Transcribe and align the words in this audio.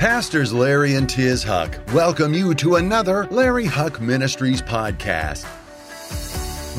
Pastors 0.00 0.50
Larry 0.50 0.94
and 0.94 1.10
Tiz 1.10 1.42
Huch 1.42 1.76
welcome 1.92 2.32
you 2.32 2.54
to 2.54 2.76
another 2.76 3.26
Larry 3.26 3.66
Huch 3.66 4.00
Ministries 4.00 4.62
podcast. 4.62 5.44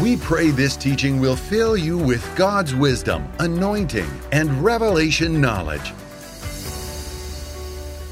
We 0.01 0.17
pray 0.17 0.49
this 0.49 0.75
teaching 0.75 1.20
will 1.20 1.36
fill 1.36 1.78
you 1.78 1.99
with 1.99 2.28
God's 2.36 2.73
wisdom, 2.73 3.31
anointing, 3.38 4.10
and 4.31 4.49
revelation 4.63 5.39
knowledge. 5.39 5.92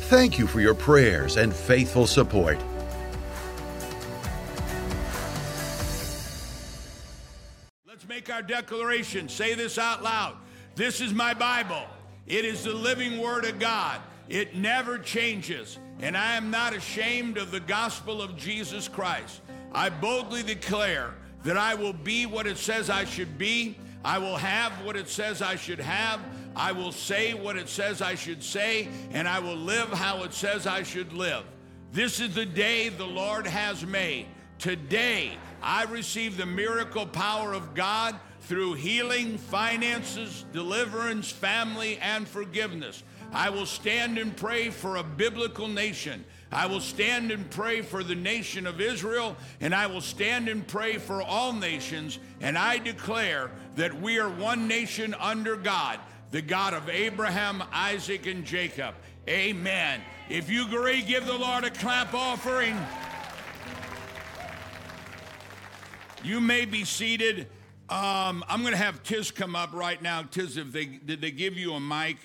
Thank 0.10 0.38
you 0.38 0.46
for 0.46 0.62
your 0.62 0.76
prayers 0.76 1.38
and 1.38 1.56
faithful 1.56 2.06
support. 2.06 2.60
Let's 7.88 8.08
make 8.08 8.32
our 8.32 8.44
declaration. 8.44 9.28
Say 9.28 9.56
this 9.56 9.80
out 9.80 10.04
loud. 10.04 10.38
This 10.76 11.02
is 11.02 11.16
my 11.16 11.34
Bible. 11.34 11.82
It 12.28 12.46
is 12.46 12.64
the 12.64 12.74
living 12.74 13.18
Word 13.18 13.46
of 13.46 13.58
God. 13.58 14.00
It 14.30 14.56
never 14.56 15.00
changes. 15.00 15.80
And 16.02 16.16
I 16.16 16.36
am 16.36 16.52
not 16.52 16.74
ashamed 16.74 17.38
of 17.38 17.52
the 17.52 17.60
gospel 17.60 18.22
of 18.22 18.38
Jesus 18.38 18.88
Christ. 18.88 19.42
I 19.74 19.90
boldly 19.90 20.44
declare 20.44 21.14
that 21.44 21.58
I 21.58 21.76
will 21.76 21.94
be 21.94 22.26
what 22.26 22.48
it 22.48 22.58
says 22.58 22.90
I 22.90 23.06
should 23.06 23.38
be. 23.38 23.78
I 24.06 24.18
will 24.18 24.38
have 24.38 24.72
what 24.86 24.96
it 24.96 25.10
says 25.10 25.42
I 25.42 25.56
should 25.56 25.80
have. 25.80 26.22
I 26.56 26.72
will 26.72 26.92
say 26.92 27.34
what 27.34 27.58
it 27.58 27.68
says 27.68 28.02
I 28.02 28.16
should 28.16 28.44
say. 28.44 28.88
And 29.12 29.28
I 29.28 29.40
will 29.40 29.58
live 29.58 29.90
how 29.90 30.24
it 30.24 30.34
says 30.34 30.68
I 30.68 30.84
should 30.84 31.12
live. 31.12 31.44
This 31.92 32.20
is 32.20 32.36
the 32.36 32.46
day 32.46 32.90
the 32.90 33.06
Lord 33.06 33.48
has 33.48 33.86
made. 33.86 34.28
Today, 34.60 35.38
I 35.62 35.86
receive 35.86 36.38
the 36.38 36.46
miracle 36.46 37.06
power 37.06 37.54
of 37.54 37.74
God 37.74 38.16
through 38.42 38.74
healing, 38.74 39.38
finances, 39.38 40.46
deliverance, 40.54 41.32
family, 41.32 41.98
and 41.98 42.28
forgiveness. 42.28 43.04
I 43.32 43.50
will 43.50 43.66
stand 43.66 44.18
and 44.18 44.36
pray 44.36 44.70
for 44.70 44.96
a 44.96 45.04
biblical 45.04 45.68
nation. 45.68 46.26
I 46.52 46.66
will 46.66 46.82
stand 46.82 47.32
and 47.32 47.50
pray 47.52 47.82
for 47.82 48.04
the 48.04 48.16
nation 48.16 48.66
of 48.66 48.82
Israel, 48.82 49.38
and 49.62 49.74
I 49.74 49.86
will 49.86 50.02
stand 50.02 50.50
and 50.50 50.68
pray 50.68 50.98
for 50.98 51.22
all 51.22 51.54
nations. 51.54 52.18
And 52.42 52.58
I 52.58 52.80
declare 52.80 53.52
that 53.76 54.02
we 54.02 54.18
are 54.18 54.30
one 54.30 54.68
nation 54.68 55.14
under 55.20 55.56
God, 55.56 56.00
the 56.32 56.42
God 56.42 56.74
of 56.74 56.90
Abraham, 56.90 57.64
Isaac, 57.72 58.26
and 58.26 58.46
Jacob. 58.46 58.96
Amen. 59.28 60.02
If 60.28 60.50
you 60.50 60.66
agree, 60.66 61.04
give 61.04 61.28
the 61.28 61.38
Lord 61.38 61.66
a 61.66 61.70
clap 61.70 62.16
offering. 62.16 62.76
You 66.24 66.40
may 66.40 66.66
be 66.66 66.84
seated. 66.84 67.48
Um, 67.90 68.44
I'm 68.50 68.62
going 68.62 68.74
to 68.74 68.78
have 68.78 69.04
Tiz 69.04 69.30
come 69.30 69.56
up 69.56 69.72
right 69.74 70.02
now. 70.02 70.24
Tiz, 70.24 70.58
if 70.58 70.72
they 70.72 70.86
did 70.86 71.22
they 71.22 71.32
give 71.32 71.58
you 71.58 71.74
a 71.74 71.80
mic? 71.80 72.18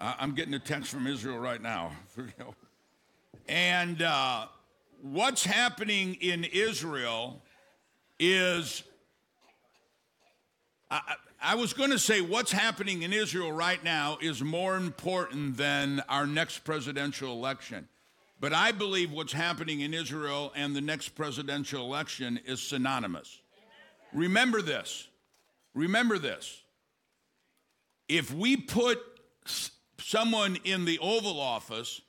I'm 0.00 0.34
getting 0.34 0.54
a 0.54 0.60
text 0.60 0.90
from 0.90 1.08
Israel 1.08 1.38
right 1.38 1.60
now. 1.60 1.90
and 3.48 4.00
uh, 4.00 4.46
what's 5.02 5.44
happening 5.44 6.14
in 6.20 6.44
Israel 6.44 7.42
is, 8.20 8.84
I, 10.88 11.14
I 11.42 11.56
was 11.56 11.72
going 11.72 11.90
to 11.90 11.98
say, 11.98 12.20
what's 12.20 12.52
happening 12.52 13.02
in 13.02 13.12
Israel 13.12 13.50
right 13.50 13.82
now 13.82 14.18
is 14.20 14.40
more 14.40 14.76
important 14.76 15.56
than 15.56 16.00
our 16.08 16.28
next 16.28 16.60
presidential 16.60 17.32
election. 17.32 17.88
But 18.38 18.52
I 18.52 18.70
believe 18.70 19.10
what's 19.10 19.32
happening 19.32 19.80
in 19.80 19.94
Israel 19.94 20.52
and 20.54 20.76
the 20.76 20.80
next 20.80 21.10
presidential 21.10 21.84
election 21.84 22.38
is 22.46 22.62
synonymous. 22.62 23.40
Remember 24.12 24.62
this. 24.62 25.08
Remember 25.74 26.18
this. 26.18 26.62
If 28.08 28.32
we 28.32 28.56
put 28.56 29.00
someone 30.00 30.56
in 30.64 30.84
the 30.84 30.98
Oval 30.98 31.40
Office 31.40 32.00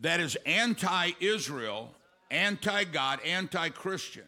that 0.00 0.20
is 0.20 0.36
anti 0.46 1.12
Israel, 1.20 1.94
anti 2.30 2.84
God, 2.84 3.20
anti 3.24 3.68
Christian. 3.70 4.24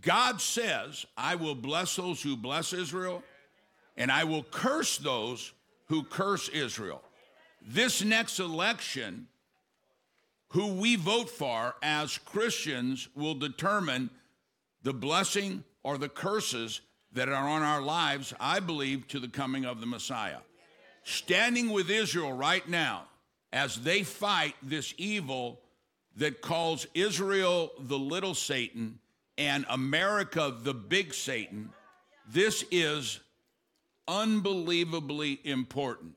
God 0.00 0.40
says, 0.40 1.06
I 1.16 1.36
will 1.36 1.54
bless 1.54 1.96
those 1.96 2.22
who 2.22 2.36
bless 2.36 2.72
Israel, 2.72 3.22
and 3.96 4.10
I 4.10 4.24
will 4.24 4.42
curse 4.42 4.98
those 4.98 5.52
who 5.86 6.02
curse 6.02 6.48
Israel. 6.48 7.02
This 7.66 8.04
next 8.04 8.40
election, 8.40 9.28
who 10.48 10.74
we 10.74 10.96
vote 10.96 11.30
for 11.30 11.74
as 11.82 12.18
Christians 12.18 13.08
will 13.14 13.34
determine 13.34 14.10
the 14.82 14.92
blessing 14.92 15.64
or 15.82 15.96
the 15.96 16.08
curses 16.08 16.80
that 17.12 17.28
are 17.28 17.48
on 17.48 17.62
our 17.62 17.80
lives, 17.80 18.34
I 18.38 18.60
believe, 18.60 19.08
to 19.08 19.20
the 19.20 19.28
coming 19.28 19.64
of 19.64 19.80
the 19.80 19.86
Messiah 19.86 20.38
standing 21.04 21.70
with 21.70 21.90
Israel 21.90 22.32
right 22.32 22.66
now 22.68 23.04
as 23.52 23.76
they 23.76 24.02
fight 24.02 24.54
this 24.62 24.94
evil 24.98 25.60
that 26.16 26.40
calls 26.40 26.86
Israel 26.94 27.70
the 27.78 27.98
little 27.98 28.34
Satan 28.34 28.98
and 29.38 29.64
America 29.68 30.54
the 30.62 30.74
big 30.74 31.14
Satan, 31.14 31.70
this 32.28 32.64
is 32.70 33.20
unbelievably 34.08 35.40
important. 35.44 36.12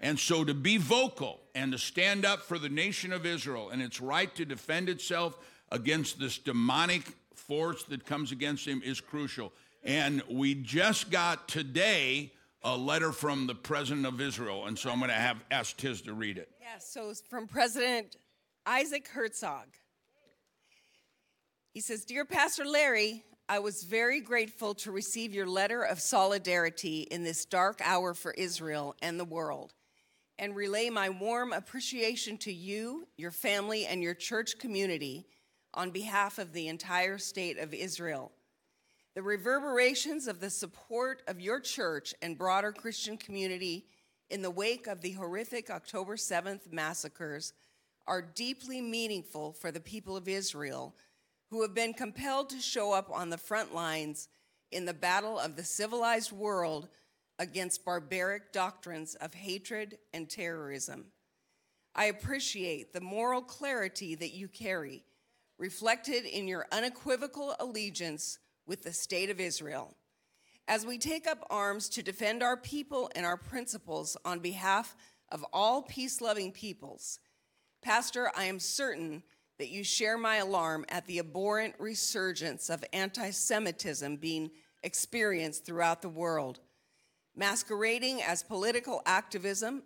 And 0.00 0.18
so 0.18 0.44
to 0.44 0.54
be 0.54 0.78
vocal 0.78 1.40
and 1.54 1.72
to 1.72 1.78
stand 1.78 2.24
up 2.24 2.40
for 2.40 2.58
the 2.58 2.68
nation 2.68 3.12
of 3.12 3.26
Israel 3.26 3.70
and 3.70 3.82
its 3.82 4.00
right 4.00 4.34
to 4.36 4.44
defend 4.44 4.88
itself 4.88 5.36
against 5.70 6.18
this 6.18 6.38
demonic 6.38 7.02
force 7.34 7.84
that 7.84 8.06
comes 8.06 8.32
against 8.32 8.66
him 8.66 8.80
is 8.84 9.00
crucial. 9.00 9.52
And 9.84 10.22
we 10.30 10.54
just 10.54 11.10
got 11.10 11.48
today 11.48 12.32
a 12.62 12.76
letter 12.76 13.12
from 13.12 13.46
the 13.46 13.54
president 13.54 14.06
of 14.06 14.20
Israel, 14.20 14.66
and 14.66 14.78
so 14.78 14.90
I'm 14.90 14.98
going 14.98 15.10
to 15.10 15.14
have 15.14 15.38
ask 15.50 15.76
Tiz 15.76 16.02
to 16.02 16.12
read 16.12 16.38
it. 16.38 16.50
Yeah, 16.60 16.78
so 16.78 17.12
from 17.28 17.46
President 17.46 18.16
Isaac 18.66 19.08
Herzog. 19.08 19.66
He 21.72 21.80
says, 21.80 22.04
Dear 22.04 22.24
Pastor 22.24 22.64
Larry, 22.64 23.24
I 23.48 23.60
was 23.60 23.84
very 23.84 24.20
grateful 24.20 24.74
to 24.74 24.92
receive 24.92 25.32
your 25.34 25.46
letter 25.46 25.82
of 25.82 26.00
solidarity 26.00 27.02
in 27.10 27.24
this 27.24 27.44
dark 27.44 27.80
hour 27.82 28.12
for 28.14 28.32
Israel 28.32 28.94
and 29.00 29.18
the 29.18 29.24
world, 29.24 29.72
and 30.38 30.54
relay 30.54 30.90
my 30.90 31.08
warm 31.08 31.52
appreciation 31.52 32.36
to 32.38 32.52
you, 32.52 33.08
your 33.16 33.30
family, 33.30 33.86
and 33.86 34.02
your 34.02 34.14
church 34.14 34.58
community 34.58 35.26
on 35.72 35.90
behalf 35.90 36.38
of 36.38 36.52
the 36.52 36.68
entire 36.68 37.18
state 37.18 37.58
of 37.58 37.72
Israel. 37.72 38.32
The 39.14 39.22
reverberations 39.22 40.28
of 40.28 40.40
the 40.40 40.50
support 40.50 41.22
of 41.26 41.40
your 41.40 41.58
church 41.58 42.14
and 42.22 42.38
broader 42.38 42.70
Christian 42.70 43.16
community 43.16 43.86
in 44.30 44.40
the 44.40 44.50
wake 44.50 44.86
of 44.86 45.00
the 45.00 45.12
horrific 45.12 45.68
October 45.68 46.16
7th 46.16 46.72
massacres 46.72 47.52
are 48.06 48.22
deeply 48.22 48.80
meaningful 48.80 49.52
for 49.52 49.72
the 49.72 49.80
people 49.80 50.16
of 50.16 50.28
Israel 50.28 50.94
who 51.50 51.62
have 51.62 51.74
been 51.74 51.92
compelled 51.92 52.50
to 52.50 52.60
show 52.60 52.92
up 52.92 53.10
on 53.12 53.30
the 53.30 53.38
front 53.38 53.74
lines 53.74 54.28
in 54.70 54.84
the 54.84 54.94
battle 54.94 55.40
of 55.40 55.56
the 55.56 55.64
civilized 55.64 56.30
world 56.30 56.88
against 57.40 57.84
barbaric 57.84 58.52
doctrines 58.52 59.16
of 59.16 59.34
hatred 59.34 59.98
and 60.12 60.30
terrorism. 60.30 61.06
I 61.96 62.04
appreciate 62.04 62.92
the 62.92 63.00
moral 63.00 63.42
clarity 63.42 64.14
that 64.14 64.34
you 64.34 64.46
carry, 64.46 65.02
reflected 65.58 66.24
in 66.24 66.46
your 66.46 66.66
unequivocal 66.70 67.56
allegiance 67.58 68.38
with 68.70 68.84
the 68.84 68.92
state 68.92 69.30
of 69.30 69.40
Israel. 69.40 69.96
As 70.68 70.86
we 70.86 70.96
take 70.96 71.26
up 71.26 71.44
arms 71.50 71.88
to 71.88 72.04
defend 72.04 72.40
our 72.40 72.56
people 72.56 73.10
and 73.16 73.26
our 73.26 73.36
principles 73.36 74.16
on 74.24 74.38
behalf 74.38 74.94
of 75.32 75.44
all 75.52 75.82
peace 75.82 76.20
loving 76.20 76.52
peoples, 76.52 77.18
Pastor, 77.82 78.30
I 78.36 78.44
am 78.44 78.60
certain 78.60 79.24
that 79.58 79.70
you 79.70 79.82
share 79.82 80.16
my 80.16 80.36
alarm 80.36 80.84
at 80.88 81.04
the 81.08 81.18
abhorrent 81.18 81.74
resurgence 81.80 82.70
of 82.70 82.84
anti 82.92 83.30
Semitism 83.30 84.18
being 84.18 84.52
experienced 84.84 85.66
throughout 85.66 86.00
the 86.00 86.08
world. 86.08 86.60
Masquerading 87.34 88.22
as 88.22 88.44
political 88.44 89.02
activism, 89.04 89.82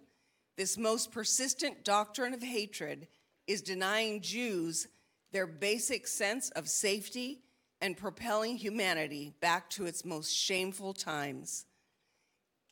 this 0.58 0.76
most 0.76 1.10
persistent 1.10 1.84
doctrine 1.86 2.34
of 2.34 2.42
hatred 2.42 3.08
is 3.46 3.62
denying 3.62 4.20
Jews 4.20 4.88
their 5.32 5.46
basic 5.46 6.06
sense 6.06 6.50
of 6.50 6.68
safety 6.68 7.43
and 7.84 7.98
propelling 7.98 8.56
humanity 8.56 9.34
back 9.42 9.68
to 9.68 9.84
its 9.84 10.06
most 10.06 10.34
shameful 10.34 10.94
times. 10.94 11.66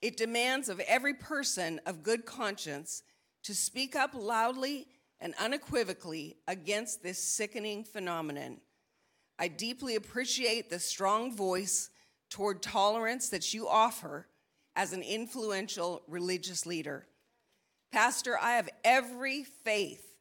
It 0.01 0.17
demands 0.17 0.71
of 0.71 0.81
every 0.81 1.13
person 1.13 1.83
of 1.85 2.03
good 2.03 2.25
conscience 2.25 3.03
to 3.43 3.55
speak 3.55 3.95
up 3.95 4.15
loudly 4.15 4.87
and 5.21 5.35
unequivocally 5.39 6.39
against 6.49 7.03
this 7.03 7.19
sickening 7.23 7.85
phenomenon. 7.85 8.63
I 9.39 9.49
deeply 9.49 9.97
appreciate 9.97 10.71
the 10.71 10.79
strong 10.79 11.37
voice 11.37 11.91
toward 12.31 12.63
tolerance 12.63 13.29
that 13.29 13.53
you 13.53 13.69
offer 13.69 14.29
as 14.75 14.95
an 14.95 15.03
influential 15.03 16.01
religious 16.09 16.65
leader. 16.65 17.07
Pastor, 17.93 18.39
I 18.41 18.53
have 18.53 18.71
every 18.83 19.45
faith 19.45 20.12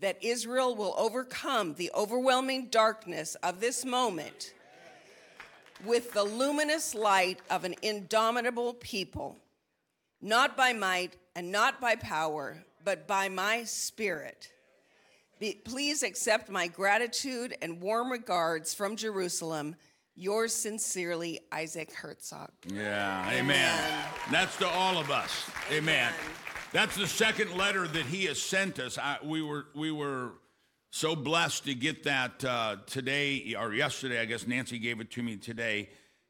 that 0.00 0.22
Israel 0.22 0.74
will 0.74 0.94
overcome 0.96 1.74
the 1.74 1.90
overwhelming 1.94 2.68
darkness 2.68 3.34
of 3.42 3.60
this 3.60 3.84
moment 3.84 4.54
with 5.84 6.12
the 6.12 6.24
luminous 6.24 6.94
light 6.94 7.40
of 7.50 7.64
an 7.64 7.74
indomitable 7.82 8.74
people, 8.74 9.38
not 10.20 10.56
by 10.56 10.72
might 10.72 11.16
and 11.34 11.52
not 11.52 11.80
by 11.80 11.96
power, 11.96 12.64
but 12.84 13.06
by 13.06 13.28
my 13.28 13.64
spirit. 13.64 14.50
Be, 15.38 15.54
please 15.64 16.02
accept 16.02 16.50
my 16.50 16.66
gratitude 16.66 17.56
and 17.62 17.80
warm 17.80 18.10
regards 18.10 18.74
from 18.74 18.96
Jerusalem. 18.96 19.74
Yours 20.14 20.52
sincerely, 20.52 21.40
Isaac 21.50 21.92
Herzog. 21.94 22.50
Yeah, 22.66 23.26
amen. 23.30 23.40
amen. 23.40 24.04
That's 24.30 24.56
to 24.58 24.68
all 24.68 24.98
of 24.98 25.10
us. 25.10 25.48
Amen. 25.70 26.12
amen. 26.12 26.49
That's 26.72 26.96
the 26.96 27.08
second 27.08 27.56
letter 27.56 27.88
that 27.88 28.06
he 28.06 28.26
has 28.26 28.40
sent 28.40 28.78
us. 28.78 28.96
I, 28.96 29.18
we 29.24 29.42
were 29.42 29.66
we 29.74 29.90
were 29.90 30.34
so 30.90 31.16
blessed 31.16 31.64
to 31.64 31.74
get 31.74 32.04
that 32.04 32.44
uh, 32.44 32.76
today 32.86 33.56
or 33.58 33.74
yesterday. 33.74 34.20
I 34.20 34.24
guess 34.24 34.46
Nancy 34.46 34.78
gave 34.78 35.00
it 35.00 35.10
to 35.12 35.22
me 35.24 35.36
today, 35.36 35.88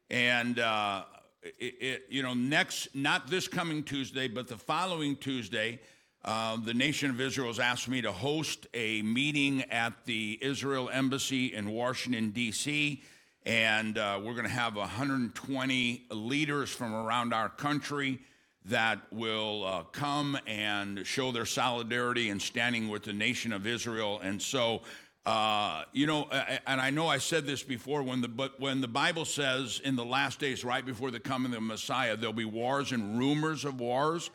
and 0.09 0.57
uh, 0.57 1.03
it, 1.43 1.75
it, 1.79 2.03
you 2.09 2.23
know 2.23 2.33
next 2.33 2.95
not 2.95 3.29
this 3.29 3.47
coming 3.47 3.83
Tuesday, 3.83 4.27
but 4.27 4.47
the 4.47 4.57
following 4.57 5.15
Tuesday. 5.15 5.79
Uh, 6.23 6.57
the 6.57 6.73
nation 6.73 7.09
of 7.11 7.19
Israel 7.21 7.47
has 7.47 7.59
asked 7.59 7.87
me 7.87 8.01
to 8.01 8.11
host 8.11 8.67
a 8.75 9.01
meeting 9.03 9.63
at 9.71 9.93
the 10.05 10.39
Israel 10.41 10.87
Embassy 10.91 11.53
in 11.53 11.71
Washington, 11.71 12.29
D.C., 12.29 13.01
and 13.43 13.97
uh, 13.97 14.19
we're 14.23 14.33
going 14.33 14.45
to 14.45 14.49
have 14.49 14.75
120 14.75 16.03
leaders 16.11 16.69
from 16.69 16.93
around 16.93 17.33
our 17.33 17.49
country 17.49 18.19
that 18.65 18.99
will 19.11 19.65
uh, 19.65 19.83
come 19.85 20.37
and 20.45 21.05
show 21.05 21.31
their 21.31 21.45
solidarity 21.45 22.29
and 22.29 22.41
standing 22.41 22.89
with 22.89 23.03
the 23.03 23.13
nation 23.13 23.53
of 23.53 23.65
Israel. 23.65 24.19
And 24.23 24.41
so, 24.41 24.81
uh, 25.25 25.83
you 25.93 26.05
know, 26.05 26.27
and 26.67 26.79
I 26.79 26.89
know 26.91 27.07
I 27.07 27.17
said 27.17 27.45
this 27.45 27.63
before, 27.63 28.03
when 28.03 28.21
the 28.21 28.27
but 28.27 28.59
when 28.59 28.81
the 28.81 28.87
Bible 28.87 29.25
says 29.25 29.81
in 29.83 29.95
the 29.95 30.05
last 30.05 30.39
days, 30.39 30.63
right 30.63 30.85
before 30.85 31.11
the 31.11 31.19
coming 31.19 31.51
of 31.53 31.55
the 31.55 31.61
Messiah, 31.61 32.15
there'll 32.15 32.33
be 32.33 32.45
wars 32.45 32.91
and 32.91 33.17
rumors 33.17 33.65
of 33.65 33.79
wars. 33.79 34.29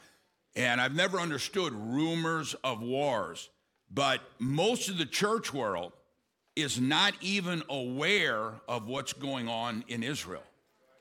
And 0.54 0.80
I've 0.80 0.94
never 0.94 1.18
understood 1.18 1.72
rumors 1.74 2.54
of 2.64 2.80
wars, 2.80 3.50
but 3.90 4.22
most 4.38 4.88
of 4.88 4.96
the 4.96 5.06
church 5.06 5.52
world 5.52 5.92
is 6.56 6.80
not 6.80 7.12
even 7.20 7.62
aware 7.68 8.54
of 8.66 8.88
what's 8.88 9.12
going 9.12 9.48
on 9.48 9.84
in 9.88 10.02
Israel. 10.02 10.42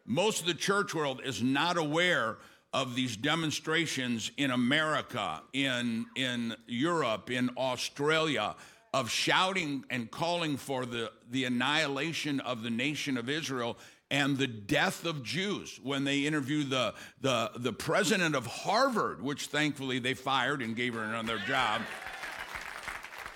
Most 0.06 0.42
of 0.42 0.48
the 0.48 0.54
church 0.54 0.94
world 0.94 1.22
is 1.24 1.42
not 1.42 1.78
aware 1.78 2.38
of 2.76 2.94
these 2.94 3.16
demonstrations 3.16 4.32
in 4.36 4.52
America, 4.52 5.42
in, 5.54 6.06
in 6.18 6.54
Europe, 6.68 7.32
in 7.32 7.50
Australia, 7.56 8.54
of 8.94 9.10
shouting 9.10 9.86
and 9.90 10.12
calling 10.12 10.58
for 10.58 10.86
the, 10.86 11.10
the 11.32 11.46
annihilation 11.46 12.42
of 12.42 12.64
the 12.64 12.70
nation 12.70 13.18
of 13.18 13.30
Israel 13.30 13.78
and 14.12 14.38
the 14.38 14.46
death 14.46 15.06
of 15.06 15.24
Jews 15.24 15.80
when 15.84 16.04
they 16.04 16.26
interviewed 16.26 16.70
the, 16.70 16.94
the, 17.22 17.50
the 17.56 17.72
president 17.72 18.36
of 18.36 18.46
Harvard, 18.46 19.24
which 19.24 19.48
thankfully 19.48 20.00
they 20.00 20.14
fired 20.14 20.62
and 20.62 20.76
gave 20.76 20.96
her 20.96 21.04
another 21.04 21.40
job. 21.48 21.82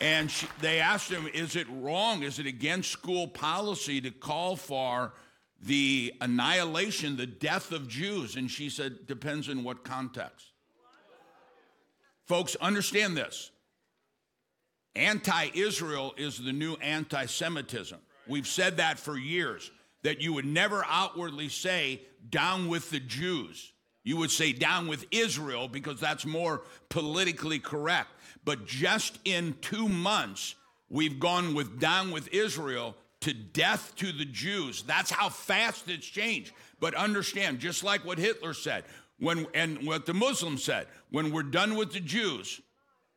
And 0.01 0.29
she, 0.29 0.47
they 0.59 0.81
asked 0.81 1.09
him, 1.09 1.29
Is 1.33 1.55
it 1.55 1.67
wrong? 1.69 2.23
Is 2.23 2.39
it 2.39 2.45
against 2.45 2.91
school 2.91 3.25
policy 3.25 4.01
to 4.01 4.11
call 4.11 4.57
for 4.57 5.13
the 5.61 6.13
annihilation, 6.21 7.17
the 7.17 7.25
death 7.25 7.71
of 7.71 7.87
Jews? 7.87 8.35
And 8.35 8.49
she 8.49 8.69
said, 8.69 9.07
Depends 9.07 9.49
in 9.49 9.63
what 9.63 9.83
context. 9.83 10.47
Folks, 12.25 12.55
understand 12.57 13.17
this 13.17 13.51
anti 14.95 15.49
Israel 15.53 16.13
is 16.17 16.37
the 16.37 16.53
new 16.53 16.75
anti 16.75 17.25
Semitism. 17.25 17.99
We've 18.27 18.47
said 18.47 18.77
that 18.77 18.99
for 18.99 19.17
years 19.17 19.71
that 20.03 20.21
you 20.21 20.33
would 20.33 20.45
never 20.45 20.85
outwardly 20.87 21.49
say, 21.49 22.01
down 22.29 22.67
with 22.67 22.89
the 22.89 22.99
Jews. 22.99 23.73
You 24.03 24.17
would 24.17 24.31
say, 24.31 24.53
down 24.53 24.87
with 24.87 25.05
Israel, 25.11 25.67
because 25.67 25.99
that's 25.99 26.25
more 26.25 26.61
politically 26.89 27.59
correct. 27.59 28.09
But 28.45 28.65
just 28.65 29.19
in 29.25 29.55
two 29.61 29.89
months, 29.89 30.55
we've 30.89 31.19
gone 31.19 31.53
with 31.53 31.79
down 31.79 32.11
with 32.11 32.33
Israel 32.33 32.95
to 33.21 33.33
death 33.33 33.93
to 33.97 34.11
the 34.11 34.25
Jews. 34.25 34.83
That's 34.83 35.11
how 35.11 35.29
fast 35.29 35.89
it's 35.89 36.05
changed. 36.05 36.53
But 36.79 36.95
understand, 36.95 37.59
just 37.59 37.83
like 37.83 38.05
what 38.05 38.17
Hitler 38.17 38.53
said, 38.53 38.85
when 39.19 39.47
and 39.53 39.85
what 39.85 40.05
the 40.05 40.13
Muslims 40.13 40.63
said, 40.63 40.87
when 41.11 41.31
we're 41.31 41.43
done 41.43 41.75
with 41.75 41.91
the 41.91 41.99
Jews, 41.99 42.61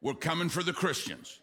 we're 0.01 0.15
coming 0.15 0.49
for 0.49 0.63
the 0.63 0.73
Christians. 0.73 1.41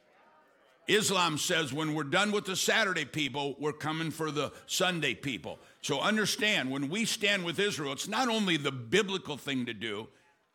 Islam 0.89 1.37
says 1.37 1.71
when 1.71 1.93
we're 1.93 2.03
done 2.03 2.31
with 2.31 2.45
the 2.45 2.55
Saturday 2.55 3.05
people, 3.05 3.55
we're 3.59 3.71
coming 3.71 4.09
for 4.09 4.31
the 4.31 4.51
Sunday 4.65 5.13
people. 5.13 5.59
So 5.81 6.01
understand, 6.01 6.71
when 6.71 6.89
we 6.89 7.05
stand 7.05 7.45
with 7.45 7.59
Israel, 7.59 7.93
it's 7.93 8.07
not 8.07 8.27
only 8.27 8.57
the 8.57 8.71
biblical 8.71 9.37
thing 9.37 9.67
to 9.67 9.73
do, 9.73 10.07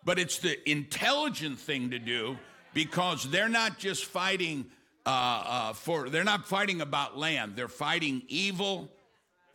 but 0.04 0.18
it's 0.18 0.38
the 0.38 0.68
intelligent 0.68 1.58
thing 1.58 1.90
to 1.90 1.98
do 2.00 2.36
because 2.74 3.30
they're 3.30 3.48
not 3.48 3.78
just 3.78 4.04
fighting 4.04 4.66
uh, 5.06 5.08
uh, 5.46 5.72
for, 5.72 6.08
they're 6.08 6.24
not 6.24 6.46
fighting 6.46 6.80
about 6.80 7.18
land. 7.18 7.56
They're 7.56 7.68
fighting 7.68 8.22
evil 8.28 8.90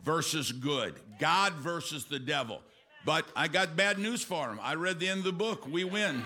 versus 0.02 0.52
good, 0.52 0.94
God 1.18 1.54
versus 1.54 2.04
the 2.04 2.18
devil. 2.18 2.60
But 3.04 3.26
I 3.34 3.48
got 3.48 3.76
bad 3.76 3.98
news 3.98 4.22
for 4.22 4.48
them. 4.48 4.60
I 4.62 4.74
read 4.74 5.00
the 5.00 5.08
end 5.08 5.18
of 5.18 5.24
the 5.24 5.32
book. 5.32 5.66
We 5.66 5.84
win. 5.84 6.22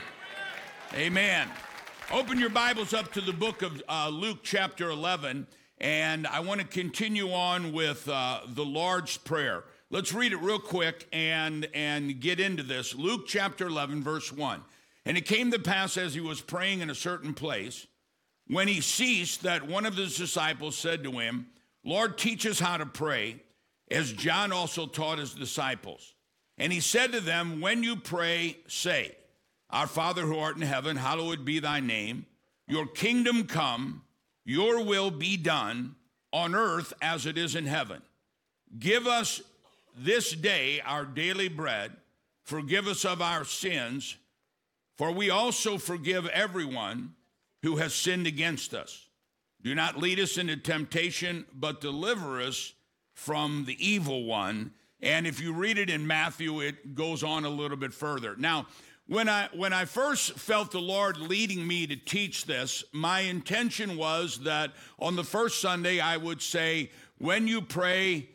Amen. 0.94 1.48
Open 2.12 2.38
your 2.38 2.50
Bibles 2.50 2.92
up 2.92 3.12
to 3.14 3.20
the 3.20 3.32
book 3.32 3.62
of 3.62 3.82
uh, 3.88 4.08
Luke, 4.08 4.40
chapter 4.42 4.90
11, 4.90 5.46
and 5.78 6.26
I 6.26 6.40
want 6.40 6.60
to 6.60 6.66
continue 6.66 7.32
on 7.32 7.72
with 7.72 8.08
uh, 8.08 8.40
the 8.46 8.64
Lord's 8.64 9.16
Prayer. 9.16 9.64
Let's 9.90 10.12
read 10.12 10.32
it 10.32 10.38
real 10.38 10.58
quick 10.58 11.08
and, 11.12 11.68
and 11.72 12.20
get 12.20 12.40
into 12.40 12.62
this. 12.62 12.94
Luke, 12.94 13.26
chapter 13.26 13.66
11, 13.66 14.02
verse 14.02 14.32
1. 14.32 14.60
And 15.06 15.16
it 15.16 15.26
came 15.26 15.50
to 15.52 15.58
pass 15.58 15.96
as 15.96 16.14
he 16.14 16.20
was 16.20 16.40
praying 16.40 16.80
in 16.80 16.90
a 16.90 16.94
certain 16.94 17.32
place, 17.32 17.86
when 18.48 18.68
he 18.68 18.80
ceased, 18.80 19.42
that 19.42 19.66
one 19.66 19.86
of 19.86 19.96
his 19.96 20.16
disciples 20.16 20.76
said 20.76 21.02
to 21.04 21.12
him, 21.12 21.46
Lord, 21.84 22.18
teach 22.18 22.46
us 22.46 22.58
how 22.58 22.76
to 22.76 22.86
pray, 22.86 23.42
as 23.90 24.12
John 24.12 24.52
also 24.52 24.86
taught 24.86 25.18
his 25.18 25.34
disciples. 25.34 26.14
And 26.58 26.72
he 26.72 26.80
said 26.80 27.12
to 27.12 27.20
them, 27.20 27.60
When 27.60 27.82
you 27.82 27.96
pray, 27.96 28.58
say, 28.66 29.16
our 29.70 29.86
Father 29.86 30.22
who 30.22 30.38
art 30.38 30.56
in 30.56 30.62
heaven, 30.62 30.96
hallowed 30.96 31.44
be 31.44 31.58
thy 31.58 31.80
name. 31.80 32.26
Your 32.68 32.86
kingdom 32.86 33.44
come, 33.44 34.02
your 34.44 34.84
will 34.84 35.10
be 35.10 35.36
done 35.36 35.96
on 36.32 36.54
earth 36.54 36.92
as 37.02 37.26
it 37.26 37.36
is 37.36 37.54
in 37.54 37.66
heaven. 37.66 38.02
Give 38.78 39.06
us 39.06 39.42
this 39.96 40.32
day 40.32 40.80
our 40.84 41.04
daily 41.04 41.48
bread. 41.48 41.92
Forgive 42.44 42.86
us 42.86 43.04
of 43.04 43.22
our 43.22 43.44
sins, 43.44 44.16
for 44.96 45.10
we 45.10 45.30
also 45.30 45.78
forgive 45.78 46.26
everyone 46.28 47.14
who 47.64 47.76
has 47.76 47.94
sinned 47.94 48.26
against 48.26 48.74
us. 48.74 49.08
Do 49.62 49.74
not 49.74 49.98
lead 49.98 50.20
us 50.20 50.36
into 50.36 50.54
temptation, 50.58 51.46
but 51.54 51.80
deliver 51.80 52.42
us 52.42 52.74
from 53.14 53.64
the 53.64 53.84
evil 53.84 54.24
one. 54.24 54.72
And 55.00 55.26
if 55.26 55.40
you 55.40 55.54
read 55.54 55.78
it 55.78 55.88
in 55.88 56.06
Matthew, 56.06 56.60
it 56.60 56.94
goes 56.94 57.22
on 57.22 57.46
a 57.46 57.48
little 57.48 57.78
bit 57.78 57.94
further. 57.94 58.36
Now, 58.36 58.66
when 59.06 59.30
I, 59.30 59.48
when 59.54 59.72
I 59.72 59.86
first 59.86 60.32
felt 60.32 60.72
the 60.72 60.78
Lord 60.78 61.16
leading 61.16 61.66
me 61.66 61.86
to 61.86 61.96
teach 61.96 62.44
this, 62.44 62.84
my 62.92 63.20
intention 63.20 63.96
was 63.96 64.40
that 64.40 64.72
on 64.98 65.16
the 65.16 65.24
first 65.24 65.62
Sunday 65.62 66.00
I 66.00 66.18
would 66.18 66.42
say, 66.42 66.90
when 67.16 67.48
you 67.48 67.62
pray, 67.62 68.28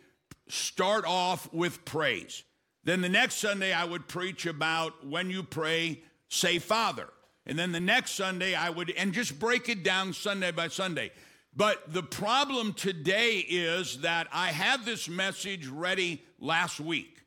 start 0.47 1.05
off 1.05 1.53
with 1.53 1.85
praise. 1.85 2.43
Then 2.83 3.01
the 3.01 3.09
next 3.09 3.35
Sunday 3.35 3.73
I 3.73 3.85
would 3.85 4.07
preach 4.07 4.47
about 4.47 5.05
when 5.05 5.29
you 5.29 5.43
pray, 5.43 6.01
say 6.29 6.57
Father. 6.57 7.09
And 7.45 7.57
then 7.57 7.71
the 7.71 7.79
next 7.79 8.11
Sunday 8.11 8.53
I 8.55 8.69
would, 8.69 8.91
and 8.91 9.13
just 9.13 9.39
break 9.39 9.69
it 9.69 9.83
down 9.83 10.13
Sunday 10.13 10.51
by 10.51 10.67
Sunday. 10.67 11.11
But 11.55 11.91
the 11.91 12.03
problem 12.03 12.73
today 12.73 13.39
is 13.39 14.01
that 14.01 14.27
I 14.31 14.47
had 14.47 14.85
this 14.85 15.09
message 15.09 15.67
ready 15.67 16.23
last 16.39 16.79
week. 16.79 17.19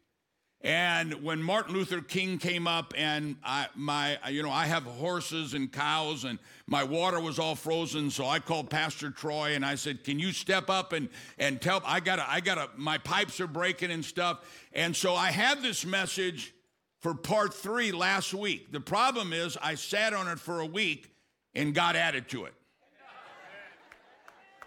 And 0.64 1.24
when 1.24 1.42
Martin 1.42 1.74
Luther 1.74 2.00
King 2.00 2.38
came 2.38 2.68
up, 2.68 2.94
and 2.96 3.34
I, 3.42 3.66
my, 3.74 4.16
you 4.30 4.44
know, 4.44 4.50
I 4.50 4.66
have 4.66 4.84
horses 4.84 5.54
and 5.54 5.72
cows, 5.72 6.22
and 6.22 6.38
my 6.68 6.84
water 6.84 7.20
was 7.20 7.40
all 7.40 7.56
frozen, 7.56 8.10
so 8.10 8.26
I 8.26 8.38
called 8.38 8.70
Pastor 8.70 9.10
Troy 9.10 9.56
and 9.56 9.66
I 9.66 9.74
said, 9.74 10.04
"Can 10.04 10.20
you 10.20 10.30
step 10.30 10.70
up 10.70 10.92
and 10.92 11.08
and 11.36 11.60
tell? 11.60 11.82
I 11.84 11.98
gotta, 11.98 12.24
I 12.30 12.38
gotta, 12.38 12.70
my 12.76 12.98
pipes 12.98 13.40
are 13.40 13.48
breaking 13.48 13.90
and 13.90 14.04
stuff." 14.04 14.38
And 14.72 14.94
so 14.94 15.16
I 15.16 15.32
had 15.32 15.62
this 15.62 15.84
message 15.84 16.54
for 17.02 17.14
part 17.14 17.52
three 17.52 17.90
last 17.90 18.32
week. 18.32 18.70
The 18.70 18.80
problem 18.80 19.32
is, 19.32 19.58
I 19.60 19.74
sat 19.74 20.14
on 20.14 20.28
it 20.28 20.38
for 20.38 20.60
a 20.60 20.66
week 20.66 21.12
and 21.52 21.74
got 21.74 21.96
added 21.96 22.28
to 22.28 22.44
it. 22.44 22.54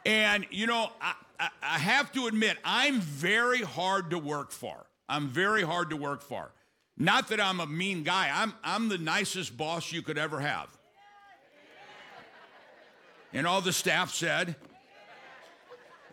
And 0.05 0.45
you 0.51 0.67
know, 0.67 0.89
I, 1.01 1.13
I, 1.39 1.49
I 1.63 1.79
have 1.79 2.11
to 2.11 2.27
admit, 2.27 2.57
I'm 2.63 2.99
very 2.99 3.61
hard 3.61 4.11
to 4.11 4.19
work 4.19 4.51
for. 4.51 4.85
I'm 5.07 5.29
very 5.29 5.63
hard 5.63 5.89
to 5.91 5.95
work 5.95 6.21
for. 6.21 6.51
Not 6.97 7.29
that 7.29 7.39
I'm 7.39 7.59
a 7.59 7.65
mean 7.65 8.03
guy, 8.03 8.29
I'm, 8.33 8.53
I'm 8.63 8.89
the 8.89 8.97
nicest 8.97 9.55
boss 9.57 9.91
you 9.91 10.01
could 10.01 10.17
ever 10.17 10.39
have. 10.41 10.69
And 13.33 13.47
all 13.47 13.61
the 13.61 13.73
staff 13.73 14.13
said, 14.13 14.55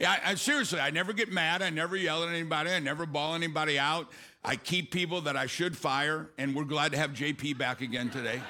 I, 0.05 0.21
I, 0.25 0.35
seriously, 0.35 0.81
I 0.81 0.91
never 0.91 1.13
get 1.13 1.31
mad. 1.31 1.63
I 1.63 1.71
never 1.71 1.97
yell 1.97 2.25
at 2.25 2.29
anybody. 2.29 2.71
I 2.71 2.81
never 2.81 3.07
ball 3.07 3.35
anybody 3.35 3.79
out. 3.79 4.09
I 4.45 4.57
keep 4.57 4.91
people 4.91 5.21
that 5.23 5.37
I 5.37 5.47
should 5.47 5.77
fire, 5.77 6.31
and 6.39 6.55
we're 6.55 6.65
glad 6.65 6.93
to 6.93 6.99
have 6.99 7.13
JP 7.13 7.59
back 7.59 7.81
again 7.81 8.11
today. 8.11 8.43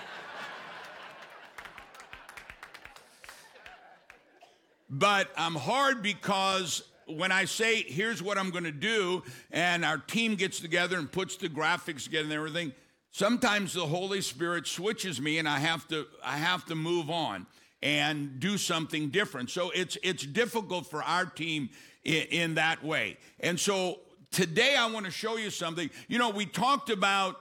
but 4.88 5.28
I'm 5.36 5.54
hard 5.54 6.02
because 6.02 6.82
when 7.06 7.30
I 7.32 7.44
say, 7.44 7.82
here's 7.82 8.22
what 8.22 8.38
I'm 8.38 8.50
going 8.50 8.64
to 8.64 8.72
do, 8.72 9.22
and 9.50 9.84
our 9.84 9.98
team 9.98 10.36
gets 10.36 10.60
together 10.60 10.98
and 10.98 11.10
puts 11.10 11.36
the 11.36 11.50
graphics 11.50 12.04
together 12.04 12.24
and 12.24 12.32
everything, 12.32 12.72
sometimes 13.10 13.74
the 13.74 13.86
Holy 13.86 14.22
Spirit 14.22 14.66
switches 14.66 15.20
me 15.20 15.38
and 15.38 15.46
I 15.46 15.58
have 15.58 15.86
to, 15.88 16.06
I 16.24 16.38
have 16.38 16.64
to 16.66 16.74
move 16.74 17.10
on 17.10 17.46
and 17.82 18.38
do 18.38 18.56
something 18.56 19.08
different. 19.08 19.50
So 19.50 19.70
it's, 19.70 19.98
it's 20.02 20.24
difficult 20.24 20.86
for 20.86 21.02
our 21.02 21.26
team 21.26 21.70
in, 22.04 22.22
in 22.30 22.54
that 22.54 22.84
way. 22.84 23.18
And 23.40 23.58
so 23.58 24.00
today 24.30 24.76
I 24.76 24.90
want 24.90 25.06
to 25.06 25.12
show 25.12 25.36
you 25.36 25.50
something. 25.50 25.90
You 26.08 26.18
know, 26.18 26.30
we 26.30 26.46
talked 26.46 26.90
about 26.90 27.36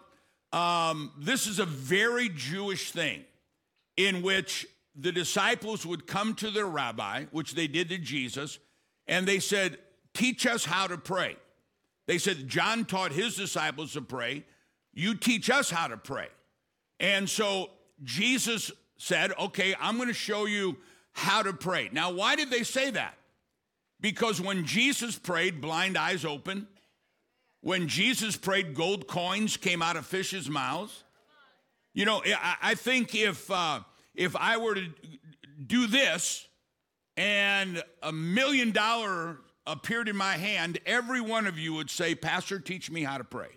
um, 0.51 1.11
this 1.17 1.47
is 1.47 1.59
a 1.59 1.65
very 1.65 2.29
Jewish 2.29 2.91
thing 2.91 3.23
in 3.97 4.21
which 4.21 4.67
the 4.95 5.11
disciples 5.11 5.85
would 5.85 6.07
come 6.07 6.35
to 6.35 6.51
their 6.51 6.65
rabbi, 6.65 7.25
which 7.31 7.55
they 7.55 7.67
did 7.67 7.89
to 7.89 7.97
Jesus, 7.97 8.59
and 9.07 9.27
they 9.27 9.39
said, 9.39 9.77
Teach 10.13 10.45
us 10.45 10.65
how 10.65 10.87
to 10.87 10.97
pray. 10.97 11.37
They 12.05 12.17
said, 12.17 12.49
John 12.49 12.83
taught 12.83 13.13
his 13.13 13.37
disciples 13.37 13.93
to 13.93 14.01
pray. 14.01 14.43
You 14.93 15.15
teach 15.15 15.49
us 15.49 15.69
how 15.69 15.87
to 15.87 15.95
pray. 15.95 16.27
And 16.99 17.29
so 17.29 17.69
Jesus 18.03 18.71
said, 19.01 19.31
Okay, 19.39 19.73
I'm 19.79 19.95
going 19.95 20.09
to 20.09 20.13
show 20.13 20.45
you 20.45 20.77
how 21.11 21.41
to 21.41 21.53
pray. 21.53 21.89
Now, 21.91 22.11
why 22.11 22.35
did 22.35 22.51
they 22.51 22.63
say 22.63 22.91
that? 22.91 23.17
Because 23.99 24.39
when 24.39 24.65
Jesus 24.65 25.17
prayed, 25.17 25.59
blind 25.59 25.97
eyes 25.97 26.23
opened. 26.23 26.67
When 27.61 27.87
Jesus 27.87 28.37
prayed, 28.37 28.75
gold 28.75 29.07
coins 29.07 29.57
came 29.57 29.81
out 29.81 29.95
of 29.95 30.05
fishes' 30.05 30.49
mouths. 30.49 31.03
You 31.93 32.05
know, 32.05 32.23
I 32.61 32.75
think 32.75 33.13
if 33.15 33.49
uh, 33.51 33.81
if 34.15 34.35
I 34.35 34.57
were 34.57 34.75
to 34.75 34.87
do 35.65 35.87
this 35.87 36.47
and 37.17 37.83
a 38.01 38.11
million 38.11 38.71
dollar 38.71 39.37
appeared 39.67 40.09
in 40.09 40.15
my 40.15 40.37
hand, 40.37 40.79
every 40.85 41.21
one 41.21 41.47
of 41.47 41.59
you 41.59 41.73
would 41.73 41.89
say, 41.89 42.15
Pastor, 42.15 42.59
teach 42.59 42.89
me 42.89 43.03
how 43.03 43.17
to 43.17 43.23
pray. 43.23 43.49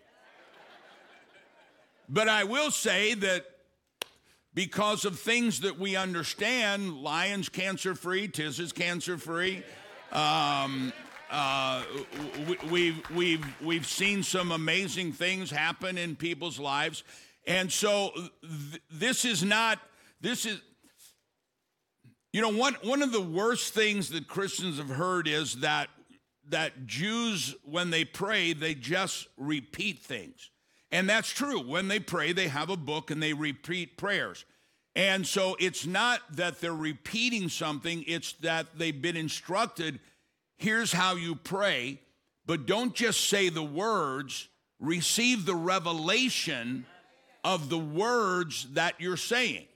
But 2.09 2.29
I 2.29 2.45
will 2.45 2.71
say 2.71 3.15
that 3.15 3.47
because 4.55 5.05
of 5.05 5.19
things 5.19 5.61
that 5.61 5.79
we 5.79 5.97
understand, 5.97 6.99
Lion's 6.99 7.49
cancer 7.49 7.95
free, 7.95 8.29
Tiz 8.29 8.61
is 8.61 8.73
cancer 8.73 9.19
free. 9.19 9.63
Um, 10.13 10.93
uh, 11.31 11.83
we, 12.71 12.93
have 12.93 13.11
we've, 13.11 13.63
we've 13.63 13.87
seen 13.87 14.23
some 14.23 14.53
amazing 14.53 15.13
things 15.13 15.51
happen 15.51 15.99
in 15.99 16.15
people's 16.15 16.61
lives. 16.61 17.03
And 17.47 17.73
so 17.73 18.13
th- 18.15 18.83
this 18.91 19.25
is 19.25 19.43
not, 19.43 19.81
this 20.21 20.47
is, 20.47 20.61
you 22.33 22.41
know, 22.41 22.51
one, 22.51 22.77
one 22.83 23.03
of 23.03 23.11
the 23.11 23.21
worst 23.21 23.75
things 23.75 24.11
that 24.11 24.29
Christians 24.29 24.79
have 24.79 24.89
heard 24.89 25.27
is 25.27 25.57
that, 25.57 25.89
that 26.51 26.87
Jews, 26.87 27.55
when 27.65 27.91
they 27.91 28.05
pray, 28.05 28.53
they 28.53 28.75
just 28.75 29.27
repeat 29.37 29.99
things. 29.99 30.51
And 30.95 31.07
that's 31.07 31.29
true. 31.29 31.61
When 31.61 31.89
they 31.89 32.01
pray, 32.01 32.33
they 32.33 32.49
have 32.49 32.71
a 32.71 32.77
book 32.77 33.11
and 33.11 33.23
they 33.23 33.35
repeat 33.35 33.99
prayers. 33.99 34.47
And 34.97 35.27
so 35.27 35.57
it's 35.61 35.85
not 35.85 36.21
that 36.37 36.61
they're 36.61 36.73
repeating 36.73 37.51
something, 37.51 38.05
it's 38.07 38.33
that 38.35 38.79
they've 38.79 39.03
been 39.03 39.17
instructed 39.17 40.01
here's 40.57 40.93
how 40.93 41.15
you 41.15 41.35
pray, 41.35 42.01
but 42.47 42.67
don't 42.67 42.95
just 42.95 43.29
say 43.29 43.49
the 43.49 43.63
words, 43.63 44.49
receive 44.81 45.47
the 45.47 45.55
revelation 45.55 46.87
of 47.43 47.69
the 47.69 47.79
words 47.79 48.67
that 48.73 48.95
you're 48.99 49.17
saying. 49.17 49.67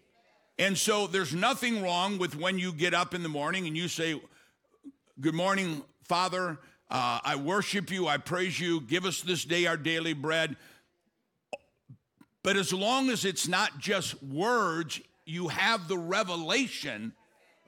And 0.58 0.76
so 0.76 1.06
there's 1.06 1.34
nothing 1.34 1.82
wrong 1.82 2.18
with 2.18 2.34
when 2.34 2.58
you 2.58 2.72
get 2.72 2.94
up 2.94 3.14
in 3.14 3.22
the 3.22 3.28
morning 3.28 3.66
and 3.66 3.76
you 3.76 3.88
say, 3.88 4.20
Good 5.20 5.34
morning, 5.34 5.82
Father. 6.04 6.58
Uh, 6.90 7.18
I 7.22 7.36
worship 7.36 7.90
you. 7.90 8.06
I 8.06 8.18
praise 8.18 8.58
you. 8.58 8.80
Give 8.80 9.04
us 9.04 9.20
this 9.20 9.44
day 9.44 9.66
our 9.66 9.76
daily 9.76 10.14
bread. 10.14 10.56
But 12.48 12.56
as 12.56 12.72
long 12.72 13.10
as 13.10 13.26
it's 13.26 13.46
not 13.46 13.78
just 13.78 14.22
words, 14.22 15.02
you 15.26 15.48
have 15.48 15.86
the 15.86 15.98
revelation 15.98 17.12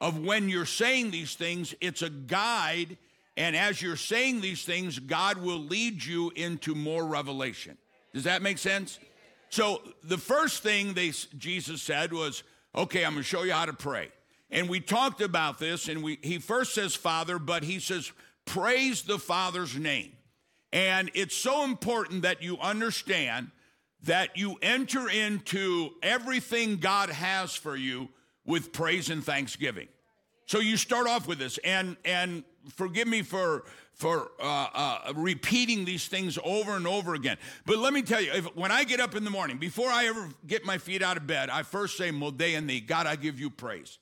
of 0.01 0.19
when 0.25 0.49
you're 0.49 0.65
saying 0.65 1.11
these 1.11 1.35
things, 1.35 1.75
it's 1.83 2.01
a 2.01 2.09
guide. 2.09 2.97
And 3.37 3.55
as 3.55 3.83
you're 3.83 3.97
saying 3.97 4.41
these 4.41 4.65
things, 4.65 4.99
God 4.99 5.37
will 5.37 5.59
lead 5.59 6.03
you 6.03 6.33
into 6.35 6.75
more 6.75 7.05
revelation. 7.05 7.77
Does 8.15 8.25
that 8.25 8.41
make 8.41 8.57
sense? 8.57 8.99
So 9.51 9.83
the 10.03 10.17
first 10.17 10.63
thing 10.63 10.95
they, 10.95 11.13
Jesus 11.37 11.83
said 11.83 12.11
was, 12.15 12.43
okay, 12.75 13.05
I'm 13.05 13.13
going 13.13 13.23
to 13.23 13.29
show 13.29 13.43
you 13.43 13.53
how 13.53 13.67
to 13.67 13.75
pray. 13.75 14.09
And 14.51 14.67
we 14.67 14.81
talked 14.81 15.21
about 15.21 15.59
this, 15.59 15.91
and 15.91 16.03
we, 16.03 16.19
he 16.23 16.39
first 16.39 16.73
says 16.73 16.95
Father, 16.95 17.39
but 17.39 17.65
he 17.65 17.81
says, 17.81 18.13
praise 18.47 19.03
the 19.03 19.19
Father's 19.19 19.77
name. 19.77 20.13
And 20.73 21.11
it's 21.13 21.37
so 21.37 21.65
important 21.65 22.23
that 22.23 22.43
you 22.43 22.57
understand 22.57 23.51
that 24.05 24.37
you 24.37 24.57
enter 24.63 25.09
into 25.09 25.91
everything 26.03 26.77
God 26.77 27.11
has 27.11 27.55
for 27.55 27.77
you 27.77 28.09
with 28.47 28.73
praise 28.73 29.11
and 29.11 29.25
thanksgiving. 29.25 29.89
So 30.47 30.59
you 30.59 30.77
start 30.77 31.07
off 31.07 31.29
with 31.29 31.39
this, 31.39 31.59
and 31.59 31.97
and 32.05 32.43
forgive 32.75 33.07
me 33.07 33.23
for 33.23 33.65
for 33.95 34.31
uh, 34.41 34.69
uh, 34.73 35.13
repeating 35.15 35.85
these 35.85 36.09
things 36.09 36.39
over 36.43 36.73
and 36.73 36.87
over 36.87 37.15
again. 37.15 37.37
But 37.67 37.79
let 37.79 37.93
me 37.93 38.03
tell 38.03 38.21
you, 38.21 38.33
if, 38.33 38.57
when 38.57 38.73
I 38.73 38.85
get 38.85 38.99
up 38.99 39.15
in 39.15 39.25
the 39.25 39.31
morning, 39.31 39.59
before 39.59 39.91
I 39.91 40.07
ever 40.07 40.29
get 40.47 40.65
my 40.65 40.79
feet 40.79 41.03
out 41.03 41.17
of 41.17 41.27
bed, 41.27 41.51
I 41.51 41.63
first 41.63 41.97
say, 41.97 42.11
"Modeh 42.11 42.57
and 42.57 42.69
thee, 42.69 42.81
God, 42.81 43.07
I 43.07 43.17
give 43.17 43.39
you 43.39 43.51
praise." 43.51 43.99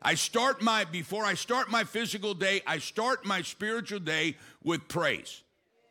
I 0.00 0.14
start 0.14 0.62
my 0.62 0.84
before 0.84 1.24
I 1.24 1.34
start 1.34 1.70
my 1.70 1.84
physical 1.84 2.34
day, 2.34 2.62
I 2.66 2.78
start 2.78 3.24
my 3.24 3.42
spiritual 3.42 3.98
day 3.98 4.36
with 4.62 4.86
praise. 4.86 5.42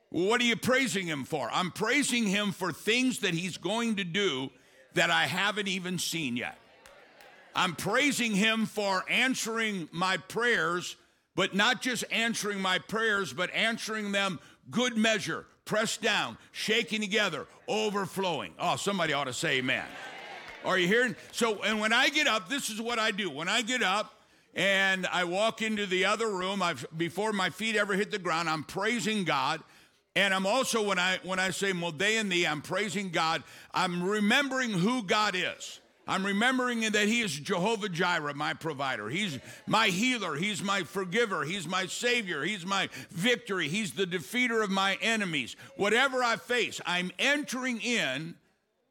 What 0.09 0.39
are 0.41 0.45
you 0.45 0.55
praising 0.55 1.05
him 1.05 1.25
for? 1.25 1.49
I'm 1.51 1.71
praising 1.71 2.25
him 2.25 2.51
for 2.51 2.71
things 2.71 3.19
that 3.19 3.33
he's 3.33 3.57
going 3.57 3.97
to 3.97 4.03
do 4.03 4.49
that 4.93 5.11
I 5.11 5.25
haven't 5.25 5.67
even 5.67 5.99
seen 5.99 6.37
yet. 6.37 6.57
I'm 7.53 7.75
praising 7.75 8.33
him 8.33 8.65
for 8.65 9.03
answering 9.09 9.89
my 9.91 10.17
prayers, 10.17 10.95
but 11.35 11.55
not 11.55 11.81
just 11.81 12.03
answering 12.11 12.61
my 12.61 12.79
prayers, 12.79 13.33
but 13.33 13.53
answering 13.53 14.11
them 14.11 14.39
good 14.69 14.95
measure, 14.95 15.45
pressed 15.65 16.01
down, 16.01 16.37
shaking 16.51 17.01
together, 17.01 17.47
overflowing. 17.67 18.53
Oh, 18.59 18.75
somebody 18.75 19.13
ought 19.13 19.25
to 19.25 19.33
say 19.33 19.57
amen. 19.57 19.85
Are 20.63 20.77
you 20.77 20.87
hearing? 20.87 21.15
So, 21.31 21.63
and 21.63 21.79
when 21.79 21.93
I 21.93 22.09
get 22.09 22.27
up, 22.27 22.47
this 22.47 22.69
is 22.69 22.81
what 22.81 22.99
I 22.99 23.11
do. 23.11 23.29
When 23.29 23.47
I 23.47 23.61
get 23.61 23.81
up, 23.81 24.13
and 24.57 25.05
I 25.07 25.23
walk 25.23 25.61
into 25.61 25.85
the 25.85 26.05
other 26.05 26.27
room. 26.27 26.63
I've, 26.63 26.85
before 26.97 27.31
my 27.31 27.51
feet 27.51 27.75
ever 27.75 27.93
hit 27.93 28.09
the 28.09 28.17
ground, 28.17 28.49
I'm 28.49 28.63
praising 28.63 29.23
God. 29.23 29.61
And 30.17 30.33
I'm 30.33 30.47
also, 30.47 30.81
when 30.81 30.97
I, 30.97 31.19
when 31.21 31.37
I 31.37 31.51
say 31.51 31.73
thee, 31.73 32.47
I'm 32.47 32.63
praising 32.63 33.11
God. 33.11 33.43
I'm 33.71 34.01
remembering 34.01 34.71
who 34.71 35.03
God 35.03 35.35
is. 35.35 35.79
I'm 36.07 36.25
remembering 36.25 36.79
that 36.79 37.07
He 37.07 37.21
is 37.21 37.35
Jehovah 37.35 37.87
Jireh, 37.87 38.33
my 38.33 38.55
provider. 38.55 39.09
He's 39.09 39.37
my 39.67 39.89
healer. 39.89 40.35
He's 40.35 40.63
my 40.63 40.81
forgiver. 40.81 41.43
He's 41.43 41.67
my 41.67 41.85
savior. 41.85 42.43
He's 42.43 42.65
my 42.65 42.89
victory. 43.11 43.67
He's 43.67 43.91
the 43.91 44.07
defeater 44.07 44.63
of 44.63 44.71
my 44.71 44.97
enemies. 45.03 45.55
Whatever 45.75 46.23
I 46.23 46.37
face, 46.37 46.81
I'm 46.83 47.11
entering 47.19 47.79
in 47.79 48.33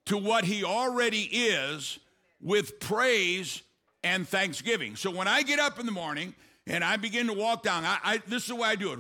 to 0.05 0.17
what 0.17 0.45
He 0.45 0.63
already 0.63 1.23
is 1.23 1.99
with 2.41 2.79
praise 2.79 3.63
and 4.05 4.29
thanksgiving. 4.29 4.95
So 4.95 5.11
when 5.11 5.27
I 5.27 5.43
get 5.43 5.59
up 5.59 5.81
in 5.81 5.87
the 5.87 5.93
morning, 5.93 6.37
and 6.69 6.83
I 6.83 6.97
begin 6.97 7.29
to 7.29 7.33
walk 7.33 7.63
down. 7.63 7.85
I, 7.85 7.99
I, 8.03 8.23
this 8.27 8.43
is 8.43 8.49
the 8.49 8.57
way 8.57 8.69
I 8.69 8.75
do 8.75 8.93
it. 8.93 8.99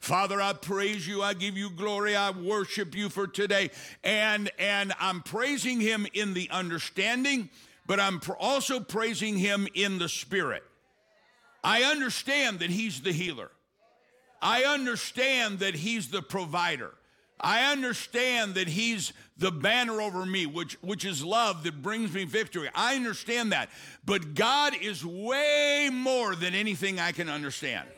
Father, 0.00 0.40
I 0.40 0.52
praise 0.52 1.06
you. 1.06 1.22
I 1.22 1.34
give 1.34 1.56
you 1.56 1.70
glory. 1.70 2.16
I 2.16 2.30
worship 2.30 2.96
you 2.96 3.08
for 3.08 3.28
today. 3.28 3.70
And, 4.02 4.50
and 4.58 4.92
I'm 4.98 5.22
praising 5.22 5.80
him 5.80 6.08
in 6.12 6.34
the 6.34 6.50
understanding, 6.50 7.50
but 7.86 8.00
I'm 8.00 8.20
also 8.38 8.80
praising 8.80 9.38
him 9.38 9.68
in 9.74 9.98
the 9.98 10.08
spirit. 10.08 10.64
I 11.62 11.82
understand 11.84 12.58
that 12.58 12.70
he's 12.70 13.00
the 13.00 13.12
healer. 13.12 13.50
I 14.42 14.64
understand 14.64 15.60
that 15.60 15.74
he's 15.74 16.08
the 16.08 16.22
provider. 16.22 16.94
I 17.40 17.70
understand 17.70 18.54
that 18.54 18.68
he's 18.68 19.12
the 19.36 19.52
banner 19.52 20.00
over 20.00 20.26
me, 20.26 20.46
which, 20.46 20.74
which 20.82 21.04
is 21.04 21.24
love 21.24 21.62
that 21.64 21.80
brings 21.80 22.12
me 22.12 22.24
victory. 22.24 22.68
I 22.74 22.96
understand 22.96 23.52
that. 23.52 23.70
But 24.04 24.34
God 24.34 24.74
is 24.80 25.04
way 25.04 25.90
more 25.92 26.34
than 26.34 26.54
anything 26.54 26.98
I 26.98 27.12
can 27.12 27.28
understand. 27.28 27.88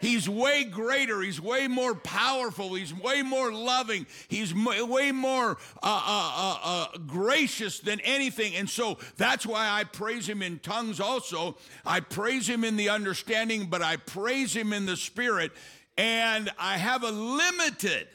He's 0.00 0.28
way 0.28 0.64
greater. 0.64 1.22
He's 1.22 1.40
way 1.40 1.66
more 1.66 1.94
powerful. 1.94 2.74
He's 2.74 2.92
way 2.92 3.22
more 3.22 3.50
loving. 3.50 4.06
He's 4.28 4.54
way 4.54 5.12
more 5.12 5.56
uh, 5.82 6.02
uh, 6.06 6.32
uh, 6.36 6.58
uh, 6.62 6.98
gracious 7.06 7.80
than 7.80 8.00
anything. 8.00 8.54
And 8.54 8.68
so 8.68 8.98
that's 9.16 9.46
why 9.46 9.70
I 9.70 9.84
praise 9.84 10.28
him 10.28 10.42
in 10.42 10.58
tongues 10.58 11.00
also. 11.00 11.56
I 11.86 12.00
praise 12.00 12.46
him 12.46 12.64
in 12.64 12.76
the 12.76 12.90
understanding, 12.90 13.68
but 13.70 13.80
I 13.80 13.96
praise 13.96 14.54
him 14.54 14.74
in 14.74 14.84
the 14.84 14.96
spirit. 14.96 15.52
And 15.96 16.50
I 16.58 16.76
have 16.76 17.02
a 17.02 17.10
limited 17.10 18.08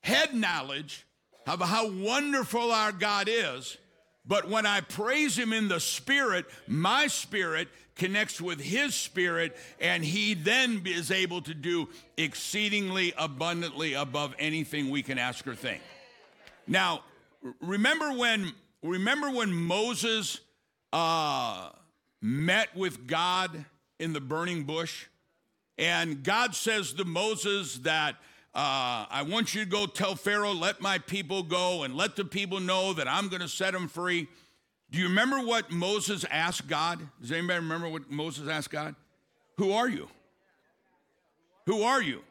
head 0.00 0.34
knowledge 0.34 1.06
of 1.46 1.60
how 1.60 1.88
wonderful 1.90 2.70
our 2.72 2.92
God 2.92 3.28
is, 3.28 3.76
But 4.30 4.48
when 4.48 4.66
I 4.66 4.80
praise 4.80 5.36
him 5.36 5.52
in 5.52 5.68
the 5.68 5.80
spirit, 5.80 6.46
my 6.66 7.06
spirit 7.06 7.68
connects 7.96 8.40
with 8.40 8.60
his 8.60 8.94
spirit, 8.94 9.56
and 9.80 10.04
he 10.04 10.34
then 10.34 10.82
is 10.86 11.10
able 11.10 11.42
to 11.42 11.54
do 11.54 11.88
exceedingly 12.16 13.12
abundantly 13.18 13.94
above 13.94 14.34
anything 14.38 14.90
we 14.90 15.02
can 15.02 15.18
ask 15.18 15.46
or 15.46 15.54
think. 15.54 15.82
Now, 16.66 17.02
remember 17.60 18.12
when 18.12 18.52
remember 18.82 19.30
when 19.30 19.52
Moses 19.52 20.40
uh, 20.92 21.70
met 22.22 22.74
with 22.76 23.06
God 23.06 23.64
in 23.98 24.12
the 24.12 24.20
burning 24.20 24.64
bush, 24.64 25.06
and 25.76 26.22
God 26.22 26.54
says 26.54 26.92
to 26.94 27.04
Moses 27.04 27.78
that 27.78 28.16
uh, 28.54 29.06
I 29.08 29.24
want 29.28 29.54
you 29.54 29.64
to 29.64 29.70
go 29.70 29.86
tell 29.86 30.16
Pharaoh, 30.16 30.52
let 30.52 30.80
my 30.80 30.98
people 30.98 31.42
go, 31.42 31.84
and 31.84 31.94
let 31.94 32.16
the 32.16 32.24
people 32.24 32.58
know 32.60 32.92
that 32.94 33.06
I'm 33.06 33.28
going 33.28 33.42
to 33.42 33.48
set 33.48 33.72
them 33.72 33.86
free. 33.86 34.28
Do 34.90 34.98
you 34.98 35.04
remember 35.04 35.40
what 35.40 35.70
Moses 35.70 36.24
asked 36.30 36.66
God? 36.66 36.98
Does 37.20 37.30
anybody 37.30 37.60
remember 37.60 37.88
what 37.88 38.10
Moses 38.10 38.48
asked 38.48 38.70
God? 38.70 38.96
Who 39.58 39.72
are 39.72 39.88
you? 39.88 40.08
Who 41.66 41.82
are 41.82 42.02
you? 42.02 42.22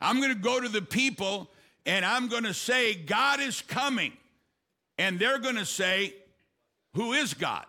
I'm 0.00 0.20
going 0.20 0.32
to 0.32 0.38
go 0.40 0.60
to 0.60 0.68
the 0.68 0.82
people 0.82 1.50
and 1.86 2.04
I'm 2.04 2.28
going 2.28 2.44
to 2.44 2.54
say, 2.54 2.94
God 2.94 3.40
is 3.40 3.60
coming. 3.62 4.12
And 4.96 5.18
they're 5.18 5.38
going 5.38 5.56
to 5.56 5.66
say, 5.66 6.14
Who 6.94 7.12
is 7.12 7.34
God? 7.34 7.66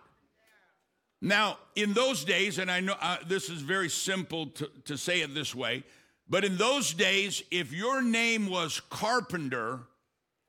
Now, 1.20 1.58
in 1.74 1.92
those 1.92 2.24
days, 2.24 2.58
and 2.58 2.70
I 2.70 2.80
know 2.80 2.94
uh, 3.00 3.16
this 3.26 3.50
is 3.50 3.62
very 3.62 3.88
simple 3.88 4.46
to, 4.46 4.70
to 4.84 4.96
say 4.96 5.22
it 5.22 5.34
this 5.34 5.54
way, 5.54 5.82
but 6.28 6.44
in 6.44 6.56
those 6.56 6.92
days, 6.92 7.42
if 7.50 7.72
your 7.72 8.02
name 8.02 8.48
was 8.48 8.80
Carpenter, 8.90 9.80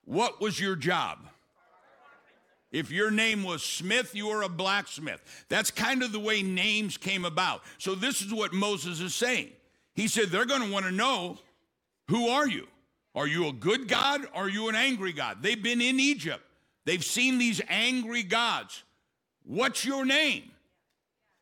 what 0.06 0.42
was 0.42 0.60
your 0.60 0.76
job? 0.76 1.20
If 2.72 2.92
your 2.92 3.12
name 3.12 3.44
was 3.44 3.64
Smith, 3.64 4.14
you 4.14 4.28
were 4.28 4.42
a 4.42 4.50
blacksmith. 4.50 5.46
That's 5.50 5.72
kind 5.72 6.04
of 6.04 6.12
the 6.12 6.20
way 6.20 6.44
names 6.44 6.98
came 6.98 7.24
about. 7.24 7.62
So 7.78 7.96
this 7.96 8.22
is 8.22 8.34
what 8.34 8.54
Moses 8.54 9.00
is 9.00 9.16
saying. 9.16 9.50
He 9.94 10.08
said, 10.08 10.28
They're 10.28 10.46
going 10.46 10.62
to 10.62 10.72
want 10.72 10.86
to 10.86 10.92
know 10.92 11.38
who 12.10 12.28
are 12.28 12.48
you? 12.48 12.68
Are 13.16 13.28
you 13.28 13.48
a 13.48 13.54
good 13.54 13.88
God? 13.88 14.22
Are 14.34 14.50
you 14.50 14.70
an 14.70 14.76
angry 14.76 15.14
God? 15.14 15.38
They've 15.42 15.62
been 15.62 15.82
in 15.82 16.00
Egypt, 16.00 16.44
they've 16.86 17.04
seen 17.04 17.38
these 17.38 17.62
angry 17.70 18.24
gods. 18.24 18.84
What's 19.44 19.86
your 19.86 20.06
name? 20.06 20.52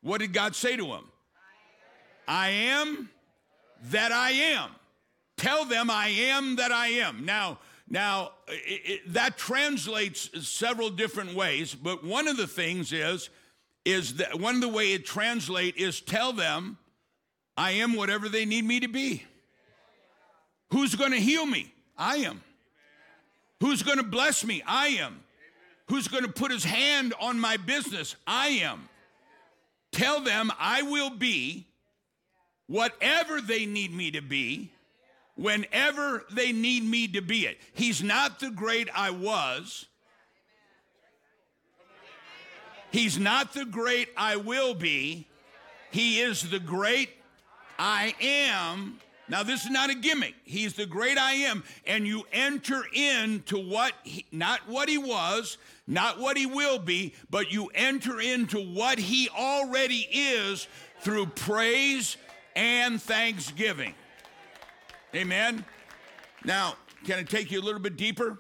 What 0.02 0.20
did 0.20 0.32
God 0.32 0.56
say 0.56 0.78
to 0.78 0.86
him? 0.86 1.06
I 2.28 2.50
am 2.50 3.10
that 3.92 4.12
I 4.12 4.32
am. 4.32 4.70
Tell 5.38 5.66
them 5.66 5.90
I 5.90 6.08
am 6.08 6.56
that 6.58 6.72
I 6.72 6.88
am. 6.88 7.26
Now, 7.26 7.60
now 7.90 8.32
it, 8.48 8.82
it, 8.86 9.14
that 9.14 9.38
translates 9.38 10.48
several 10.48 10.90
different 10.90 11.34
ways, 11.34 11.76
but 11.76 12.04
one 12.04 12.28
of 12.28 12.38
the 12.38 12.48
things 12.48 12.94
is 12.94 13.30
is 13.84 14.16
that 14.16 14.40
one 14.40 14.56
of 14.56 14.62
the 14.62 14.68
way 14.68 14.94
it 14.94 15.06
translates 15.06 15.80
is 15.80 16.02
tell 16.02 16.34
them 16.34 16.78
I 17.56 17.72
am 17.72 17.94
whatever 17.94 18.28
they 18.28 18.46
need 18.46 18.66
me 18.66 18.80
to 18.80 18.88
be. 18.88 19.24
Who's 20.72 20.96
going 20.96 21.12
to 21.12 21.20
heal 21.20 21.46
me? 21.46 21.72
I 21.98 22.18
am. 22.18 22.42
Who's 23.62 23.84
going 23.84 23.98
to 23.98 24.04
bless 24.04 24.44
me? 24.44 24.64
I 24.66 24.88
am. 24.88 25.24
Who's 25.88 26.08
going 26.08 26.24
to 26.24 26.32
put 26.32 26.52
his 26.52 26.64
hand 26.64 27.14
on 27.22 27.40
my 27.40 27.58
business? 27.58 28.16
I 28.26 28.48
am. 28.48 28.90
Tell 29.92 30.20
them 30.20 30.52
I 30.60 30.82
will 30.82 31.12
be 31.12 31.68
whatever 32.68 33.42
they 33.42 33.66
need 33.66 33.94
me 33.94 34.12
to 34.12 34.22
be, 34.22 34.72
whenever 35.36 36.24
they 36.32 36.52
need 36.52 36.84
me 36.84 37.08
to 37.10 37.22
be 37.22 37.46
it. 37.46 37.58
He's 37.74 38.02
not 38.02 38.40
the 38.40 38.50
great 38.50 38.90
I 38.96 39.12
was. 39.12 39.86
He's 42.92 43.20
not 43.20 43.54
the 43.54 43.66
great 43.66 44.10
I 44.16 44.38
will 44.38 44.74
be. 44.74 45.28
He 45.92 46.22
is 46.22 46.50
the 46.50 46.60
great 46.60 47.10
I 47.78 48.16
am. 48.22 49.00
Now, 49.28 49.44
this 49.44 49.66
is 49.66 49.72
not 49.72 49.90
a 49.90 49.96
gimmick. 49.96 50.36
He's 50.44 50.76
the 50.76 50.86
great 50.86 51.18
I 51.18 51.34
am. 51.34 51.64
And 51.88 52.06
you 52.06 52.24
enter 52.32 52.84
into 52.94 53.58
what, 53.58 53.94
he, 54.04 54.26
not 54.32 54.62
what 54.68 54.88
he 54.88 54.98
was, 54.98 55.58
not 55.88 56.20
what 56.20 56.38
he 56.38 56.46
will 56.46 56.80
be, 56.80 57.16
but 57.30 57.52
you 57.52 57.72
enter 57.74 58.22
into 58.22 58.60
what 58.60 59.00
he 59.00 59.30
already 59.30 60.08
is 60.12 60.68
through 61.02 61.26
praise 61.28 62.18
and 62.56 63.02
thanksgiving. 63.02 63.94
Amen. 65.14 65.66
Now, 66.44 66.76
can 67.06 67.20
I 67.20 67.24
take 67.24 67.52
you 67.52 67.60
a 67.60 67.64
little 67.64 67.80
bit 67.80 67.98
deeper? 67.98 68.40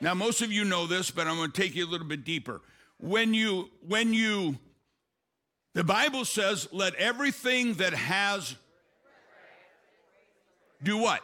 Now, 0.00 0.14
most 0.14 0.42
of 0.42 0.52
you 0.52 0.64
know 0.64 0.86
this, 0.86 1.10
but 1.10 1.26
I'm 1.26 1.36
going 1.36 1.50
to 1.50 1.60
take 1.60 1.74
you 1.74 1.84
a 1.84 1.90
little 1.90 2.06
bit 2.06 2.24
deeper. 2.24 2.60
When 2.98 3.34
you, 3.34 3.70
when 3.86 4.14
you, 4.14 4.58
the 5.74 5.84
Bible 5.84 6.24
says, 6.24 6.68
let 6.72 6.94
everything 6.94 7.74
that 7.74 7.94
has, 7.94 8.56
do 10.82 10.96
what? 10.98 11.22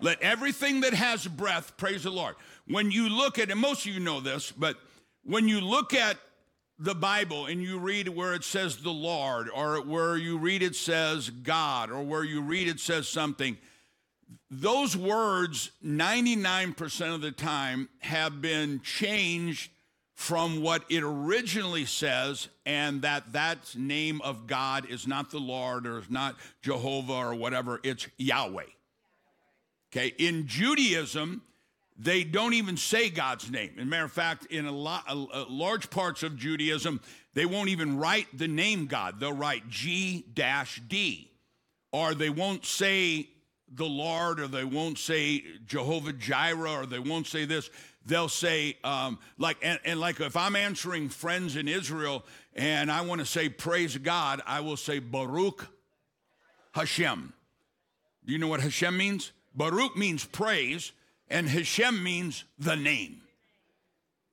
Let 0.00 0.20
everything 0.20 0.82
that 0.82 0.92
has 0.92 1.26
breath 1.26 1.76
praise 1.76 2.02
the 2.02 2.10
Lord. 2.10 2.36
When 2.66 2.90
you 2.90 3.08
look 3.08 3.38
at, 3.38 3.50
and 3.50 3.60
most 3.60 3.86
of 3.86 3.92
you 3.92 4.00
know 4.00 4.20
this, 4.20 4.52
but 4.52 4.76
when 5.24 5.48
you 5.48 5.60
look 5.60 5.94
at 5.94 6.18
the 6.78 6.94
Bible 6.94 7.46
and 7.46 7.62
you 7.62 7.78
read 7.78 8.08
where 8.08 8.34
it 8.34 8.44
says 8.44 8.76
the 8.78 8.90
Lord, 8.90 9.48
or 9.54 9.80
where 9.80 10.16
you 10.16 10.38
read 10.38 10.62
it 10.62 10.76
says 10.76 11.30
God, 11.30 11.90
or 11.90 12.02
where 12.02 12.24
you 12.24 12.40
read 12.42 12.68
it 12.68 12.80
says 12.80 13.08
something, 13.08 13.56
those 14.50 14.96
words 14.96 15.70
99% 15.84 17.14
of 17.14 17.20
the 17.20 17.32
time 17.32 17.88
have 18.00 18.40
been 18.40 18.80
changed 18.80 19.70
from 20.16 20.62
what 20.62 20.82
it 20.88 21.02
originally 21.02 21.84
says 21.84 22.48
and 22.64 23.02
that 23.02 23.34
that 23.34 23.58
name 23.76 24.20
of 24.22 24.46
god 24.46 24.88
is 24.88 25.06
not 25.06 25.30
the 25.30 25.38
lord 25.38 25.86
or 25.86 25.98
is 25.98 26.08
not 26.08 26.34
jehovah 26.62 27.12
or 27.12 27.34
whatever 27.34 27.80
it's 27.82 28.08
yahweh. 28.16 28.64
Okay 29.92 30.14
in 30.16 30.46
judaism 30.46 31.42
they 31.98 32.24
don't 32.24 32.54
even 32.54 32.76
say 32.76 33.08
God's 33.08 33.50
name. 33.50 33.72
As 33.76 33.82
a 33.82 33.86
matter 33.86 34.04
of 34.04 34.12
fact, 34.12 34.46
in 34.46 34.66
a, 34.66 34.72
lot, 34.72 35.04
a, 35.08 35.14
a 35.14 35.46
large 35.48 35.88
parts 35.88 36.22
of 36.22 36.36
Judaism, 36.36 37.00
they 37.34 37.46
won't 37.46 37.68
even 37.70 37.98
write 37.98 38.26
the 38.36 38.48
name 38.48 38.86
God. 38.86 39.18
They'll 39.18 39.32
write 39.32 39.68
G 39.68 40.24
D, 40.88 41.30
or 41.92 42.14
they 42.14 42.30
won't 42.30 42.66
say 42.66 43.28
the 43.72 43.86
Lord, 43.86 44.40
or 44.40 44.46
they 44.46 44.64
won't 44.64 44.98
say 44.98 45.42
Jehovah 45.66 46.12
Jireh, 46.12 46.82
or 46.82 46.86
they 46.86 46.98
won't 46.98 47.26
say 47.26 47.46
this. 47.46 47.70
They'll 48.04 48.28
say 48.28 48.76
um, 48.84 49.18
like 49.38 49.56
and, 49.62 49.80
and 49.84 49.98
like 49.98 50.20
if 50.20 50.36
I'm 50.36 50.54
answering 50.54 51.08
friends 51.08 51.56
in 51.56 51.66
Israel 51.66 52.24
and 52.54 52.90
I 52.90 53.00
want 53.00 53.20
to 53.20 53.26
say 53.26 53.48
praise 53.48 53.96
God, 53.98 54.40
I 54.46 54.60
will 54.60 54.76
say 54.76 55.00
Baruch 55.00 55.66
Hashem. 56.72 57.32
Do 58.24 58.32
you 58.32 58.38
know 58.38 58.48
what 58.48 58.60
Hashem 58.60 58.96
means? 58.96 59.32
Baruch 59.54 59.96
means 59.96 60.24
praise 60.24 60.92
and 61.28 61.48
Hashem 61.48 62.02
means 62.02 62.44
the 62.58 62.76
name. 62.76 63.22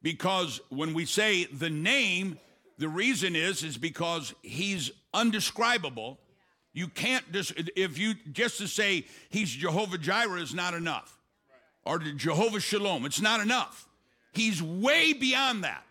Because 0.02 0.60
when 0.70 0.94
we 0.94 1.06
say 1.06 1.46
the 1.46 1.70
name, 1.70 2.38
the 2.78 2.90
reason 2.90 3.36
is 3.36 3.64
is 3.64 3.78
because 3.78 4.34
he's 4.42 4.92
undescribable. 5.14 6.20
You 6.74 6.88
can't 6.88 7.32
just 7.32 7.54
if 7.76 7.98
you 7.98 8.16
just 8.32 8.58
to 8.58 8.68
say 8.68 9.06
he's 9.30 9.50
Jehovah 9.50 9.98
Jireh 9.98 10.42
is 10.42 10.54
not 10.54 10.74
enough. 10.74 11.18
Or 11.86 12.00
Jehovah 12.00 12.60
Shalom, 12.60 13.06
it's 13.06 13.22
not 13.22 13.42
enough. 13.42 13.88
He's 14.32 14.62
way 14.64 15.14
beyond 15.14 15.64
that. 15.64 15.84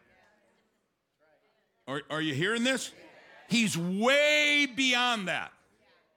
Are, 1.86 2.02
are 2.10 2.20
you 2.20 2.34
hearing 2.34 2.64
this? 2.64 2.92
He's 3.48 3.76
way 3.76 4.66
beyond 4.74 5.28
that. 5.28 5.52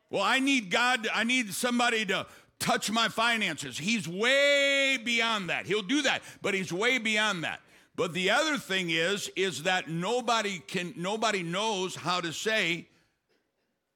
Well, 0.10 0.24
I 0.24 0.40
need 0.40 0.70
God, 0.72 1.08
I 1.14 1.24
need 1.24 1.54
somebody 1.54 2.06
to 2.06 2.26
touch 2.66 2.90
my 2.90 3.08
finances. 3.08 3.78
He's 3.78 4.08
way 4.08 4.98
beyond 5.04 5.52
that. 5.52 5.68
He'll 5.68 5.84
do 5.84 6.02
that, 6.02 6.24
but 6.42 6.56
he's 6.56 6.74
way 6.74 6.98
beyond 6.98 7.44
that. 7.44 7.62
But 7.96 8.14
the 8.14 8.32
other 8.32 8.58
thing 8.58 8.90
is 8.90 9.30
is 9.36 9.64
that 9.64 9.88
nobody 9.88 10.60
can 10.60 10.94
nobody 10.98 11.44
knows 11.44 11.96
how 11.96 12.20
to 12.22 12.34
say 12.34 12.88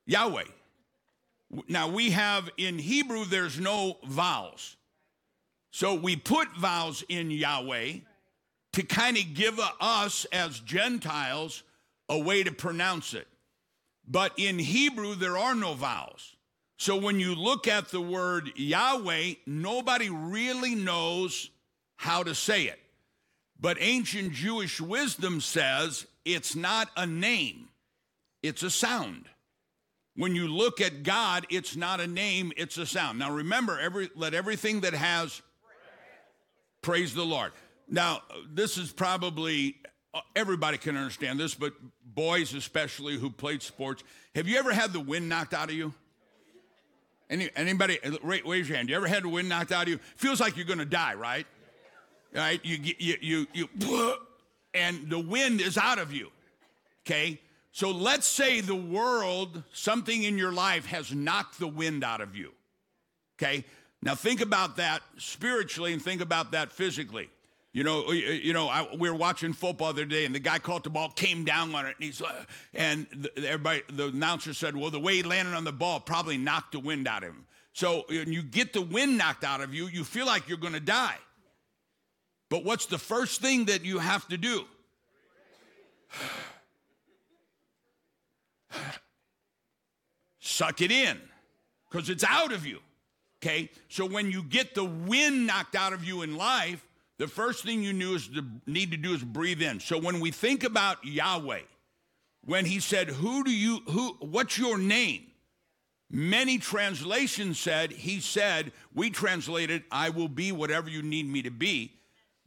Yahweh. 0.05 0.45
Now 1.67 1.89
we 1.89 2.12
have 2.12 2.49
in 2.58 2.77
Hebrew 2.77 3.25
there's 3.25 3.60
no 3.60 3.97
vowels. 4.05 4.77
So 5.71 5.95
we 5.95 6.15
put 6.15 6.47
vowels 6.55 7.03
in 7.10 7.32
Yahweh 7.32 7.93
to 8.73 8.84
kind 8.84 9.17
of 9.17 9.34
give 9.34 9.60
us 9.82 10.25
as 10.32 10.60
Gentiles 10.60 11.63
a 12.08 12.17
way 12.17 12.43
to 12.43 12.51
pronounce 12.51 13.13
it. 13.15 13.27
But 14.08 14.32
in 14.38 14.60
Hebrew 14.60 15.15
there 15.15 15.38
are 15.38 15.55
no 15.55 15.73
vowels. 15.73 16.36
So 16.80 16.96
when 16.96 17.20
you 17.20 17.36
look 17.36 17.68
at 17.68 17.89
the 17.89 18.00
word 18.00 18.52
Yahweh, 18.56 19.34
nobody 19.46 20.10
really 20.10 20.76
knows 20.76 21.50
how 21.98 22.24
to 22.24 22.34
say 22.34 22.63
it. 22.63 22.80
But 23.60 23.76
ancient 23.82 24.32
Jewish 24.32 24.80
wisdom 24.80 25.42
says 25.42 26.08
it's 26.24 26.56
not 26.56 26.89
a 26.96 27.06
name, 27.06 27.68
it's 28.42 28.63
a 28.63 28.70
sound. 28.70 29.26
When 30.15 30.36
you 30.36 30.48
look 30.48 30.80
at 30.80 31.04
God, 31.04 31.46
it's 31.50 31.76
not 31.76 32.00
a 32.00 32.08
name, 32.08 32.54
it's 32.56 32.78
a 32.78 32.86
sound. 32.86 33.20
Now 33.20 33.34
remember, 33.34 33.78
every, 33.78 34.10
let 34.15 34.34
everything 34.34 34.80
that 34.82 34.94
has 34.94 35.42
praise 36.82 37.13
the 37.13 37.26
Lord. 37.26 37.52
Now, 37.89 38.22
this 38.50 38.78
is 38.78 38.89
probably 38.89 39.76
uh, 40.13 40.22
everybody 40.34 40.78
can 40.78 40.96
understand 40.96 41.42
this, 41.42 41.54
but 41.54 41.74
boys 42.06 42.54
especially 42.54 43.18
who 43.18 43.30
played 43.30 43.62
sports, 43.62 44.02
have 44.34 44.48
you 44.48 44.58
ever 44.58 44.72
had 44.72 44.94
the 44.94 45.02
wind 45.02 45.28
knocked 45.28 45.54
out 45.54 45.68
of 45.68 45.76
you? 45.76 45.94
Any, 47.30 47.50
anybody, 47.56 48.00
uh, 48.04 48.18
raise 48.24 48.68
your 48.68 48.78
hand. 48.78 48.89
You 48.89 48.96
ever 48.96 49.08
had 49.08 49.24
the 49.24 49.30
wind 49.30 49.50
knocked 49.50 49.72
out 49.72 49.84
of 49.84 49.89
you? 49.89 50.00
Feels 50.15 50.39
like 50.39 50.58
you're 50.58 50.65
going 50.65 50.80
to 50.80 50.86
die, 50.86 51.13
right? 51.13 51.46
Right? 52.34 52.60
You, 52.63 52.94
you, 52.98 53.15
you, 53.22 53.48
you, 53.54 54.15
and 54.74 55.10
the 55.10 55.20
wind 55.20 55.62
is 55.62 55.78
out 55.78 56.00
of 56.00 56.12
you. 56.12 56.30
Okay? 57.06 57.39
So 57.72 57.92
let's 57.92 58.28
say 58.28 58.62
the 58.62 58.76
world, 58.76 59.63
something 59.74 60.24
in 60.24 60.38
your 60.38 60.52
life 60.52 60.86
has 60.88 61.13
knocked 61.13 61.60
the 61.60 61.68
wind 61.68 62.04
out 62.04 62.22
of 62.22 62.36
you. 62.36 62.52
Okay? 63.38 63.63
Now 64.02 64.15
think 64.15 64.42
about 64.42 64.78
that 64.78 65.02
spiritually 65.18 65.94
and 65.94 66.02
think 66.02 66.22
about 66.22 66.52
that 66.52 66.72
physically. 66.72 67.30
You 67.71 67.84
know, 67.84 68.12
you 68.12 68.51
know, 68.51 68.67
I, 68.67 68.88
we 68.95 69.10
were 69.10 69.15
watching 69.15 69.53
football 69.53 69.93
the 69.93 70.01
other 70.01 70.10
day, 70.10 70.25
and 70.25 70.34
the 70.34 70.39
guy 70.39 70.58
caught 70.58 70.84
the 70.84 70.89
ball, 70.89 71.10
came 71.12 71.45
down 71.45 71.75
on 71.75 71.86
it, 71.86 71.95
and 71.97 72.03
he's, 72.03 72.19
uh, 72.19 72.43
and 72.73 73.05
the, 73.12 73.32
everybody, 73.47 73.84
the 73.93 74.08
announcer 74.08 74.55
said, 74.55 74.75
"Well, 74.75 74.89
the 74.89 74.99
way 74.99 75.17
he 75.17 75.23
landed 75.23 75.53
on 75.53 75.65
the 75.65 75.71
ball 75.71 75.99
probably 75.99 76.36
knocked 76.36 76.71
the 76.71 76.79
wind 76.79 77.08
out 77.08 77.21
of 77.21 77.29
him." 77.29 77.45
So 77.73 78.05
when 78.10 78.34
you 78.34 78.41
get 78.41 78.73
the 78.73 78.82
wind 78.82 79.19
knocked 79.19 79.43
out 79.43 79.62
of 79.62 79.71
you, 79.71 79.86
you 79.86 80.03
feel 80.03 80.25
like 80.25 80.49
you're 80.49 80.58
going 80.58 80.73
to 80.73 80.79
die. 80.79 81.17
But 82.49 82.65
what's 82.65 82.88
the 82.88 82.97
first 82.97 83.39
thing 83.39 83.65
that 83.65 83.86
you 83.86 83.99
have 83.99 84.27
to 84.29 84.38
do? 84.38 84.65
Suck 90.39 90.82
it 90.82 90.91
in, 90.91 91.19
because 91.89 92.10
it's 92.10 92.23
out 92.23 92.51
of 92.51 92.65
you. 92.65 92.79
Okay, 93.41 93.69
so 93.88 94.08
when 94.08 94.32
you 94.32 94.41
get 94.41 94.73
the 94.73 94.84
wind 94.84 95.45
knocked 95.45 95.75
out 95.75 95.93
of 95.93 96.03
you 96.03 96.23
in 96.23 96.36
life 96.36 96.84
the 97.19 97.27
first 97.27 97.63
thing 97.63 97.84
you 97.84 97.93
to, 97.93 98.45
need 98.65 98.91
to 98.91 98.97
do 98.97 99.13
is 99.13 99.21
breathe 99.21 99.62
in. 99.62 99.82
So 99.82 99.99
when 99.99 100.21
we 100.21 100.32
think 100.32 100.63
about 100.63 101.03
Yahweh, 101.03 101.62
when 102.45 102.65
he 102.65 102.79
said, 102.79 103.10
Who 103.10 103.43
do 103.43 103.51
you, 103.51 103.82
who, 103.89 104.15
what's 104.21 104.58
your 104.58 104.77
name? 104.77 105.27
Many 106.10 106.58
translations 106.58 107.60
said, 107.60 107.91
He 107.91 108.21
said, 108.21 108.71
we 108.95 109.10
translated, 109.10 109.84
I 109.91 110.10
will 110.10 110.29
be 110.29 110.53
whatever 110.53 110.89
you 110.89 111.03
need 111.03 111.27
me 111.27 111.41
to 111.41 111.51
be. 111.51 111.91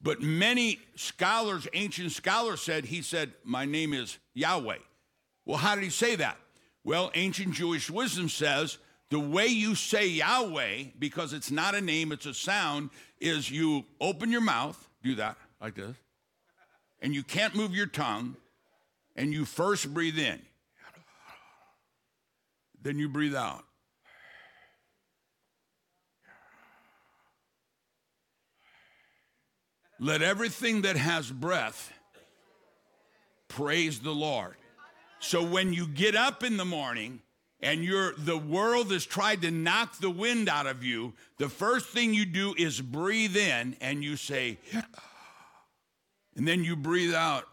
But 0.02 0.22
many 0.22 0.80
scholars, 0.96 1.68
ancient 1.74 2.10
scholars 2.12 2.62
said, 2.62 2.86
He 2.86 3.02
said, 3.02 3.34
My 3.44 3.66
name 3.66 3.92
is 3.92 4.18
Yahweh. 4.32 4.78
Well, 5.44 5.58
how 5.58 5.74
did 5.74 5.84
he 5.84 5.90
say 5.90 6.16
that? 6.16 6.38
Well, 6.82 7.10
ancient 7.14 7.52
Jewish 7.54 7.90
wisdom 7.90 8.30
says, 8.30 8.78
the 9.12 9.20
way 9.20 9.46
you 9.48 9.74
say 9.74 10.06
Yahweh, 10.06 10.84
because 10.98 11.34
it's 11.34 11.50
not 11.50 11.74
a 11.74 11.82
name, 11.82 12.12
it's 12.12 12.24
a 12.24 12.32
sound, 12.32 12.88
is 13.22 13.50
you 13.50 13.84
open 14.00 14.30
your 14.30 14.40
mouth, 14.40 14.88
do 15.02 15.14
that 15.14 15.36
like 15.60 15.74
this, 15.74 15.96
and 17.00 17.14
you 17.14 17.22
can't 17.22 17.54
move 17.54 17.74
your 17.74 17.86
tongue, 17.86 18.36
and 19.16 19.32
you 19.32 19.44
first 19.44 19.92
breathe 19.94 20.18
in. 20.18 20.42
Then 22.82 22.98
you 22.98 23.08
breathe 23.08 23.36
out. 23.36 23.64
Let 30.00 30.20
everything 30.20 30.82
that 30.82 30.96
has 30.96 31.30
breath 31.30 31.92
praise 33.46 34.00
the 34.00 34.10
Lord. 34.10 34.56
So 35.20 35.44
when 35.44 35.72
you 35.72 35.86
get 35.86 36.16
up 36.16 36.42
in 36.42 36.56
the 36.56 36.64
morning, 36.64 37.20
and 37.62 37.84
you're 37.84 38.14
the 38.18 38.36
world 38.36 38.90
has 38.90 39.06
tried 39.06 39.42
to 39.42 39.50
knock 39.50 39.98
the 39.98 40.10
wind 40.10 40.48
out 40.48 40.66
of 40.66 40.82
you, 40.82 41.14
the 41.38 41.48
first 41.48 41.86
thing 41.86 42.12
you 42.12 42.26
do 42.26 42.54
is 42.58 42.80
breathe 42.80 43.36
in 43.36 43.76
and 43.80 44.02
you 44.02 44.16
say, 44.16 44.58
and 46.36 46.46
then 46.46 46.64
you 46.64 46.76
breathe 46.76 47.14
out. 47.14 47.44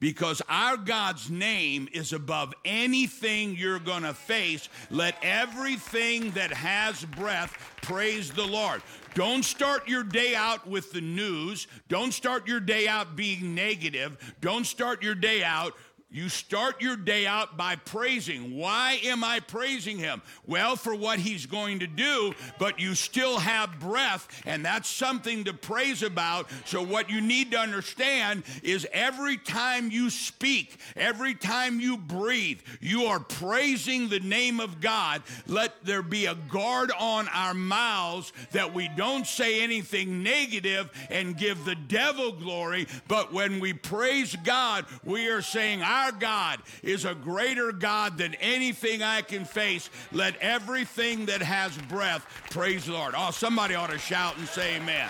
Because 0.00 0.42
our 0.50 0.76
God's 0.76 1.30
name 1.30 1.88
is 1.90 2.12
above 2.12 2.52
anything 2.66 3.56
you're 3.56 3.78
to 4.02 4.12
face. 4.12 4.68
Let 4.90 5.16
everything 5.22 6.32
that 6.32 6.52
has 6.52 7.02
breath 7.06 7.56
praise 7.80 8.30
the 8.30 8.44
Lord. 8.44 8.82
Don't 9.14 9.44
start 9.44 9.88
your 9.88 10.02
day 10.02 10.34
out 10.34 10.66
with 10.66 10.92
the 10.92 11.00
news. 11.00 11.68
Don't 11.88 12.12
start 12.12 12.46
your 12.46 12.60
day 12.60 12.86
out 12.86 13.16
being 13.16 13.54
negative. 13.54 14.34
Don't 14.42 14.66
start 14.66 15.02
your 15.02 15.14
day 15.14 15.42
out 15.42 15.72
you 16.14 16.28
start 16.28 16.80
your 16.80 16.94
day 16.94 17.26
out 17.26 17.56
by 17.56 17.74
praising. 17.74 18.56
Why 18.56 19.00
am 19.02 19.24
I 19.24 19.40
praising 19.40 19.98
him? 19.98 20.22
Well, 20.46 20.76
for 20.76 20.94
what 20.94 21.18
he's 21.18 21.44
going 21.44 21.80
to 21.80 21.88
do, 21.88 22.34
but 22.56 22.78
you 22.78 22.94
still 22.94 23.40
have 23.40 23.80
breath, 23.80 24.28
and 24.46 24.64
that's 24.64 24.88
something 24.88 25.42
to 25.42 25.52
praise 25.52 26.04
about. 26.04 26.48
So, 26.66 26.82
what 26.82 27.10
you 27.10 27.20
need 27.20 27.50
to 27.50 27.58
understand 27.58 28.44
is 28.62 28.86
every 28.92 29.38
time 29.38 29.90
you 29.90 30.08
speak, 30.08 30.78
every 30.94 31.34
time 31.34 31.80
you 31.80 31.96
breathe, 31.96 32.60
you 32.80 33.06
are 33.06 33.18
praising 33.18 34.08
the 34.08 34.20
name 34.20 34.60
of 34.60 34.80
God. 34.80 35.20
Let 35.48 35.84
there 35.84 36.02
be 36.02 36.26
a 36.26 36.36
guard 36.36 36.92
on 36.96 37.26
our 37.26 37.54
mouths 37.54 38.32
that 38.52 38.72
we 38.72 38.88
don't 38.96 39.26
say 39.26 39.64
anything 39.64 40.22
negative 40.22 40.92
and 41.10 41.36
give 41.36 41.64
the 41.64 41.74
devil 41.74 42.30
glory, 42.30 42.86
but 43.08 43.32
when 43.32 43.58
we 43.58 43.72
praise 43.72 44.36
God, 44.44 44.86
we 45.04 45.26
are 45.26 45.42
saying, 45.42 45.82
Our 45.82 46.03
our 46.04 46.12
God 46.12 46.60
is 46.82 47.04
a 47.04 47.14
greater 47.14 47.72
God 47.72 48.18
than 48.18 48.34
anything 48.34 49.02
I 49.02 49.22
can 49.22 49.44
face. 49.44 49.88
Let 50.12 50.36
everything 50.36 51.26
that 51.26 51.40
has 51.40 51.76
breath 51.88 52.26
praise 52.50 52.86
the 52.86 52.92
Lord. 52.92 53.14
Oh, 53.16 53.30
somebody 53.30 53.74
ought 53.74 53.90
to 53.90 53.98
shout 53.98 54.36
and 54.36 54.46
say 54.46 54.76
amen. 54.76 55.08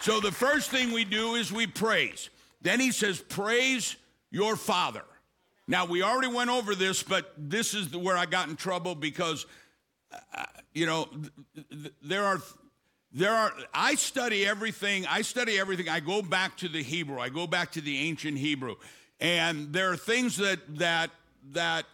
So 0.00 0.20
the 0.20 0.32
first 0.32 0.70
thing 0.70 0.92
we 0.92 1.04
do 1.04 1.34
is 1.34 1.52
we 1.52 1.66
praise. 1.66 2.30
Then 2.62 2.80
he 2.80 2.92
says, 2.92 3.20
Praise 3.20 3.96
your 4.30 4.56
Father. 4.56 5.04
Now, 5.66 5.86
we 5.86 6.02
already 6.02 6.28
went 6.28 6.50
over 6.50 6.74
this, 6.74 7.02
but 7.02 7.32
this 7.38 7.74
is 7.74 7.96
where 7.96 8.16
I 8.16 8.26
got 8.26 8.48
in 8.48 8.56
trouble 8.56 8.94
because, 8.94 9.46
uh, 10.34 10.44
you 10.74 10.84
know, 10.84 11.04
th- 11.54 11.68
th- 11.70 11.94
there 12.02 12.24
are 12.24 12.40
there 13.12 13.32
are 13.32 13.52
i 13.74 13.94
study 13.94 14.46
everything 14.46 15.04
i 15.06 15.22
study 15.22 15.58
everything. 15.58 15.88
I 15.88 16.00
go 16.00 16.22
back 16.22 16.56
to 16.58 16.68
the 16.68 16.82
hebrew. 16.82 17.18
I 17.18 17.28
go 17.28 17.46
back 17.46 17.72
to 17.72 17.80
the 17.80 17.98
ancient 17.98 18.38
hebrew. 18.38 18.76
And 19.20 19.72
there 19.72 19.90
are 19.90 19.96
things 19.96 20.36
that 20.36 20.60
that 20.78 21.10
that 21.52 21.86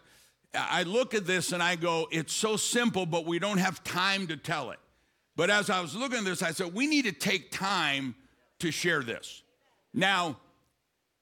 i 0.55 0.83
look 0.83 1.15
at 1.15 1.27
this 1.27 1.53
and 1.53 1.63
i 1.63 1.77
go 1.77 2.09
it's 2.11 2.33
so 2.33 2.57
simple 2.57 3.05
but 3.05 3.27
we 3.27 3.39
don't 3.39 3.59
have 3.59 3.83
time 3.85 4.27
to 4.29 4.37
tell 4.37 4.71
it. 4.71 4.79
But 5.37 5.51
as 5.51 5.71
i 5.71 5.81
was 5.81 5.95
looking 5.95 6.19
at 6.19 6.25
this 6.25 6.43
i 6.43 6.51
said 6.53 6.75
we 6.75 6.87
need 6.87 7.05
to 7.07 7.13
take 7.13 7.51
time 7.51 8.15
to 8.59 8.71
share 8.71 9.03
this. 9.03 9.43
Now 9.95 10.37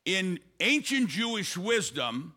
in 0.05 0.41
ancient 0.61 1.09
jewish 1.09 1.57
wisdom 1.57 2.35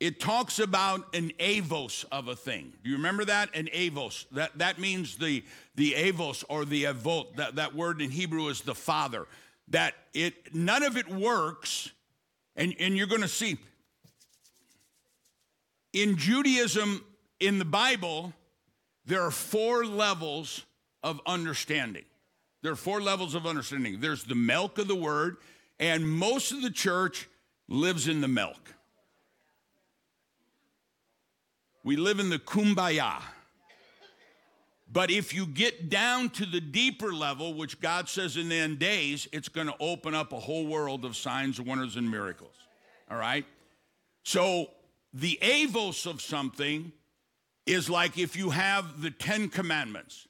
it 0.00 0.18
talks 0.18 0.58
about 0.58 1.14
an 1.14 1.30
avos 1.38 2.04
of 2.10 2.28
a 2.28 2.34
thing. 2.34 2.72
Do 2.82 2.90
you 2.90 2.96
remember 2.96 3.24
that? 3.26 3.54
An 3.54 3.66
avos. 3.66 4.24
That, 4.32 4.56
that 4.58 4.78
means 4.78 5.16
the, 5.16 5.44
the 5.74 5.92
avos 5.92 6.42
or 6.48 6.64
the 6.64 6.84
avot. 6.84 7.36
That, 7.36 7.56
that 7.56 7.74
word 7.74 8.00
in 8.00 8.10
Hebrew 8.10 8.48
is 8.48 8.62
the 8.62 8.74
father. 8.74 9.26
That 9.68 9.94
it 10.14 10.54
none 10.54 10.82
of 10.82 10.96
it 10.96 11.08
works, 11.08 11.90
and, 12.56 12.74
and 12.80 12.96
you're 12.96 13.06
going 13.06 13.20
to 13.20 13.28
see 13.28 13.58
in 15.92 16.16
Judaism, 16.16 17.04
in 17.40 17.58
the 17.58 17.64
Bible, 17.64 18.32
there 19.06 19.22
are 19.22 19.30
four 19.30 19.84
levels 19.84 20.64
of 21.02 21.20
understanding. 21.26 22.04
There 22.62 22.72
are 22.72 22.76
four 22.76 23.00
levels 23.00 23.34
of 23.34 23.46
understanding. 23.46 24.00
There's 24.00 24.24
the 24.24 24.34
milk 24.34 24.78
of 24.78 24.86
the 24.86 24.94
word, 24.94 25.38
and 25.78 26.08
most 26.08 26.52
of 26.52 26.62
the 26.62 26.70
church 26.70 27.28
lives 27.68 28.06
in 28.06 28.20
the 28.20 28.28
milk. 28.28 28.74
We 31.82 31.96
live 31.96 32.20
in 32.20 32.30
the 32.30 32.38
kumbaya. 32.38 33.20
But 34.92 35.10
if 35.10 35.32
you 35.32 35.46
get 35.46 35.88
down 35.88 36.30
to 36.30 36.46
the 36.46 36.60
deeper 36.60 37.12
level, 37.12 37.54
which 37.54 37.80
God 37.80 38.08
says 38.08 38.36
in 38.36 38.48
the 38.48 38.56
end 38.56 38.80
days, 38.80 39.28
it's 39.32 39.48
going 39.48 39.68
to 39.68 39.74
open 39.78 40.14
up 40.14 40.32
a 40.32 40.40
whole 40.40 40.66
world 40.66 41.04
of 41.04 41.16
signs, 41.16 41.60
wonders, 41.60 41.96
and 41.96 42.10
miracles. 42.10 42.54
All 43.08 43.16
right? 43.16 43.46
So 44.24 44.70
the 45.14 45.38
avos 45.42 46.06
of 46.06 46.20
something 46.20 46.92
is 47.66 47.88
like 47.88 48.18
if 48.18 48.36
you 48.36 48.50
have 48.50 49.00
the 49.00 49.10
Ten 49.10 49.48
Commandments. 49.48 50.26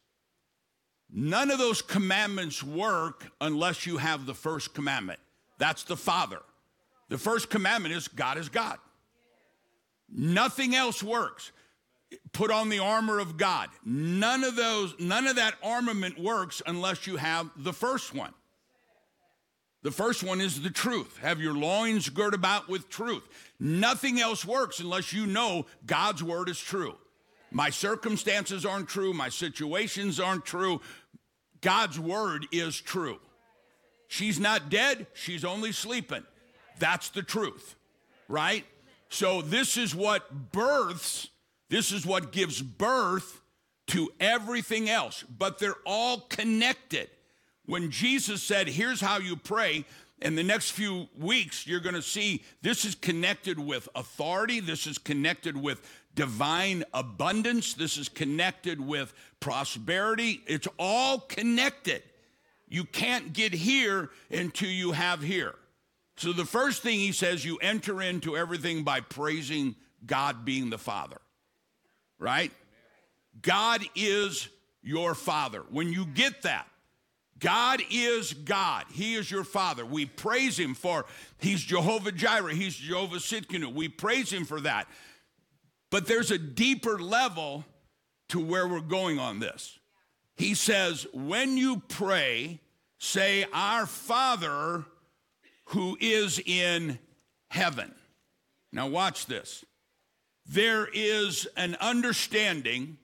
None 1.13 1.51
of 1.51 1.59
those 1.59 1.83
commandments 1.83 2.63
work 2.63 3.33
unless 3.41 3.87
you 3.87 3.97
have 3.97 4.27
the 4.27 4.35
first 4.35 4.75
commandment. 4.75 5.19
That's 5.59 5.83
the 5.85 5.97
Father. 5.97 6.41
The 7.09 7.19
first 7.19 7.51
commandment 7.51 7.95
is 7.95 8.09
God 8.09 8.39
is 8.39 8.49
God. 8.49 8.79
Nothing 10.13 10.75
else 10.75 11.03
works. 11.03 11.53
Put 12.33 12.51
on 12.51 12.69
the 12.69 12.81
armor 12.81 13.21
of 13.21 13.37
God. 13.37 13.69
None 13.85 14.43
of 14.43 14.57
those, 14.57 14.95
none 14.99 15.27
of 15.27 15.37
that 15.37 15.55
armament 15.63 16.19
works 16.19 16.61
unless 16.67 17.07
you 17.07 17.17
have 17.17 17.51
the 17.57 17.73
first 17.73 18.15
one. 18.15 18.35
The 19.83 19.91
first 19.91 20.23
one 20.23 20.41
is 20.41 20.61
the 20.61 20.71
truth. 20.71 21.19
Have 21.19 21.41
your 21.41 21.55
loins 21.55 22.09
girt 22.09 22.35
about 22.35 22.69
with 22.69 22.91
truth. 22.91 23.23
Nothing 23.59 24.21
else 24.21 24.45
works 24.45 24.81
unless 24.81 25.13
you 25.13 25.27
know 25.27 25.67
God's 25.87 26.23
word 26.23 26.49
is 26.49 26.59
true. 26.59 26.97
My 27.51 27.71
circumstances 27.71 28.67
aren't 28.67 28.89
true. 28.89 29.13
My 29.13 29.29
situations 29.29 30.21
aren't 30.21 30.45
true. 30.45 30.81
God's 31.61 31.99
word 31.99 32.47
is 32.53 32.79
true. 32.79 33.19
She's 34.09 34.41
not 34.41 34.71
dead, 34.71 35.07
she's 35.15 35.45
only 35.45 35.71
sleeping. 35.71 36.25
That's 36.81 37.11
the 37.11 37.23
truth, 37.23 37.77
right? 38.27 38.65
So, 39.11 39.43
this 39.43 39.77
is 39.77 39.95
what 39.95 40.53
births, 40.53 41.29
this 41.69 41.93
is 41.93 42.07
what 42.07 42.33
gives 42.33 42.63
birth 42.63 43.41
to 43.89 44.11
everything 44.21 44.89
else, 44.89 45.25
but 45.25 45.59
they're 45.59 45.75
all 45.85 46.21
connected. 46.21 47.11
When 47.67 47.91
Jesus 47.91 48.43
said, 48.43 48.69
Here's 48.69 49.01
how 49.01 49.19
you 49.19 49.37
pray, 49.37 49.85
in 50.23 50.35
the 50.35 50.43
next 50.43 50.71
few 50.73 51.09
weeks, 51.19 51.67
you're 51.67 51.81
going 51.81 51.95
to 51.95 52.03
see 52.03 52.45
this 52.63 52.85
is 52.85 52.95
connected 52.95 53.59
with 53.59 53.89
authority, 53.95 54.61
this 54.61 54.87
is 54.87 54.99
connected 54.99 55.57
with 55.57 55.81
divine 56.15 56.85
abundance, 56.93 57.75
this 57.75 57.97
is 57.97 58.09
connected 58.09 58.81
with 58.81 59.13
prosperity. 59.41 60.43
It's 60.47 60.69
all 60.79 61.21
connected. 61.21 62.03
You 62.69 62.85
can't 62.85 63.33
get 63.33 63.53
here 63.53 64.11
until 64.31 64.71
you 64.71 64.93
have 64.93 65.23
here. 65.23 65.55
So 66.21 66.35
the 66.35 66.45
first 66.45 66.83
thing 66.83 66.99
he 66.99 67.13
says, 67.13 67.47
you 67.47 67.57
enter 67.63 68.03
into 68.03 68.37
everything 68.37 68.85
by 68.85 69.01
praising 69.01 69.75
God 70.05 70.45
being 70.45 70.69
the 70.69 70.77
Father, 70.77 71.17
right? 72.19 72.53
God 73.41 73.81
is 73.95 74.51
your 74.83 75.15
Father. 75.15 75.63
When 75.71 75.91
you 75.91 76.05
get 76.05 76.43
that, 76.43 76.67
God 77.39 77.81
is 77.91 78.35
God. 78.35 78.85
He 78.93 79.15
is 79.15 79.31
your 79.31 79.45
Father. 79.45 79.87
We 79.87 80.05
praise 80.05 80.59
Him 80.59 80.75
for 80.75 81.07
He's 81.39 81.63
Jehovah 81.63 82.13
Jireh. 82.13 82.53
He's 82.53 82.75
Jehovah 82.75 83.17
Tsidkenu. 83.17 83.73
We 83.73 83.89
praise 83.89 84.31
Him 84.31 84.45
for 84.45 84.61
that. 84.61 84.89
But 85.89 86.07
there's 86.07 86.31
a 86.31 86.37
deeper 86.39 86.99
level 86.99 87.65
to 88.29 88.41
where 88.45 88.69
we're 88.69 88.81
going 88.81 89.19
on 89.19 89.39
this. 89.39 89.79
He 90.37 90.53
says, 90.53 91.07
when 91.15 91.57
you 91.57 91.81
pray, 91.89 92.61
say, 92.99 93.47
Our 93.55 93.87
Father 93.87 94.85
who 95.71 95.97
is 96.01 96.41
in 96.45 96.99
heaven. 97.49 97.95
Now, 98.73 98.89
watch 98.89 99.27
this. 99.27 99.65
There 100.47 100.89
is 100.93 101.47
an 101.57 101.77
understanding 101.81 102.99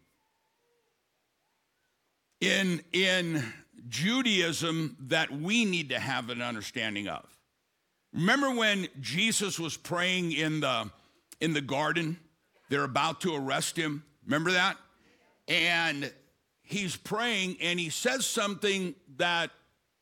in, 2.41 2.83
in 2.93 3.43
Judaism 3.89 4.97
that 5.03 5.31
we 5.31 5.65
need 5.65 5.91
to 5.91 6.01
have 6.01 6.29
an 6.29 6.43
understanding 6.43 7.07
of. 7.07 7.25
Remember 8.13 8.51
when 8.51 8.89
Jesus 9.01 9.61
was 9.61 9.77
praying 9.77 10.33
in 10.33 10.59
the, 10.59 10.91
in 11.41 11.53
the 11.53 11.61
garden? 11.61 12.19
They're 12.69 12.83
about 12.83 13.21
to 13.21 13.37
arrest 13.37 13.77
him. 13.77 14.03
Remember 14.25 14.51
that? 14.51 14.77
And 15.47 16.13
he's 16.63 16.97
praying 16.97 17.59
and 17.61 17.79
he 17.79 17.91
says 17.91 18.27
something 18.27 18.97
that 19.19 19.53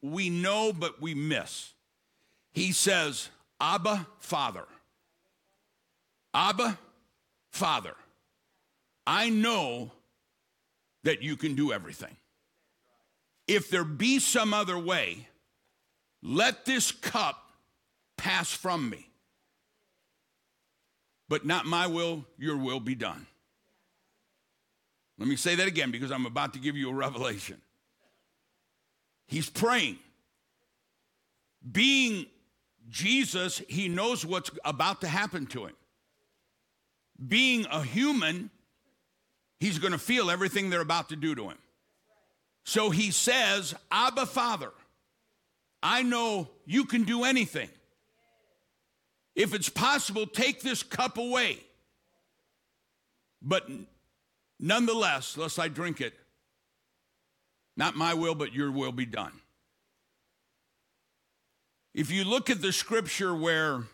we 0.00 0.30
know 0.30 0.72
but 0.72 1.02
we 1.02 1.14
miss. 1.14 1.73
He 2.54 2.70
says, 2.70 3.28
Abba, 3.60 4.06
Father. 4.20 4.64
Abba, 6.32 6.78
Father. 7.50 7.94
I 9.06 9.28
know 9.28 9.90
that 11.02 11.22
you 11.22 11.36
can 11.36 11.56
do 11.56 11.72
everything. 11.72 12.16
If 13.46 13.68
there 13.68 13.84
be 13.84 14.20
some 14.20 14.54
other 14.54 14.78
way, 14.78 15.28
let 16.22 16.64
this 16.64 16.92
cup 16.92 17.44
pass 18.16 18.50
from 18.50 18.88
me. 18.88 19.10
But 21.28 21.44
not 21.44 21.66
my 21.66 21.88
will, 21.88 22.24
your 22.38 22.56
will 22.56 22.80
be 22.80 22.94
done. 22.94 23.26
Let 25.18 25.28
me 25.28 25.36
say 25.36 25.56
that 25.56 25.66
again 25.66 25.90
because 25.90 26.12
I'm 26.12 26.26
about 26.26 26.54
to 26.54 26.60
give 26.60 26.76
you 26.76 26.88
a 26.88 26.94
revelation. 26.94 27.60
He's 29.26 29.50
praying. 29.50 29.98
Being 31.70 32.26
Jesus, 32.88 33.62
he 33.68 33.88
knows 33.88 34.24
what's 34.24 34.50
about 34.64 35.00
to 35.00 35.08
happen 35.08 35.46
to 35.46 35.66
him. 35.66 35.74
Being 37.26 37.66
a 37.70 37.82
human, 37.82 38.50
he's 39.60 39.78
going 39.78 39.92
to 39.92 39.98
feel 39.98 40.30
everything 40.30 40.70
they're 40.70 40.80
about 40.80 41.08
to 41.10 41.16
do 41.16 41.34
to 41.34 41.48
him. 41.50 41.58
So 42.64 42.90
he 42.90 43.10
says, 43.10 43.74
Abba, 43.90 44.26
Father, 44.26 44.70
I 45.82 46.02
know 46.02 46.48
you 46.66 46.84
can 46.84 47.04
do 47.04 47.24
anything. 47.24 47.68
If 49.34 49.54
it's 49.54 49.68
possible, 49.68 50.26
take 50.26 50.60
this 50.62 50.82
cup 50.82 51.18
away. 51.18 51.58
But 53.42 53.68
nonetheless, 54.58 55.36
lest 55.36 55.58
I 55.58 55.68
drink 55.68 56.00
it, 56.00 56.14
not 57.76 57.96
my 57.96 58.14
will, 58.14 58.34
but 58.34 58.54
your 58.54 58.70
will 58.70 58.92
be 58.92 59.06
done. 59.06 59.32
If 61.94 62.10
you 62.10 62.24
look 62.24 62.50
at 62.50 62.60
the 62.60 62.72
scripture 62.72 63.34
where 63.34 63.84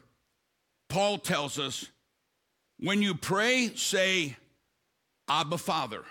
Paul 0.88 1.18
tells 1.18 1.58
us, 1.58 1.86
when 2.78 3.02
you 3.02 3.14
pray, 3.14 3.72
say, 3.74 4.36
Abba, 5.28 5.58
Father, 5.58 6.02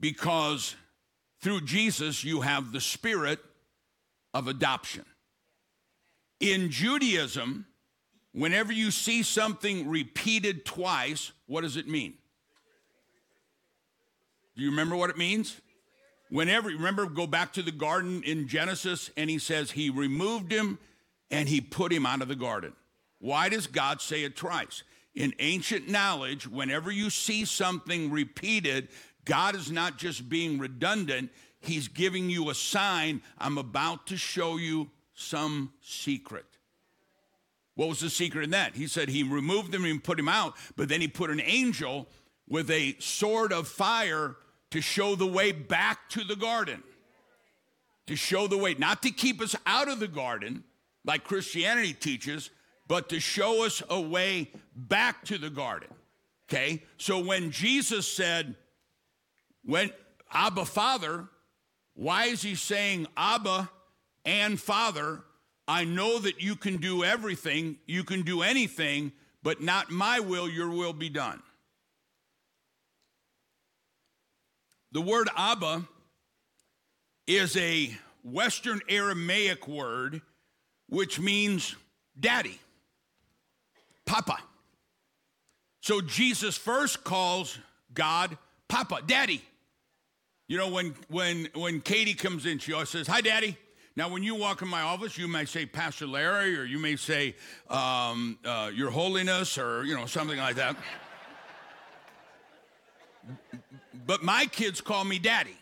because 0.00 0.74
through 1.40 1.60
Jesus, 1.60 2.24
you 2.24 2.40
have 2.40 2.72
the 2.72 2.80
spirit 2.80 3.38
of 4.34 4.48
adoption. 4.48 5.04
In 6.40 6.70
Judaism, 6.70 7.66
whenever 8.32 8.72
you 8.72 8.90
see 8.90 9.22
something 9.22 9.88
repeated 9.88 10.64
twice, 10.64 11.30
what 11.46 11.60
does 11.60 11.76
it 11.76 11.86
mean? 11.86 12.14
Do 14.56 14.62
you 14.62 14.70
remember 14.70 14.96
what 14.96 15.10
it 15.10 15.16
means? 15.16 15.60
Whenever, 16.34 16.68
remember, 16.68 17.06
go 17.06 17.28
back 17.28 17.52
to 17.52 17.62
the 17.62 17.70
garden 17.70 18.20
in 18.24 18.48
Genesis, 18.48 19.08
and 19.16 19.30
he 19.30 19.38
says, 19.38 19.70
He 19.70 19.88
removed 19.88 20.50
him 20.50 20.80
and 21.30 21.48
he 21.48 21.60
put 21.60 21.92
him 21.92 22.04
out 22.04 22.22
of 22.22 22.26
the 22.26 22.34
garden. 22.34 22.72
Why 23.20 23.48
does 23.48 23.68
God 23.68 24.00
say 24.00 24.24
it 24.24 24.34
twice? 24.34 24.82
In 25.14 25.32
ancient 25.38 25.88
knowledge, 25.88 26.48
whenever 26.48 26.90
you 26.90 27.08
see 27.08 27.44
something 27.44 28.10
repeated, 28.10 28.88
God 29.24 29.54
is 29.54 29.70
not 29.70 29.96
just 29.96 30.28
being 30.28 30.58
redundant, 30.58 31.30
He's 31.60 31.86
giving 31.86 32.28
you 32.28 32.50
a 32.50 32.54
sign. 32.56 33.22
I'm 33.38 33.56
about 33.56 34.08
to 34.08 34.16
show 34.16 34.56
you 34.56 34.90
some 35.14 35.72
secret. 35.82 36.46
What 37.76 37.88
was 37.88 38.00
the 38.00 38.10
secret 38.10 38.42
in 38.42 38.50
that? 38.50 38.74
He 38.74 38.88
said 38.88 39.08
he 39.08 39.22
removed 39.22 39.72
him 39.72 39.84
and 39.84 40.02
put 40.02 40.18
him 40.18 40.28
out, 40.28 40.56
but 40.74 40.88
then 40.88 41.00
he 41.00 41.06
put 41.06 41.30
an 41.30 41.40
angel 41.40 42.08
with 42.48 42.72
a 42.72 42.96
sword 42.98 43.52
of 43.52 43.68
fire 43.68 44.34
to 44.74 44.80
show 44.80 45.14
the 45.14 45.24
way 45.24 45.52
back 45.52 46.08
to 46.08 46.24
the 46.24 46.34
garden. 46.34 46.82
To 48.08 48.16
show 48.16 48.48
the 48.48 48.58
way, 48.58 48.74
not 48.74 49.02
to 49.02 49.12
keep 49.12 49.40
us 49.40 49.54
out 49.66 49.86
of 49.86 50.00
the 50.00 50.08
garden, 50.08 50.64
like 51.04 51.22
Christianity 51.22 51.92
teaches, 51.92 52.50
but 52.88 53.08
to 53.10 53.20
show 53.20 53.64
us 53.64 53.84
a 53.88 54.00
way 54.00 54.50
back 54.74 55.24
to 55.26 55.38
the 55.38 55.48
garden. 55.48 55.90
Okay? 56.48 56.82
So 56.98 57.20
when 57.20 57.52
Jesus 57.52 58.12
said, 58.12 58.56
when 59.64 59.92
Abba 60.32 60.64
Father, 60.64 61.28
why 61.94 62.24
is 62.24 62.42
he 62.42 62.56
saying 62.56 63.06
Abba 63.16 63.70
and 64.24 64.60
Father? 64.60 65.22
I 65.68 65.84
know 65.84 66.18
that 66.18 66.42
you 66.42 66.56
can 66.56 66.78
do 66.78 67.04
everything, 67.04 67.78
you 67.86 68.02
can 68.02 68.22
do 68.22 68.42
anything, 68.42 69.12
but 69.40 69.62
not 69.62 69.92
my 69.92 70.18
will, 70.18 70.48
your 70.48 70.70
will 70.70 70.92
be 70.92 71.10
done. 71.10 71.40
The 74.94 75.00
word 75.00 75.28
Abba 75.36 75.82
is 77.26 77.56
a 77.56 77.90
Western 78.22 78.80
Aramaic 78.88 79.66
word 79.66 80.22
which 80.88 81.18
means 81.18 81.74
daddy, 82.18 82.60
papa. 84.06 84.38
So 85.80 86.00
Jesus 86.00 86.56
first 86.56 87.02
calls 87.02 87.58
God 87.92 88.38
Papa, 88.68 89.00
Daddy. 89.04 89.42
You 90.46 90.58
know, 90.58 90.70
when 90.70 90.94
when 91.08 91.48
when 91.54 91.80
Katie 91.80 92.14
comes 92.14 92.46
in, 92.46 92.60
she 92.60 92.72
always 92.72 92.88
says, 92.88 93.08
"Hi, 93.08 93.20
Daddy." 93.20 93.58
Now, 93.96 94.08
when 94.08 94.22
you 94.22 94.36
walk 94.36 94.62
in 94.62 94.68
my 94.68 94.82
office, 94.82 95.18
you 95.18 95.26
may 95.26 95.44
say 95.44 95.66
Pastor 95.66 96.06
Larry, 96.06 96.56
or 96.56 96.64
you 96.64 96.78
may 96.78 96.94
say 96.94 97.34
um, 97.68 98.38
uh, 98.44 98.70
Your 98.72 98.90
Holiness, 98.90 99.58
or 99.58 99.84
you 99.84 99.96
know 99.96 100.06
something 100.06 100.38
like 100.38 100.54
that. 100.54 100.76
But 104.06 104.22
my 104.22 104.46
kids 104.46 104.80
call 104.80 105.04
me 105.04 105.18
Daddy. 105.18 105.56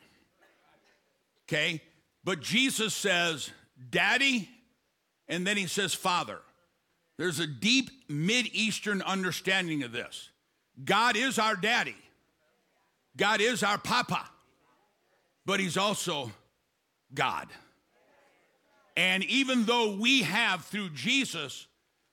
Okay, 1.49 1.83
but 2.25 2.41
Jesus 2.41 2.95
says 2.95 3.51
Daddy, 3.91 4.49
and 5.29 5.47
then 5.47 5.57
he 5.57 5.67
says 5.67 5.95
Father. 5.95 6.39
There's 7.19 7.41
a 7.41 7.47
deep 7.47 7.91
Mid 8.09 8.47
Eastern 8.53 9.03
understanding 9.03 9.83
of 9.83 9.93
this. 9.93 10.31
God 10.85 11.17
is 11.17 11.39
our 11.39 11.55
daddy. 11.55 11.97
God 13.17 13.41
is 13.41 13.63
our 13.63 13.79
papa, 13.79 14.29
but 15.45 15.61
he's 15.61 15.77
also 15.77 16.33
God. 17.13 17.49
And 18.97 19.23
even 19.25 19.65
though 19.65 19.97
we 19.97 20.23
have 20.23 20.65
through 20.65 20.91
Jesus 20.91 21.67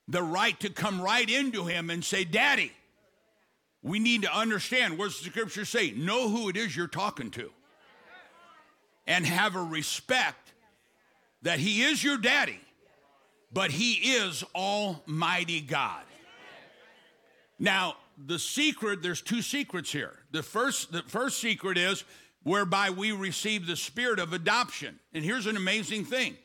the 0.08 0.22
right 0.22 0.58
to 0.60 0.70
come 0.70 1.00
right 1.00 1.28
into 1.28 1.64
him 1.64 1.88
and 1.88 2.04
say, 2.04 2.24
Daddy, 2.24 2.72
we 3.82 3.98
need 3.98 4.22
to 4.22 4.36
understand 4.36 4.98
what 4.98 5.06
does 5.06 5.20
the 5.20 5.30
scripture 5.30 5.64
say? 5.64 5.92
Know 5.92 6.28
who 6.28 6.48
it 6.48 6.56
is 6.56 6.76
you're 6.76 6.86
talking 6.86 7.30
to. 7.32 7.50
And 9.06 9.26
have 9.26 9.56
a 9.56 9.62
respect 9.62 10.52
that 11.42 11.58
He 11.58 11.82
is 11.82 12.04
your 12.04 12.18
daddy, 12.18 12.60
but 13.52 13.70
He 13.70 13.94
is 13.94 14.44
Almighty 14.54 15.60
God. 15.60 16.02
Now, 17.58 17.96
the 18.26 18.38
secret, 18.38 19.02
there's 19.02 19.22
two 19.22 19.42
secrets 19.42 19.90
here. 19.90 20.18
The 20.30 20.42
first, 20.42 20.92
the 20.92 21.02
first 21.02 21.38
secret 21.38 21.78
is 21.78 22.04
whereby 22.42 22.90
we 22.90 23.12
receive 23.12 23.66
the 23.66 23.76
spirit 23.76 24.18
of 24.18 24.32
adoption. 24.32 24.98
And 25.12 25.24
here's 25.24 25.46
an 25.46 25.56
amazing 25.56 26.04
thing. 26.04 26.36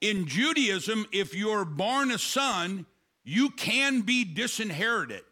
In 0.00 0.26
Judaism, 0.26 1.06
if 1.12 1.34
you're 1.34 1.64
born 1.64 2.10
a 2.10 2.18
son, 2.18 2.86
you 3.24 3.50
can 3.50 4.02
be 4.02 4.24
disinherited. 4.24 5.22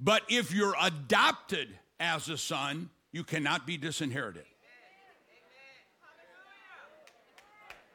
But 0.00 0.22
if 0.28 0.52
you're 0.52 0.74
adopted 0.80 1.68
as 1.98 2.28
a 2.28 2.36
son, 2.38 2.90
you 3.12 3.24
cannot 3.24 3.66
be 3.66 3.76
disinherited. 3.76 4.44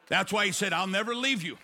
That's 0.10 0.34
why 0.34 0.46
he 0.46 0.52
said, 0.52 0.74
I'll 0.74 0.88
never 0.88 1.16
leave 1.16 1.44
you, 1.44 1.58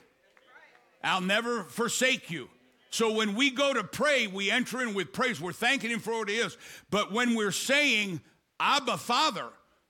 I'll 1.04 1.22
never 1.22 1.64
forsake 1.66 2.32
you. 2.32 2.50
So 2.92 3.14
when 3.14 3.36
we 3.36 3.52
go 3.52 3.74
to 3.74 3.84
pray, 3.84 4.26
we 4.28 4.50
enter 4.50 4.82
in 4.82 4.96
with 4.96 5.14
praise. 5.14 5.40
We're 5.40 5.54
thanking 5.54 5.92
him 5.92 6.00
for 6.00 6.18
what 6.18 6.30
he 6.30 6.38
is. 6.38 6.58
But 6.90 7.12
when 7.12 7.36
we're 7.36 7.52
saying, 7.52 8.20
Abba, 8.60 8.98
Father, 8.98 9.46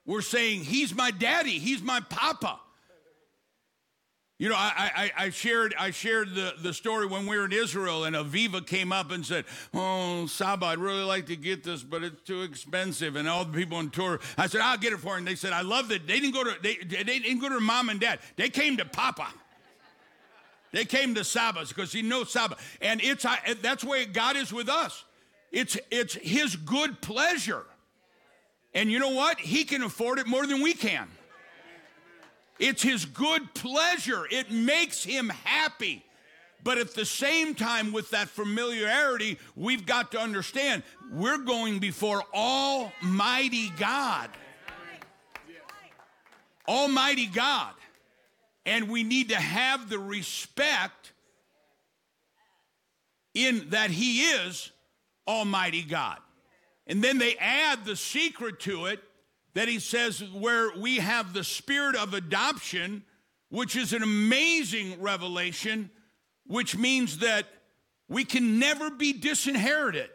we're 0.05 0.21
saying, 0.21 0.65
He's 0.65 0.93
my 0.93 1.12
daddy, 1.12 1.59
He's 1.59 1.81
my 1.81 2.01
papa. 2.01 2.59
You 4.39 4.47
know, 4.47 4.56
I, 4.56 5.12
I, 5.17 5.25
I, 5.25 5.30
shared 5.32 5.75
I 5.78 5.91
shared 5.91 6.34
the, 6.34 6.54
the 6.62 6.73
story 6.73 7.06
when 7.06 7.28
we 7.28 7.38
were 7.38 7.43
in 7.43 7.52
Israel, 7.52 8.06
and 8.06 8.15
Aviva 8.15 8.65
came 8.65 8.93
up 8.93 9.12
and 9.12 9.25
said, 9.25 9.43
"Oh, 9.73 10.28
Saba, 10.28 10.67
I'd 10.67 10.80
really 10.80 11.04
like 11.04 11.25
to 11.25 11.36
get 11.36 11.65
this, 11.65 11.84
but 11.84 12.04
it's 12.04 12.21
too 12.21 12.43
expensive." 12.43 13.17
And 13.17 13.28
all 13.28 13.43
the 13.43 13.52
people 13.52 13.78
on 13.78 13.89
tour, 13.89 14.21
I 14.38 14.47
said, 14.47 14.62
"I'll 14.62 14.78
get 14.78 14.93
it 14.93 14.99
for 14.99 15.12
her." 15.12 15.17
And 15.17 15.28
they 15.28 15.36
said, 15.36 15.52
"I 15.52 15.62
love 15.62 15.89
that 15.89 16.08
they 16.08 16.21
didn't 16.21 16.34
go 16.34 16.45
to 16.45 16.56
they, 16.63 16.75
they 16.78 17.19
didn't 17.19 17.39
go 17.39 17.49
to 17.49 17.60
mom 17.60 17.89
and 17.89 17.99
dad. 17.99 18.19
They 18.38 18.49
came 18.49 18.78
to 18.78 18.86
Papa." 18.86 19.28
They 20.71 20.86
came 20.86 21.15
to 21.15 21.23
Saba 21.23 21.65
because 21.67 21.91
he 21.91 22.02
knows 22.02 22.32
Saba. 22.32 22.56
And 22.80 23.02
it's 23.04 23.25
that's 23.62 23.84
where 23.84 24.06
God 24.06 24.38
is 24.38 24.54
with 24.54 24.69
us. 24.69 25.04
It's 25.52 25.78
it's 25.91 26.13
his 26.13 26.56
good 26.56 27.02
pleasure. 27.02 27.65
And 28.73 28.91
you 28.91 28.99
know 28.99 29.10
what? 29.10 29.39
He 29.39 29.65
can 29.65 29.82
afford 29.82 30.19
it 30.19 30.28
more 30.28 30.45
than 30.45 30.62
we 30.62 30.73
can. 30.73 31.10
It's 32.60 32.84
his 32.84 33.06
good 33.06 33.54
pleasure. 33.54 34.28
It 34.30 34.52
makes 34.52 35.04
him 35.04 35.30
happy. 35.30 36.04
But 36.62 36.78
at 36.78 36.93
the 36.93 37.06
same 37.06 37.56
time, 37.56 37.93
with 37.93 38.10
that 38.12 38.28
familiarity, 38.28 39.39
we've 39.56 39.86
got 39.86 40.12
to 40.12 40.19
understand 40.19 40.84
we're 41.12 41.38
going 41.38 41.80
before 41.80 42.24
Almighty 42.34 43.69
God. 43.78 44.30
Almighty 46.67 47.28
God. 47.28 47.74
And 48.65 48.89
we 48.89 49.04
need 49.04 49.30
to 49.30 49.38
have 49.38 49.89
the 49.89 49.98
respect 49.98 51.13
in 53.34 53.69
that 53.69 53.89
He 53.89 54.22
is 54.22 54.72
Almighty 55.28 55.82
God. 55.82 56.17
And 56.86 57.04
then 57.04 57.19
they 57.19 57.36
add 57.38 57.86
the 57.86 57.95
secret 57.95 58.60
to 58.62 58.88
it 58.88 59.02
that 59.53 59.67
He 59.67 59.79
says, 59.79 60.23
where 60.31 60.71
we 60.77 60.97
have 60.97 61.33
the 61.33 61.43
spirit 61.43 61.95
of 61.95 62.13
adoption, 62.13 63.03
which 63.49 63.75
is 63.75 63.93
an 63.93 64.03
amazing 64.03 65.01
revelation, 65.01 65.89
which 66.45 66.77
means 66.77 67.19
that 67.19 67.47
we 68.07 68.23
can 68.25 68.59
never 68.59 68.89
be 68.89 69.13
disinherited 69.13 70.09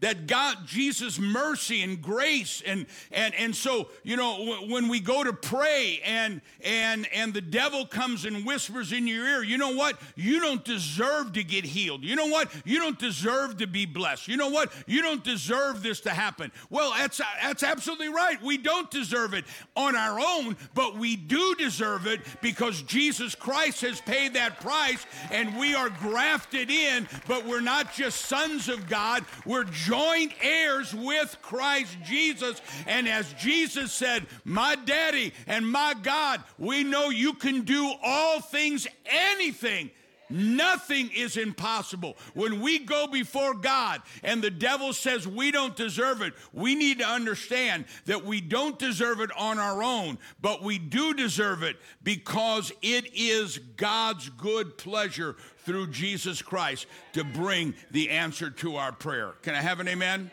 that 0.00 0.26
God, 0.26 0.58
Jesus' 0.66 1.18
mercy 1.18 1.82
and 1.82 2.02
grace, 2.02 2.62
and 2.66 2.86
and 3.12 3.34
and 3.34 3.56
so 3.56 3.88
you 4.02 4.16
know 4.16 4.56
when 4.68 4.88
we 4.88 5.00
go 5.00 5.24
to 5.24 5.32
pray 5.32 6.02
and 6.04 6.42
and 6.62 7.08
and 7.14 7.32
the 7.32 7.40
devil 7.40 7.86
comes 7.86 8.26
and 8.26 8.44
whispers 8.44 8.92
in 8.92 9.06
your 9.06 9.26
ear, 9.26 9.42
you 9.42 9.56
know 9.56 9.74
what? 9.74 9.98
You 10.14 10.38
don't 10.38 10.62
deserve 10.64 11.32
to 11.32 11.42
get 11.42 11.64
healed. 11.64 12.02
You 12.04 12.14
know 12.14 12.26
what? 12.26 12.52
You 12.66 12.78
don't 12.78 12.98
deserve 12.98 13.56
to 13.58 13.66
be 13.66 13.86
blessed. 13.86 14.28
You 14.28 14.36
know 14.36 14.50
what? 14.50 14.70
You 14.86 15.00
don't 15.00 15.24
deserve 15.24 15.82
this 15.82 16.00
to 16.00 16.10
happen. 16.10 16.52
Well, 16.68 16.92
that's 16.92 17.22
that's 17.42 17.62
absolutely 17.62 18.10
right. 18.10 18.40
We 18.42 18.58
don't 18.58 18.90
deserve 18.90 19.32
it 19.32 19.46
on 19.76 19.96
our 19.96 20.20
own, 20.20 20.58
but 20.74 20.98
we 20.98 21.16
do 21.16 21.54
deserve 21.54 22.06
it 22.06 22.20
because 22.42 22.82
Jesus 22.82 23.34
Christ 23.34 23.80
has 23.80 23.98
paid 24.02 24.34
that 24.34 24.60
price, 24.60 25.06
and 25.30 25.56
we 25.58 25.74
are 25.74 25.88
grafted 25.88 26.70
in. 26.70 27.08
But 27.26 27.46
we're 27.46 27.60
not 27.62 27.94
just 27.94 28.26
sons 28.26 28.68
of 28.68 28.88
God. 28.90 29.24
We're 29.46 29.64
joint 29.86 30.32
heirs 30.40 30.92
with 30.92 31.36
Christ 31.42 31.96
Jesus. 32.04 32.60
And 32.86 33.08
as 33.08 33.32
Jesus 33.34 33.92
said, 33.92 34.26
My 34.44 34.74
daddy 34.74 35.32
and 35.46 35.70
my 35.70 35.94
God, 36.02 36.42
we 36.58 36.82
know 36.82 37.10
you 37.10 37.34
can 37.34 37.62
do 37.62 37.92
all 38.02 38.40
things, 38.40 38.86
anything. 39.06 39.90
Nothing 40.28 41.10
is 41.14 41.36
impossible. 41.36 42.16
When 42.34 42.60
we 42.60 42.80
go 42.80 43.06
before 43.06 43.54
God 43.54 44.02
and 44.22 44.42
the 44.42 44.50
devil 44.50 44.92
says 44.92 45.26
we 45.26 45.50
don't 45.50 45.76
deserve 45.76 46.22
it, 46.22 46.34
we 46.52 46.74
need 46.74 46.98
to 46.98 47.06
understand 47.06 47.84
that 48.06 48.24
we 48.24 48.40
don't 48.40 48.78
deserve 48.78 49.20
it 49.20 49.30
on 49.36 49.58
our 49.58 49.82
own, 49.82 50.18
but 50.40 50.62
we 50.62 50.78
do 50.78 51.14
deserve 51.14 51.62
it 51.62 51.76
because 52.02 52.72
it 52.82 53.14
is 53.14 53.58
God's 53.58 54.28
good 54.30 54.76
pleasure 54.78 55.36
through 55.58 55.88
Jesus 55.88 56.42
Christ 56.42 56.86
to 57.12 57.24
bring 57.24 57.74
the 57.90 58.10
answer 58.10 58.50
to 58.50 58.76
our 58.76 58.92
prayer. 58.92 59.34
Can 59.42 59.54
I 59.54 59.60
have 59.60 59.80
an 59.80 59.88
amen? 59.88 60.30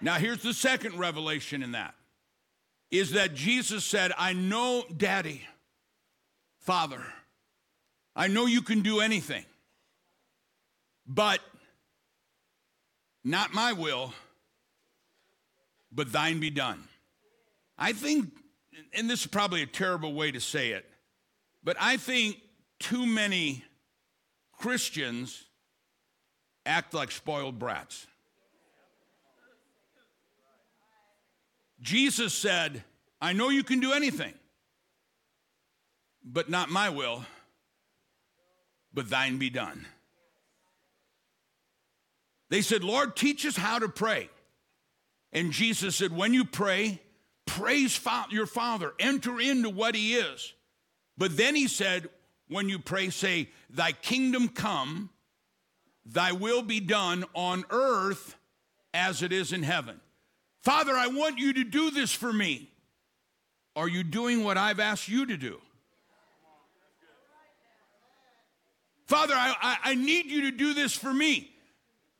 Now, 0.00 0.14
here's 0.14 0.42
the 0.42 0.54
second 0.54 0.98
revelation 0.98 1.62
in 1.62 1.72
that 1.72 1.94
is 2.90 3.12
that 3.12 3.34
Jesus 3.34 3.84
said, 3.84 4.12
I 4.18 4.32
know, 4.32 4.84
Daddy, 4.96 5.42
Father, 6.58 7.04
I 8.14 8.26
know 8.26 8.46
you 8.46 8.62
can 8.62 8.80
do 8.80 9.00
anything, 9.00 9.44
but 11.06 11.40
not 13.24 13.54
my 13.54 13.72
will, 13.72 14.12
but 15.92 16.12
thine 16.12 16.40
be 16.40 16.50
done. 16.50 16.82
I 17.78 17.92
think, 17.92 18.30
and 18.92 19.08
this 19.08 19.20
is 19.20 19.26
probably 19.26 19.62
a 19.62 19.66
terrible 19.66 20.12
way 20.12 20.32
to 20.32 20.40
say 20.40 20.70
it, 20.70 20.84
but 21.62 21.76
I 21.80 21.96
think 21.96 22.38
too 22.78 23.06
many 23.06 23.64
Christians 24.52 25.44
act 26.66 26.94
like 26.94 27.10
spoiled 27.10 27.58
brats. 27.58 28.06
Jesus 31.80 32.34
said, 32.34 32.84
I 33.20 33.32
know 33.32 33.48
you 33.48 33.62
can 33.62 33.80
do 33.80 33.92
anything, 33.92 34.34
but 36.22 36.50
not 36.50 36.70
my 36.70 36.90
will, 36.90 37.24
but 38.92 39.08
thine 39.08 39.38
be 39.38 39.50
done. 39.50 39.86
They 42.48 42.62
said, 42.62 42.82
Lord, 42.82 43.16
teach 43.16 43.46
us 43.46 43.56
how 43.56 43.78
to 43.78 43.88
pray. 43.88 44.28
And 45.32 45.52
Jesus 45.52 45.96
said, 45.96 46.14
When 46.14 46.34
you 46.34 46.44
pray, 46.44 47.00
praise 47.46 47.98
your 48.30 48.46
Father, 48.46 48.92
enter 48.98 49.40
into 49.40 49.70
what 49.70 49.94
He 49.94 50.14
is. 50.14 50.52
But 51.16 51.36
then 51.36 51.54
He 51.54 51.68
said, 51.68 52.08
when 52.48 52.68
you 52.68 52.80
pray, 52.80 53.10
say, 53.10 53.48
Thy 53.70 53.92
kingdom 53.92 54.48
come, 54.48 55.10
thy 56.04 56.32
will 56.32 56.62
be 56.62 56.80
done 56.80 57.24
on 57.34 57.64
earth 57.70 58.36
as 58.92 59.22
it 59.22 59.32
is 59.32 59.52
in 59.52 59.62
heaven. 59.62 60.00
Father, 60.62 60.92
I 60.92 61.06
want 61.06 61.38
you 61.38 61.52
to 61.54 61.64
do 61.64 61.90
this 61.90 62.12
for 62.12 62.32
me. 62.32 62.68
Are 63.76 63.88
you 63.88 64.02
doing 64.02 64.42
what 64.42 64.58
I've 64.58 64.80
asked 64.80 65.08
you 65.08 65.26
to 65.26 65.36
do? 65.36 65.60
Father, 69.10 69.34
I, 69.34 69.56
I, 69.60 69.78
I, 69.90 69.94
need 69.96 70.26
you 70.26 70.42
to 70.42 70.52
do 70.52 70.72
this 70.72 70.94
for 70.94 71.12
me. 71.12 71.50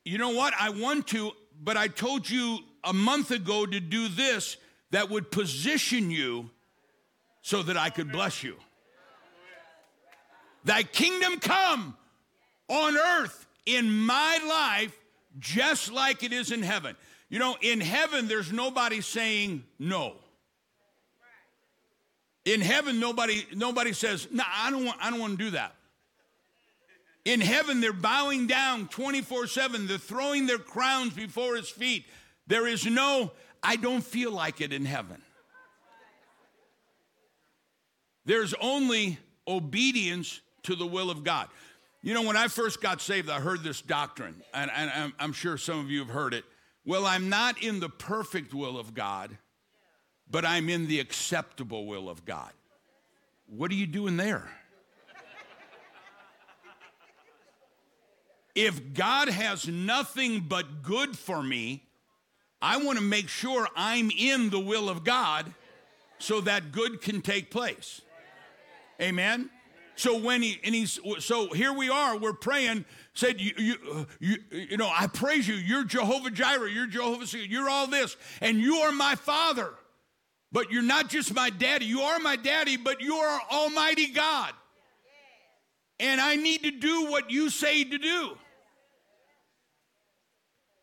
You 0.04 0.18
know 0.18 0.30
what? 0.30 0.52
I 0.58 0.70
want 0.70 1.06
to, 1.08 1.30
but 1.62 1.76
I 1.76 1.86
told 1.86 2.28
you 2.28 2.58
a 2.82 2.92
month 2.92 3.30
ago 3.30 3.64
to 3.64 3.78
do 3.78 4.08
this 4.08 4.56
that 4.90 5.08
would 5.08 5.30
position 5.30 6.10
you 6.10 6.50
so 7.42 7.62
that 7.62 7.76
I 7.76 7.90
could 7.90 8.10
bless 8.10 8.42
you. 8.42 8.56
Thy 10.64 10.82
kingdom 10.82 11.38
come 11.38 11.96
on 12.66 12.96
earth 12.96 13.46
in 13.66 13.88
my 13.92 14.40
life 14.48 14.92
just 15.38 15.92
like 15.92 16.24
it 16.24 16.32
is 16.32 16.50
in 16.50 16.60
heaven. 16.60 16.96
You 17.28 17.38
know, 17.38 17.56
in 17.60 17.80
heaven, 17.80 18.26
there's 18.26 18.50
nobody 18.50 19.00
saying 19.00 19.62
no. 19.78 20.16
In 22.44 22.60
heaven, 22.60 22.98
nobody 22.98 23.46
nobody 23.54 23.92
says, 23.92 24.26
"No, 24.32 24.42
I 24.44 24.72
don't 24.72 24.84
want 24.84 24.98
I 25.00 25.10
don't 25.10 25.20
want 25.20 25.38
to 25.38 25.44
do 25.44 25.50
that." 25.50 25.76
In 27.24 27.40
heaven, 27.40 27.80
they're 27.80 27.92
bowing 27.92 28.46
down 28.46 28.88
24/7. 28.88 29.86
They're 29.86 29.98
throwing 29.98 30.46
their 30.46 30.58
crowns 30.58 31.12
before 31.12 31.56
his 31.56 31.68
feet. 31.68 32.06
There 32.46 32.66
is 32.66 32.86
no 32.86 33.32
I 33.62 33.76
don't 33.76 34.02
feel 34.02 34.30
like 34.32 34.60
it 34.60 34.72
in 34.72 34.84
heaven. 34.84 35.20
There's 38.24 38.54
only 38.60 39.18
obedience 39.46 40.40
to 40.64 40.74
the 40.74 40.86
will 40.86 41.10
of 41.10 41.24
God. 41.24 41.48
You 42.02 42.14
know, 42.14 42.22
when 42.22 42.36
I 42.36 42.48
first 42.48 42.80
got 42.80 43.00
saved, 43.00 43.28
I 43.28 43.40
heard 43.40 43.62
this 43.62 43.82
doctrine, 43.82 44.42
and, 44.54 44.70
and 44.70 45.12
I'm 45.18 45.32
sure 45.32 45.58
some 45.58 45.80
of 45.80 45.90
you 45.90 45.98
have 45.98 46.08
heard 46.08 46.32
it. 46.32 46.44
Well, 46.86 47.04
I'm 47.06 47.28
not 47.28 47.62
in 47.62 47.80
the 47.80 47.90
perfect 47.90 48.54
will 48.54 48.78
of 48.78 48.94
God, 48.94 49.36
but 50.30 50.46
I'm 50.46 50.68
in 50.70 50.86
the 50.86 51.00
acceptable 51.00 51.86
will 51.86 52.08
of 52.08 52.24
God. 52.24 52.52
what 53.46 53.70
are 53.70 53.74
you 53.74 53.86
doing 53.86 54.16
there? 54.16 54.48
If 58.54 58.94
God 58.94 59.28
has 59.28 59.66
nothing 59.68 60.40
but 60.40 60.82
good 60.82 61.16
for 61.16 61.42
me, 61.42 61.84
I 62.62 62.76
want 62.78 62.98
to 62.98 63.04
make 63.04 63.28
sure 63.28 63.68
I'm 63.74 64.10
in 64.10 64.50
the 64.50 64.60
will 64.60 64.88
of 64.88 65.04
God 65.04 65.52
so 66.18 66.40
that 66.42 66.72
good 66.72 67.00
can 67.00 67.22
take 67.22 67.50
place. 67.50 68.02
Amen. 69.00 69.50
So 69.96 70.18
when 70.18 70.42
he 70.42 70.58
and 70.64 70.74
he's 70.74 70.98
so 71.18 71.52
here 71.52 71.72
we 71.72 71.90
are, 71.90 72.16
we're 72.16 72.32
praying. 72.32 72.86
Said 73.12 73.40
you 73.40 73.52
you 73.58 74.06
you, 74.18 74.36
you 74.50 74.76
know 74.76 74.90
I 74.94 75.06
praise 75.06 75.46
you. 75.46 75.54
You're 75.54 75.84
Jehovah 75.84 76.30
Jireh. 76.30 76.70
You're 76.70 76.86
Jehovah. 76.86 77.26
You're 77.36 77.68
all 77.68 77.86
this, 77.86 78.16
and 78.40 78.58
you 78.58 78.76
are 78.76 78.92
my 78.92 79.14
Father. 79.14 79.74
But 80.52 80.72
you're 80.72 80.82
not 80.82 81.08
just 81.08 81.34
my 81.34 81.50
daddy. 81.50 81.84
You 81.84 82.00
are 82.00 82.18
my 82.18 82.36
daddy, 82.36 82.76
but 82.76 83.00
you 83.00 83.14
are 83.14 83.40
Almighty 83.52 84.08
God. 84.08 84.52
And 86.00 86.20
I 86.20 86.36
need 86.36 86.62
to 86.62 86.70
do 86.70 87.10
what 87.10 87.30
you 87.30 87.50
say 87.50 87.84
to 87.84 87.98
do. 87.98 88.30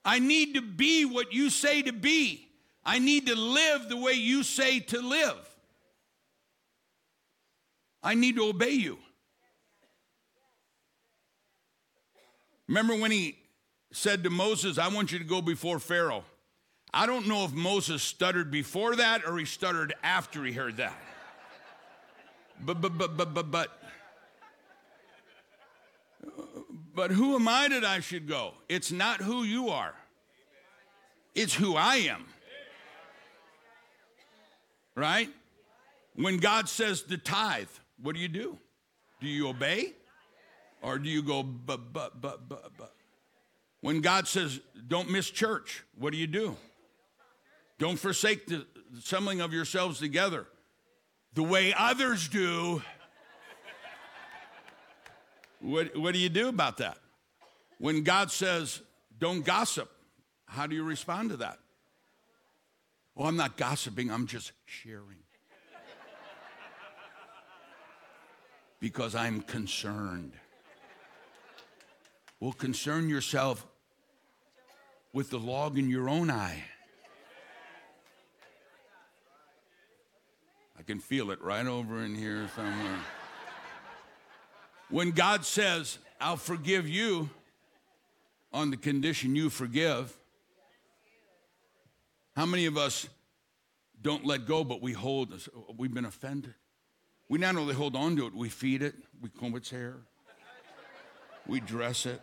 I 0.06 0.20
need 0.20 0.54
to 0.54 0.62
be 0.62 1.06
what 1.06 1.34
you 1.34 1.50
say 1.50 1.82
to 1.82 1.92
be. 1.92 2.48
I 2.86 3.00
need 3.00 3.26
to 3.28 3.36
live 3.36 3.90
the 3.90 3.98
way 3.98 4.14
you 4.14 4.44
say 4.44 4.80
to 4.80 5.02
live. 5.02 5.36
I 8.04 8.14
need 8.14 8.36
to 8.36 8.46
obey 8.46 8.72
you. 8.72 9.00
Remember 12.68 12.96
when 12.96 13.12
he 13.12 13.38
said 13.92 14.24
to 14.24 14.30
Moses, 14.30 14.78
I 14.78 14.88
want 14.90 15.12
you 15.12 15.18
to 15.18 15.26
go 15.26 15.42
before 15.42 15.80
Pharaoh. 15.80 16.24
I 16.94 17.06
don't 17.08 17.28
know 17.28 17.44
if 17.44 17.52
Moses 17.52 18.04
stuttered 18.04 18.52
before 18.52 18.96
that 18.98 19.26
or 19.26 19.38
he 19.38 19.46
stuttered 19.46 19.94
after 20.04 20.46
he 20.46 20.54
heard 20.54 20.78
that. 20.78 20.98
But, 22.62 22.82
but, 22.82 22.98
but, 22.98 23.18
but, 23.18 23.34
but, 23.34 23.52
but, 23.52 23.87
but 26.94 27.12
who 27.12 27.36
am 27.36 27.48
I 27.48 27.68
that 27.70 27.86
I 27.86 28.00
should 28.00 28.28
go? 28.28 28.54
It's 28.68 28.92
not 28.92 29.22
who 29.22 29.44
you 29.44 29.70
are, 29.70 29.94
it's 31.36 31.54
who 31.54 31.76
I 31.76 31.98
am. 31.98 32.26
Right? 34.96 35.30
When 36.16 36.38
God 36.38 36.68
says 36.68 37.04
the 37.04 37.18
tithe, 37.18 37.68
what 38.02 38.16
do 38.16 38.22
you 38.22 38.28
do? 38.28 38.58
Do 39.22 39.28
you 39.28 39.48
obey? 39.48 39.94
Or 40.82 40.98
do 40.98 41.10
you 41.10 41.22
go, 41.22 41.44
but, 41.44 41.94
but, 41.94 42.20
but, 42.20 42.50
but, 42.50 42.72
but? 42.78 42.94
When 43.82 44.02
God 44.02 44.28
says, 44.28 44.60
don't 44.88 45.12
miss 45.12 45.30
church, 45.30 45.84
what 46.00 46.14
do 46.14 46.18
you 46.18 46.26
do? 46.26 46.56
Don't 47.78 47.98
forsake 47.98 48.48
the 48.48 48.66
assembling 48.98 49.42
of 49.42 49.54
yourselves 49.54 50.00
together 50.00 50.48
the 51.34 51.44
way 51.44 51.74
others 51.78 52.28
do. 52.28 52.82
What, 55.60 55.96
what 55.98 56.14
do 56.14 56.20
you 56.20 56.30
do 56.30 56.48
about 56.50 56.78
that? 56.78 56.98
When 57.80 58.04
God 58.04 58.32
says, 58.32 58.82
don't 59.20 59.44
gossip, 59.44 59.90
how 60.46 60.68
do 60.68 60.76
you 60.76 60.84
respond 60.84 61.32
to 61.32 61.38
that? 61.38 61.60
Well, 63.16 63.28
I'm 63.28 63.36
not 63.36 63.58
gossiping, 63.58 64.12
I'm 64.12 64.28
just 64.28 64.52
sharing. 64.66 65.18
because 68.80 69.16
I'm 69.16 69.42
concerned. 69.42 70.34
Well, 72.40 72.54
concern 72.54 73.10
yourself 73.10 73.66
with 75.14 75.32
the 75.32 75.40
log 75.40 75.80
in 75.80 75.90
your 75.90 76.10
own 76.10 76.30
eye. 76.30 76.64
I 80.78 80.84
can 80.84 81.00
feel 81.00 81.32
it 81.32 81.42
right 81.42 81.66
over 81.66 82.04
in 82.04 82.14
here 82.14 82.48
somewhere. 82.56 83.00
When 84.90 85.12
God 85.12 85.46
says, 85.46 85.98
I'll 86.20 86.38
forgive 86.38 86.88
you 86.88 87.30
on 88.54 88.72
the 88.72 88.78
condition 88.78 89.36
you 89.36 89.50
forgive, 89.50 90.16
how 92.36 92.46
many 92.46 92.66
of 92.68 92.78
us 92.78 93.08
don't 94.02 94.26
let 94.26 94.46
go, 94.46 94.64
but 94.64 94.82
we 94.82 94.94
hold, 94.94 95.34
we've 95.78 95.94
been 95.94 96.06
offended? 96.06 96.54
We 97.30 97.40
not 97.40 97.56
only 97.58 97.74
hold 97.74 97.96
on 97.96 98.16
to 98.16 98.28
it, 98.28 98.34
we 98.34 98.48
feed 98.48 98.82
it, 98.82 98.96
we 99.22 99.30
comb 99.30 99.56
its 99.56 99.70
hair, 99.70 99.98
we 101.46 101.60
dress 101.60 102.06
it. 102.06 102.22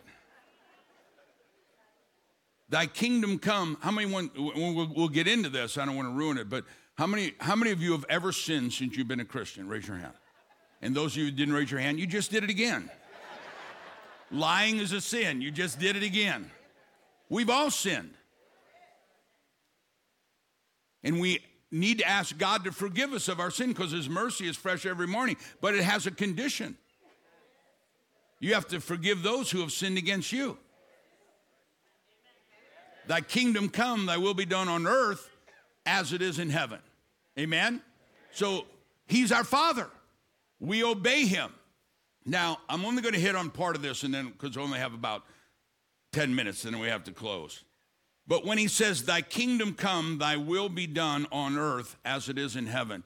Thy 2.70 2.86
kingdom 2.86 3.38
come. 3.38 3.76
How 3.82 3.90
many 3.90 4.10
want, 4.10 4.32
we'll, 4.36 4.88
we'll 4.96 5.08
get 5.08 5.28
into 5.28 5.50
this, 5.50 5.76
I 5.76 5.84
don't 5.84 5.96
want 5.96 6.08
to 6.08 6.14
ruin 6.14 6.38
it, 6.38 6.48
but 6.48 6.64
how 6.96 7.06
many, 7.06 7.34
how 7.38 7.56
many 7.56 7.72
of 7.72 7.82
you 7.82 7.92
have 7.92 8.06
ever 8.08 8.32
sinned 8.32 8.72
since 8.72 8.96
you've 8.96 9.08
been 9.08 9.20
a 9.20 9.24
Christian? 9.24 9.68
Raise 9.68 9.86
your 9.86 9.98
hand. 9.98 10.14
And 10.84 10.94
those 10.94 11.12
of 11.12 11.16
you 11.16 11.24
who 11.24 11.30
didn't 11.30 11.54
raise 11.54 11.70
your 11.70 11.80
hand, 11.80 11.98
you 11.98 12.06
just 12.06 12.30
did 12.30 12.44
it 12.44 12.50
again. 12.50 12.90
Lying 14.30 14.76
is 14.76 14.92
a 14.92 15.00
sin. 15.00 15.40
You 15.40 15.50
just 15.50 15.78
did 15.78 15.96
it 15.96 16.02
again. 16.02 16.50
We've 17.30 17.48
all 17.48 17.70
sinned. 17.70 18.12
And 21.02 21.20
we 21.20 21.40
need 21.70 22.00
to 22.00 22.06
ask 22.06 22.36
God 22.36 22.64
to 22.64 22.72
forgive 22.72 23.14
us 23.14 23.28
of 23.28 23.40
our 23.40 23.50
sin 23.50 23.68
because 23.68 23.92
His 23.92 24.10
mercy 24.10 24.46
is 24.46 24.58
fresh 24.58 24.84
every 24.84 25.06
morning, 25.06 25.38
but 25.62 25.74
it 25.74 25.82
has 25.82 26.06
a 26.06 26.10
condition. 26.10 26.76
You 28.38 28.52
have 28.52 28.68
to 28.68 28.78
forgive 28.78 29.22
those 29.22 29.50
who 29.50 29.60
have 29.60 29.72
sinned 29.72 29.96
against 29.96 30.32
you. 30.32 30.58
Thy 33.06 33.22
kingdom 33.22 33.70
come, 33.70 34.04
thy 34.04 34.18
will 34.18 34.34
be 34.34 34.44
done 34.44 34.68
on 34.68 34.86
earth 34.86 35.30
as 35.86 36.12
it 36.12 36.20
is 36.20 36.38
in 36.38 36.50
heaven. 36.50 36.80
Amen? 37.38 37.80
So 38.32 38.66
he's 39.06 39.32
our 39.32 39.44
father. 39.44 39.88
We 40.60 40.84
obey 40.84 41.26
him. 41.26 41.52
Now, 42.26 42.58
I'm 42.68 42.84
only 42.84 43.02
going 43.02 43.14
to 43.14 43.20
hit 43.20 43.36
on 43.36 43.50
part 43.50 43.76
of 43.76 43.82
this 43.82 44.02
and 44.02 44.14
then 44.14 44.28
because 44.28 44.56
we 44.56 44.62
only 44.62 44.78
have 44.78 44.94
about 44.94 45.24
10 46.12 46.34
minutes 46.34 46.64
and 46.64 46.74
then 46.74 46.80
we 46.80 46.88
have 46.88 47.04
to 47.04 47.12
close. 47.12 47.64
But 48.26 48.46
when 48.46 48.56
he 48.56 48.68
says, 48.68 49.04
Thy 49.04 49.20
kingdom 49.20 49.74
come, 49.74 50.18
thy 50.18 50.36
will 50.36 50.68
be 50.68 50.86
done 50.86 51.26
on 51.30 51.58
earth 51.58 51.96
as 52.04 52.28
it 52.28 52.38
is 52.38 52.56
in 52.56 52.66
heaven, 52.66 53.04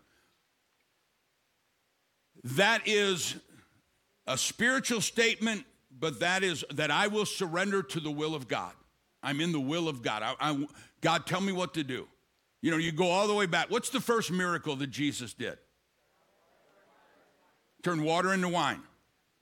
that 2.45 2.83
is 2.87 3.37
a 4.27 4.39
spiritual 4.39 5.01
statement, 5.01 5.65
but 5.91 6.21
that 6.21 6.45
is 6.45 6.65
that 6.73 6.91
I 6.91 7.09
will 7.09 7.27
surrender 7.27 7.83
to 7.83 8.01
the 8.01 8.11
will 8.11 8.35
of 8.35 8.47
God. 8.47 8.73
I'm 9.23 9.41
in 9.41 9.51
the 9.51 9.61
will 9.61 9.89
of 9.89 10.03
God. 10.03 10.23
I, 10.23 10.35
I, 10.39 10.67
God, 11.01 11.27
tell 11.27 11.41
me 11.41 11.51
what 11.51 11.75
to 11.75 11.83
do. 11.83 12.07
You 12.63 12.71
know, 12.71 12.77
you 12.77 12.93
go 12.93 13.09
all 13.09 13.27
the 13.27 13.35
way 13.35 13.47
back. 13.47 13.71
What's 13.71 13.91
the 13.91 14.01
first 14.01 14.31
miracle 14.31 14.77
that 14.77 14.89
Jesus 14.89 15.33
did? 15.33 15.59
Turn 17.83 18.03
water 18.03 18.33
into 18.33 18.49
wine. 18.49 18.83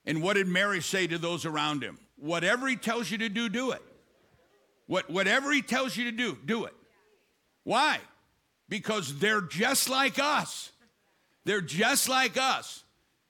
And 0.05 0.23
what 0.23 0.35
did 0.35 0.47
Mary 0.47 0.81
say 0.81 1.07
to 1.07 1.19
those 1.19 1.45
around 1.45 1.83
him? 1.83 1.99
Whatever 2.17 2.69
he 2.69 2.77
tells 2.77 3.11
you 3.11 3.19
to 3.19 3.29
do, 3.29 3.49
do 3.49 3.73
it. 3.73 3.83
What, 4.87 5.11
whatever 5.11 5.53
he 5.53 5.63
tells 5.63 5.97
you 5.97 6.05
to 6.05 6.13
do, 6.13 6.39
do 6.45 6.65
it. 6.65 6.75
Why? 7.65 7.99
Because 8.69 9.19
they're 9.19 9.41
just 9.41 9.89
like 9.89 10.19
us. 10.19 10.71
They're 11.45 11.61
just 11.61 12.09
like 12.09 12.37
us. 12.37 12.85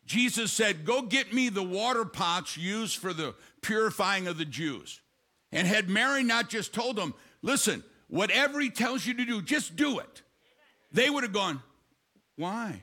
Jesus 0.05 0.53
said, 0.53 0.85
Go 0.85 1.03
get 1.03 1.33
me 1.33 1.49
the 1.49 1.63
water 1.63 2.05
pots 2.05 2.57
used 2.57 2.99
for 2.99 3.13
the 3.13 3.35
purifying 3.63 4.27
of 4.27 4.39
the 4.39 4.45
Jews. 4.45 5.01
And 5.53 5.67
had 5.67 5.89
Mary 5.89 6.23
not 6.23 6.49
just 6.49 6.73
told 6.73 6.97
them, 6.97 7.15
Listen, 7.43 7.83
whatever 8.09 8.61
he 8.61 8.71
tells 8.71 9.07
you 9.07 9.15
to 9.15 9.25
do, 9.25 9.43
just 9.43 9.77
do 9.77 9.99
it, 9.99 10.23
they 10.93 11.11
would 11.11 11.25
have 11.25 11.33
gone, 11.33 11.63
Why? 12.37 12.83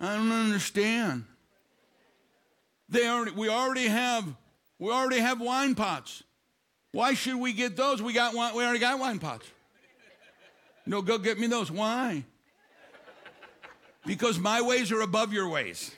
I 0.00 0.16
don't 0.16 0.32
understand. 0.32 1.24
They 2.88 3.06
already, 3.06 3.32
we 3.32 3.48
already 3.48 3.86
have 3.86 4.24
we 4.78 4.90
already 4.90 5.20
have 5.20 5.40
wine 5.40 5.74
pots. 5.74 6.22
Why 6.92 7.14
should 7.14 7.36
we 7.36 7.52
get 7.52 7.76
those? 7.76 8.00
We 8.00 8.12
got 8.12 8.34
wine, 8.34 8.54
we 8.54 8.64
already 8.64 8.78
got 8.78 8.98
wine 8.98 9.18
pots. 9.18 9.46
No, 10.86 11.02
go 11.02 11.18
get 11.18 11.38
me 11.38 11.46
those. 11.46 11.70
Why? 11.70 12.24
Because 14.06 14.38
my 14.38 14.62
ways 14.62 14.90
are 14.90 15.02
above 15.02 15.32
your 15.32 15.48
ways. 15.48 15.94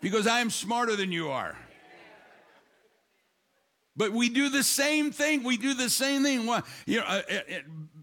Because 0.00 0.26
I 0.26 0.40
am 0.40 0.50
smarter 0.50 0.96
than 0.96 1.12
you 1.12 1.28
are. 1.28 1.56
But 3.96 4.12
we 4.12 4.28
do 4.28 4.48
the 4.48 4.64
same 4.64 5.12
thing. 5.12 5.44
We 5.44 5.56
do 5.56 5.74
the 5.74 5.88
same 5.88 6.24
thing. 6.24 6.48
You 6.86 7.00
know, 7.00 7.06
uh, 7.06 7.22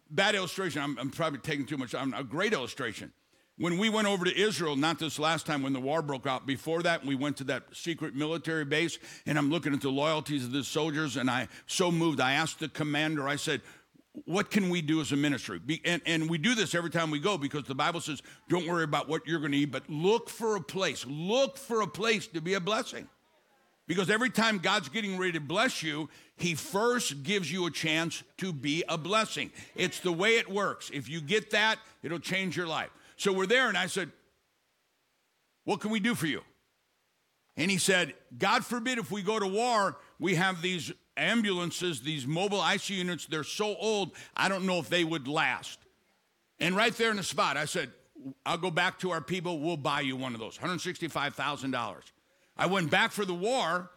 bad 0.10 0.36
illustration. 0.36 0.82
I'm, 0.82 0.98
I'm, 0.98 1.10
probably 1.10 1.40
taking 1.40 1.66
too 1.66 1.78
much. 1.78 1.94
I'm, 1.94 2.14
a 2.14 2.24
great 2.24 2.54
illustration. 2.54 3.12
When 3.58 3.78
we 3.78 3.90
went 3.90 4.08
over 4.08 4.26
to 4.26 4.36
Israel, 4.36 4.76
not 4.76 4.98
this 4.98 5.20
last 5.20 5.46
time 5.46 5.62
when 5.62 5.74
the 5.74 5.80
war 5.80 6.02
broke 6.02 6.26
out, 6.26 6.48
before 6.48 6.82
that, 6.84 7.06
we 7.06 7.16
went 7.16 7.38
to 7.38 7.44
that 7.46 7.64
secret 7.74 8.16
military 8.16 8.66
base, 8.66 8.98
and 9.26 9.38
I'm 9.38 9.52
looking 9.52 9.74
at 9.74 9.82
the 9.82 9.90
loyalties 9.90 10.46
of 10.46 10.52
the 10.52 10.64
soldiers, 10.64 11.18
and 11.18 11.30
I 11.30 11.48
so 11.68 11.92
moved. 11.92 12.20
I 12.20 12.34
asked 12.34 12.60
the 12.60 12.70
commander, 12.70 13.28
I 13.28 13.36
said, 13.36 13.62
what 14.26 14.52
can 14.52 14.70
we 14.70 14.82
do 14.82 15.00
as 15.00 15.12
a 15.12 15.16
ministry? 15.16 15.60
Be, 15.60 15.82
and, 15.86 16.02
and 16.06 16.30
we 16.30 16.38
do 16.38 16.56
this 16.56 16.76
every 16.76 16.90
time 16.90 17.12
we 17.12 17.20
go 17.20 17.38
because 17.38 17.64
the 17.64 17.76
Bible 17.76 18.02
says, 18.02 18.22
don't 18.50 18.68
worry 18.68 18.84
about 18.84 19.08
what 19.08 19.26
you're 19.26 19.40
going 19.40 19.54
to 19.54 19.58
eat, 19.58 19.72
but 19.72 19.90
look 19.90 20.30
for 20.30 20.56
a 20.56 20.62
place. 20.62 21.06
Look 21.08 21.58
for 21.58 21.82
a 21.82 21.88
place 21.88 22.28
to 22.28 22.42
be 22.42 22.56
a 22.56 22.60
blessing. 22.60 23.08
Because 23.88 24.10
every 24.10 24.30
time 24.30 24.60
God's 24.60 24.90
getting 24.90 25.18
ready 25.18 25.34
to 25.34 25.40
bless 25.40 25.84
you, 25.84 26.10
He 26.38 26.56
first 26.56 27.24
gives 27.24 27.52
you 27.52 27.66
a 27.66 27.72
chance 27.72 28.24
to 28.38 28.54
be 28.54 28.84
a 28.88 28.98
blessing. 28.98 29.52
It's 29.76 30.00
the 30.00 30.14
way 30.14 30.38
it 30.38 30.50
works. 30.50 30.90
If 30.94 31.10
you 31.10 31.20
get 31.20 31.52
that, 31.52 31.78
it'll 32.04 32.20
change 32.20 32.56
your 32.56 32.68
life. 32.68 32.90
So 33.22 33.32
we're 33.32 33.46
there, 33.46 33.70
and 33.70 33.78
I 33.78 33.86
said, 33.86 34.12
What 35.64 35.80
can 35.80 35.92
we 35.92 36.00
do 36.00 36.16
for 36.16 36.26
you? 36.26 36.42
And 37.56 37.70
he 37.70 37.78
said, 37.78 38.16
God 38.36 38.66
forbid 38.66 38.98
if 38.98 39.12
we 39.12 39.22
go 39.22 39.38
to 39.38 39.46
war, 39.46 40.00
we 40.18 40.34
have 40.34 40.64
these 40.64 40.92
ambulances, 41.16 42.02
these 42.02 42.26
mobile 42.26 42.58
ICU 42.58 42.98
units, 42.98 43.28
they're 43.28 43.44
so 43.44 43.76
old, 43.76 44.14
I 44.36 44.50
don't 44.50 44.66
know 44.66 44.80
if 44.80 44.90
they 44.90 45.04
would 45.04 45.28
last. 45.28 45.78
And 46.60 46.76
right 46.76 46.96
there 46.96 47.12
in 47.12 47.18
the 47.18 47.24
spot, 47.24 47.58
I 47.58 47.66
said, 47.66 47.92
I'll 48.44 48.58
go 48.58 48.72
back 48.72 48.98
to 49.02 49.12
our 49.12 49.22
people, 49.22 49.60
we'll 49.60 49.78
buy 49.78 50.02
you 50.02 50.16
one 50.16 50.34
of 50.34 50.40
those, 50.40 50.58
$165,000. 50.58 51.96
I 52.58 52.66
went 52.66 52.90
back 52.90 53.12
for 53.12 53.26
the 53.26 53.36
war, 53.36 53.92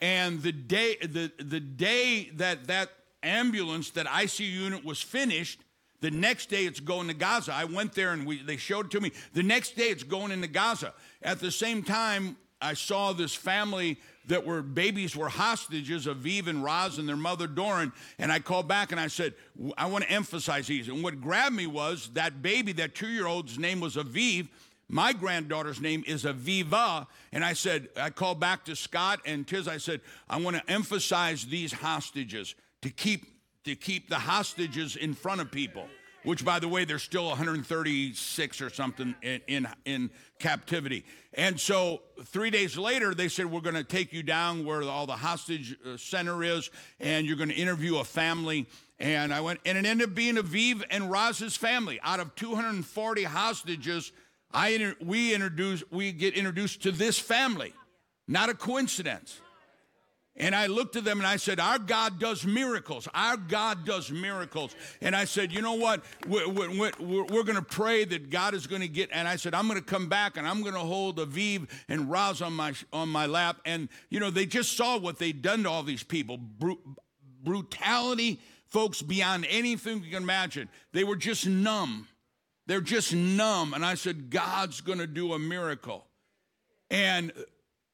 and 0.00 0.42
the 0.42 0.52
day, 0.52 0.96
the, 1.02 1.30
the 1.38 1.60
day 1.60 2.30
that 2.36 2.68
that 2.68 2.88
ambulance, 3.22 3.90
that 3.90 4.06
ICU 4.06 4.50
unit 4.50 4.86
was 4.86 5.02
finished, 5.02 5.60
the 6.00 6.10
next 6.10 6.48
day 6.48 6.64
it's 6.64 6.80
going 6.80 7.08
to 7.08 7.14
Gaza. 7.14 7.52
I 7.52 7.64
went 7.64 7.94
there 7.94 8.12
and 8.12 8.26
we, 8.26 8.42
they 8.42 8.56
showed 8.56 8.86
it 8.86 8.90
to 8.92 9.00
me. 9.00 9.12
The 9.34 9.42
next 9.42 9.76
day 9.76 9.88
it's 9.88 10.02
going 10.02 10.32
into 10.32 10.48
Gaza. 10.48 10.94
At 11.22 11.40
the 11.40 11.50
same 11.50 11.82
time, 11.82 12.36
I 12.62 12.74
saw 12.74 13.12
this 13.12 13.34
family 13.34 13.98
that 14.26 14.44
were 14.46 14.62
babies 14.62 15.16
were 15.16 15.28
hostages, 15.28 16.06
Aviv 16.06 16.46
and 16.46 16.62
Raz 16.62 16.98
and 16.98 17.08
their 17.08 17.16
mother 17.16 17.48
Doron. 17.48 17.92
And 18.18 18.30
I 18.30 18.38
called 18.38 18.68
back 18.68 18.92
and 18.92 19.00
I 19.00 19.08
said, 19.08 19.34
I 19.76 19.86
want 19.86 20.04
to 20.04 20.10
emphasize 20.10 20.66
these. 20.66 20.88
And 20.88 21.02
what 21.02 21.20
grabbed 21.20 21.56
me 21.56 21.66
was 21.66 22.10
that 22.14 22.42
baby, 22.42 22.72
that 22.74 22.94
two 22.94 23.08
year 23.08 23.26
old's 23.26 23.58
name 23.58 23.80
was 23.80 23.96
Aviv. 23.96 24.48
My 24.88 25.12
granddaughter's 25.12 25.80
name 25.80 26.02
is 26.06 26.24
Aviva. 26.24 27.06
And 27.32 27.44
I 27.44 27.52
said, 27.52 27.88
I 27.96 28.10
called 28.10 28.40
back 28.40 28.64
to 28.64 28.76
Scott 28.76 29.20
and 29.24 29.46
Tiz. 29.46 29.68
I 29.68 29.78
said, 29.78 30.00
I 30.28 30.40
want 30.40 30.56
to 30.56 30.70
emphasize 30.70 31.46
these 31.46 31.72
hostages 31.72 32.54
to 32.82 32.90
keep 32.90 33.26
to 33.64 33.76
keep 33.76 34.08
the 34.08 34.16
hostages 34.16 34.96
in 34.96 35.14
front 35.14 35.40
of 35.40 35.50
people 35.50 35.86
which 36.24 36.44
by 36.44 36.58
the 36.58 36.68
way 36.68 36.84
there's 36.84 37.02
still 37.02 37.26
136 37.26 38.60
or 38.60 38.70
something 38.70 39.14
in, 39.22 39.40
in, 39.46 39.68
in 39.84 40.10
captivity. 40.38 41.04
And 41.34 41.58
so 41.58 42.02
three 42.24 42.50
days 42.50 42.76
later 42.76 43.14
they 43.14 43.28
said 43.28 43.46
we're 43.46 43.60
going 43.60 43.76
to 43.76 43.84
take 43.84 44.12
you 44.12 44.22
down 44.22 44.64
where 44.64 44.82
all 44.82 45.06
the 45.06 45.12
hostage 45.12 45.76
uh, 45.86 45.96
center 45.96 46.42
is 46.42 46.70
and 46.98 47.26
you're 47.26 47.36
going 47.36 47.48
to 47.48 47.54
interview 47.54 47.98
a 47.98 48.04
family. 48.04 48.66
And 48.98 49.32
i 49.32 49.40
went 49.40 49.60
and 49.64 49.78
it 49.78 49.86
ended 49.86 50.08
up 50.08 50.14
being 50.14 50.36
aviv 50.36 50.82
and 50.90 51.10
raz's 51.10 51.56
family. 51.56 52.00
Out 52.02 52.20
of 52.20 52.34
240 52.34 53.24
hostages 53.24 54.12
i 54.52 54.94
we 55.00 55.34
introduce 55.34 55.82
we 55.90 56.12
get 56.12 56.34
introduced 56.34 56.82
to 56.82 56.92
this 56.92 57.18
family. 57.18 57.72
Not 58.28 58.48
a 58.48 58.54
coincidence 58.54 59.40
and 60.36 60.54
I 60.54 60.66
looked 60.66 60.96
at 60.96 61.04
them 61.04 61.18
and 61.18 61.26
I 61.26 61.36
said, 61.36 61.58
Our 61.58 61.78
God 61.78 62.18
does 62.18 62.46
miracles. 62.46 63.08
Our 63.14 63.36
God 63.36 63.84
does 63.84 64.10
miracles. 64.10 64.74
And 65.00 65.14
I 65.14 65.24
said, 65.24 65.52
You 65.52 65.60
know 65.60 65.74
what? 65.74 66.04
We're, 66.26 66.48
we're, 66.48 66.92
we're 66.98 67.42
going 67.42 67.56
to 67.56 67.62
pray 67.62 68.04
that 68.04 68.30
God 68.30 68.54
is 68.54 68.66
going 68.66 68.82
to 68.82 68.88
get. 68.88 69.10
And 69.12 69.26
I 69.26 69.36
said, 69.36 69.54
I'm 69.54 69.66
going 69.66 69.78
to 69.78 69.84
come 69.84 70.08
back 70.08 70.36
and 70.36 70.46
I'm 70.46 70.62
going 70.62 70.74
to 70.74 70.80
hold 70.80 71.18
Aviv 71.18 71.68
and 71.88 72.10
Raz 72.10 72.40
on 72.42 72.52
my, 72.52 72.72
on 72.92 73.08
my 73.08 73.26
lap. 73.26 73.60
And, 73.64 73.88
you 74.08 74.20
know, 74.20 74.30
they 74.30 74.46
just 74.46 74.76
saw 74.76 74.98
what 74.98 75.18
they'd 75.18 75.42
done 75.42 75.64
to 75.64 75.70
all 75.70 75.82
these 75.82 76.04
people 76.04 76.38
brutality, 77.42 78.38
folks, 78.66 79.02
beyond 79.02 79.46
anything 79.48 80.02
you 80.02 80.10
can 80.10 80.22
imagine. 80.22 80.68
They 80.92 81.04
were 81.04 81.16
just 81.16 81.46
numb. 81.46 82.06
They're 82.66 82.80
just 82.80 83.14
numb. 83.14 83.74
And 83.74 83.84
I 83.84 83.94
said, 83.94 84.30
God's 84.30 84.80
going 84.80 84.98
to 84.98 85.06
do 85.06 85.32
a 85.32 85.38
miracle. 85.38 86.06
And 86.90 87.32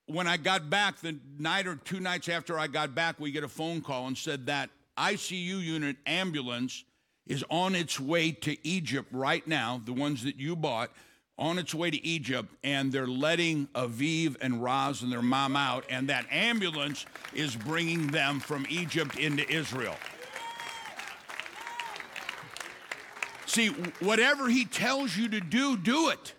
when 0.06 0.26
I 0.26 0.36
got 0.36 0.70
back, 0.70 1.00
the 1.00 1.18
night 1.38 1.66
or 1.66 1.76
two 1.76 2.00
nights 2.00 2.28
after 2.28 2.58
I 2.58 2.68
got 2.68 2.94
back, 2.94 3.18
we 3.18 3.32
get 3.32 3.44
a 3.44 3.48
phone 3.48 3.80
call 3.80 4.06
and 4.06 4.16
said 4.16 4.46
that 4.46 4.70
ICU 4.96 5.60
unit 5.60 5.96
ambulance 6.06 6.84
is 7.26 7.44
on 7.50 7.74
its 7.74 7.98
way 7.98 8.30
to 8.30 8.56
Egypt 8.66 9.08
right 9.10 9.46
now, 9.46 9.80
the 9.84 9.92
ones 9.92 10.22
that 10.22 10.36
you 10.36 10.54
bought, 10.54 10.90
on 11.38 11.58
its 11.58 11.74
way 11.74 11.90
to 11.90 12.06
Egypt, 12.06 12.54
and 12.64 12.90
they're 12.92 13.06
letting 13.06 13.66
Aviv 13.74 14.36
and 14.40 14.62
Raz 14.62 15.02
and 15.02 15.12
their 15.12 15.22
mom 15.22 15.54
out, 15.56 15.84
and 15.90 16.08
that 16.08 16.24
ambulance 16.30 17.04
is 17.34 17.54
bringing 17.56 18.06
them 18.06 18.40
from 18.40 18.64
Egypt 18.70 19.18
into 19.18 19.46
Israel. 19.50 19.96
See, 23.44 23.68
whatever 24.00 24.48
he 24.48 24.64
tells 24.64 25.16
you 25.16 25.28
to 25.28 25.40
do, 25.40 25.76
do 25.76 26.10
it 26.10 26.34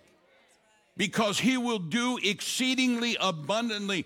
because 0.98 1.40
he 1.40 1.58
will 1.58 1.80
do 1.80 2.20
exceedingly 2.24 3.16
abundantly. 3.22 4.06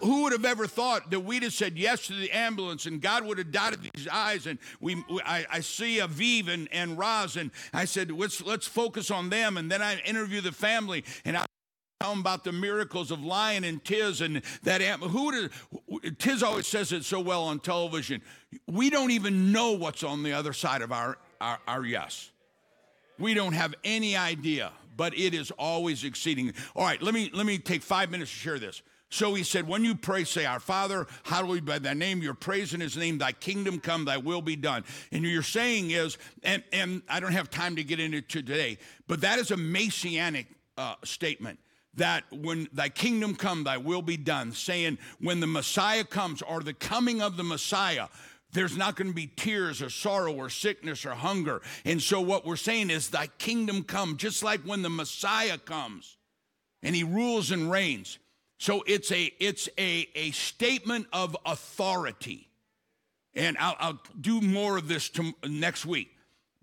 Who 0.00 0.24
would 0.24 0.32
have 0.32 0.44
ever 0.44 0.66
thought 0.66 1.10
that 1.12 1.20
we'd 1.20 1.44
have 1.44 1.52
said 1.52 1.78
yes 1.78 2.08
to 2.08 2.12
the 2.12 2.30
ambulance 2.32 2.86
and 2.86 3.00
God 3.00 3.24
would 3.24 3.38
have 3.38 3.52
dotted 3.52 3.88
these 3.94 4.08
eyes 4.08 4.46
and 4.48 4.58
we 4.80 5.04
I, 5.24 5.46
I 5.48 5.60
see 5.60 5.98
Aviv 5.98 6.48
and, 6.48 6.68
and 6.72 6.98
Raz 6.98 7.36
and 7.36 7.52
I 7.72 7.84
said 7.84 8.10
let's 8.10 8.42
let's 8.42 8.66
focus 8.66 9.12
on 9.12 9.30
them 9.30 9.56
and 9.56 9.70
then 9.70 9.80
I 9.80 10.00
interview 10.00 10.40
the 10.40 10.50
family 10.50 11.04
and 11.24 11.36
I 11.36 11.46
tell 12.00 12.10
them 12.10 12.18
about 12.18 12.42
the 12.42 12.50
miracles 12.50 13.12
of 13.12 13.24
Lion 13.24 13.62
and 13.62 13.84
Tiz 13.84 14.20
and 14.20 14.42
that 14.64 14.80
who 14.82 15.48
Tiz 16.18 16.42
always 16.42 16.66
says 16.66 16.90
it 16.90 17.04
so 17.04 17.20
well 17.20 17.44
on 17.44 17.60
television. 17.60 18.20
We 18.66 18.90
don't 18.90 19.12
even 19.12 19.52
know 19.52 19.72
what's 19.72 20.02
on 20.02 20.24
the 20.24 20.32
other 20.32 20.52
side 20.52 20.82
of 20.82 20.90
our, 20.90 21.18
our, 21.40 21.60
our 21.68 21.84
yes. 21.84 22.30
We 23.16 23.34
don't 23.34 23.52
have 23.52 23.74
any 23.84 24.16
idea 24.16 24.72
but 24.98 25.16
it 25.16 25.32
is 25.32 25.50
always 25.52 26.04
exceeding. 26.04 26.52
All 26.76 26.84
right, 26.84 27.00
let 27.00 27.14
me 27.14 27.30
let 27.32 27.46
me 27.46 27.56
take 27.56 27.82
five 27.82 28.10
minutes 28.10 28.30
to 28.30 28.36
share 28.36 28.58
this. 28.58 28.82
So 29.10 29.32
he 29.32 29.42
said, 29.42 29.66
When 29.66 29.84
you 29.84 29.94
pray, 29.94 30.24
say, 30.24 30.44
Our 30.44 30.60
Father, 30.60 31.06
hallowed 31.22 31.64
by 31.64 31.78
thy 31.78 31.94
name, 31.94 32.20
you're 32.20 32.34
praising 32.34 32.80
his 32.80 32.96
name, 32.96 33.16
thy 33.16 33.32
kingdom 33.32 33.80
come, 33.80 34.04
thy 34.04 34.18
will 34.18 34.42
be 34.42 34.56
done. 34.56 34.84
And 35.12 35.24
you're 35.24 35.42
saying 35.42 35.92
is, 35.92 36.18
and, 36.42 36.62
and 36.72 37.00
I 37.08 37.20
don't 37.20 37.32
have 37.32 37.48
time 37.48 37.76
to 37.76 37.84
get 37.84 38.00
into 38.00 38.20
today, 38.20 38.76
but 39.06 39.22
that 39.22 39.38
is 39.38 39.50
a 39.50 39.56
messianic 39.56 40.48
uh, 40.76 40.96
statement 41.04 41.58
that 41.94 42.24
when 42.30 42.68
thy 42.72 42.88
kingdom 42.90 43.34
come, 43.34 43.64
thy 43.64 43.78
will 43.78 44.02
be 44.02 44.16
done, 44.16 44.52
saying 44.52 44.98
when 45.20 45.40
the 45.40 45.46
Messiah 45.46 46.04
comes 46.04 46.42
or 46.42 46.60
the 46.60 46.74
coming 46.74 47.22
of 47.22 47.36
the 47.36 47.42
Messiah, 47.42 48.08
there's 48.52 48.76
not 48.76 48.96
going 48.96 49.08
to 49.08 49.14
be 49.14 49.26
tears 49.26 49.82
or 49.82 49.90
sorrow 49.90 50.32
or 50.32 50.48
sickness 50.48 51.04
or 51.04 51.10
hunger. 51.10 51.60
And 51.84 52.00
so, 52.00 52.20
what 52.20 52.46
we're 52.46 52.56
saying 52.56 52.90
is, 52.90 53.10
Thy 53.10 53.26
kingdom 53.38 53.82
come, 53.84 54.16
just 54.16 54.42
like 54.42 54.60
when 54.60 54.82
the 54.82 54.90
Messiah 54.90 55.58
comes 55.58 56.16
and 56.82 56.94
he 56.94 57.04
rules 57.04 57.50
and 57.50 57.70
reigns. 57.70 58.18
So, 58.58 58.82
it's 58.86 59.12
a, 59.12 59.32
it's 59.38 59.68
a, 59.78 60.08
a 60.14 60.30
statement 60.30 61.08
of 61.12 61.36
authority. 61.44 62.48
And 63.34 63.56
I'll, 63.58 63.76
I'll 63.78 64.02
do 64.18 64.40
more 64.40 64.78
of 64.78 64.88
this 64.88 65.10
to, 65.10 65.34
next 65.46 65.84
week. 65.84 66.10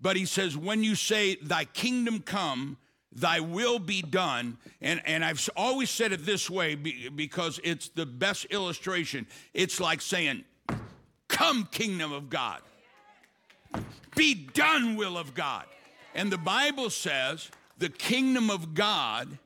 But 0.00 0.16
he 0.16 0.26
says, 0.26 0.56
When 0.56 0.82
you 0.82 0.96
say, 0.96 1.36
Thy 1.36 1.66
kingdom 1.66 2.20
come, 2.20 2.78
thy 3.12 3.40
will 3.40 3.78
be 3.78 4.02
done 4.02 4.58
and, 4.82 5.00
and 5.06 5.24
i've 5.24 5.48
always 5.56 5.88
said 5.88 6.12
it 6.12 6.26
this 6.26 6.50
way 6.50 6.74
because 6.74 7.58
it's 7.64 7.88
the 7.90 8.04
best 8.04 8.44
illustration 8.46 9.26
it's 9.54 9.80
like 9.80 10.02
saying 10.02 10.44
Come, 11.36 11.68
kingdom 11.70 12.12
of 12.14 12.30
God. 12.30 12.62
Be 14.14 14.32
done, 14.34 14.96
will 14.96 15.18
of 15.18 15.34
God. 15.34 15.66
And 16.14 16.32
the 16.32 16.38
Bible 16.38 16.88
says 16.88 17.50
the 17.76 17.90
kingdom 17.90 18.48
of 18.48 18.72
God 18.72 19.36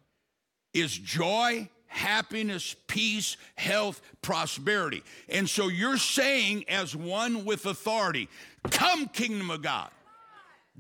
is 0.72 0.96
joy, 0.96 1.68
happiness, 1.88 2.76
peace, 2.86 3.36
health, 3.56 4.00
prosperity. 4.22 5.02
And 5.28 5.50
so 5.50 5.66
you're 5.66 5.96
saying, 5.96 6.64
as 6.68 6.94
one 6.94 7.44
with 7.44 7.66
authority, 7.66 8.28
Come, 8.70 9.08
kingdom 9.08 9.50
of 9.50 9.60
God. 9.62 9.90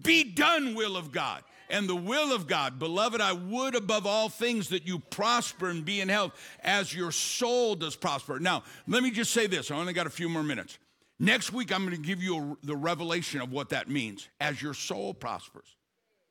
Be 0.00 0.22
done, 0.22 0.76
will 0.76 0.96
of 0.96 1.10
God. 1.10 1.42
And 1.70 1.88
the 1.88 1.96
will 1.96 2.32
of 2.32 2.46
God, 2.46 2.78
beloved, 2.78 3.20
I 3.20 3.32
would 3.32 3.74
above 3.74 4.06
all 4.06 4.28
things 4.28 4.68
that 4.68 4.86
you 4.86 5.00
prosper 5.00 5.70
and 5.70 5.84
be 5.84 6.00
in 6.00 6.08
health 6.08 6.34
as 6.62 6.94
your 6.94 7.10
soul 7.10 7.74
does 7.74 7.96
prosper. 7.96 8.38
Now, 8.38 8.62
let 8.86 9.02
me 9.02 9.10
just 9.10 9.32
say 9.32 9.48
this. 9.48 9.72
I 9.72 9.76
only 9.76 9.92
got 9.92 10.06
a 10.06 10.10
few 10.10 10.28
more 10.28 10.44
minutes. 10.44 10.78
Next 11.22 11.52
week, 11.52 11.70
I'm 11.70 11.84
going 11.84 11.94
to 11.94 12.02
give 12.02 12.22
you 12.22 12.56
a, 12.62 12.66
the 12.66 12.74
revelation 12.74 13.42
of 13.42 13.52
what 13.52 13.68
that 13.68 13.90
means 13.90 14.30
as 14.40 14.62
your 14.62 14.72
soul 14.72 15.12
prospers. 15.12 15.76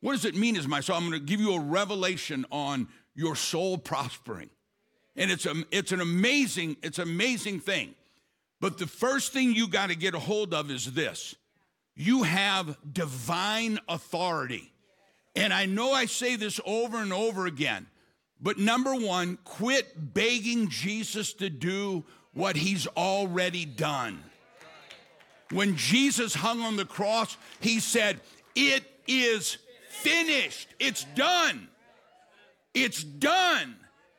What 0.01 0.13
does 0.13 0.25
it 0.25 0.35
mean 0.35 0.57
as 0.57 0.67
my 0.67 0.81
soul? 0.81 0.95
I'm 0.95 1.07
going 1.07 1.19
to 1.19 1.25
give 1.25 1.39
you 1.39 1.53
a 1.53 1.59
revelation 1.59 2.43
on 2.51 2.87
your 3.13 3.35
soul 3.35 3.77
prospering. 3.77 4.49
And 5.15 5.29
it's, 5.29 5.45
a, 5.45 5.53
it's 5.69 5.91
an 5.91 6.01
amazing, 6.01 6.77
it's 6.81 6.97
an 6.97 7.07
amazing 7.07 7.59
thing. 7.59 7.93
But 8.59 8.79
the 8.79 8.87
first 8.87 9.31
thing 9.31 9.53
you 9.53 9.67
got 9.67 9.89
to 9.89 9.95
get 9.95 10.15
a 10.15 10.19
hold 10.19 10.55
of 10.55 10.71
is 10.71 10.91
this 10.91 11.35
you 11.95 12.23
have 12.23 12.75
divine 12.91 13.77
authority. 13.87 14.71
And 15.35 15.53
I 15.53 15.67
know 15.67 15.91
I 15.91 16.07
say 16.07 16.35
this 16.35 16.59
over 16.65 16.97
and 16.97 17.13
over 17.13 17.45
again, 17.45 17.85
but 18.41 18.57
number 18.57 18.95
one, 18.95 19.37
quit 19.43 20.13
begging 20.15 20.69
Jesus 20.69 21.33
to 21.33 21.49
do 21.49 22.05
what 22.33 22.55
he's 22.55 22.87
already 22.87 23.65
done. 23.65 24.23
When 25.51 25.75
Jesus 25.75 26.35
hung 26.35 26.61
on 26.61 26.75
the 26.75 26.85
cross, 26.85 27.37
he 27.59 27.79
said, 27.79 28.19
It 28.55 28.83
is 29.07 29.57
finished. 29.89 30.69
It's 30.79 31.03
done. 31.15 31.67
It's 32.73 33.03
done. 33.03 33.75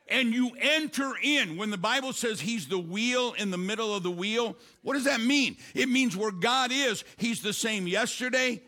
And 0.08 0.34
you 0.34 0.50
enter 0.58 1.12
in. 1.22 1.56
When 1.56 1.70
the 1.70 1.78
Bible 1.78 2.12
says 2.12 2.40
he's 2.40 2.66
the 2.66 2.78
wheel 2.78 3.32
in 3.34 3.50
the 3.52 3.58
middle 3.58 3.94
of 3.94 4.02
the 4.02 4.10
wheel, 4.10 4.56
what 4.82 4.94
does 4.94 5.04
that 5.04 5.20
mean? 5.20 5.56
It 5.72 5.88
means 5.88 6.16
where 6.16 6.32
God 6.32 6.72
is, 6.72 7.04
he's 7.16 7.42
the 7.42 7.52
same 7.52 7.86
yesterday, 7.86 8.60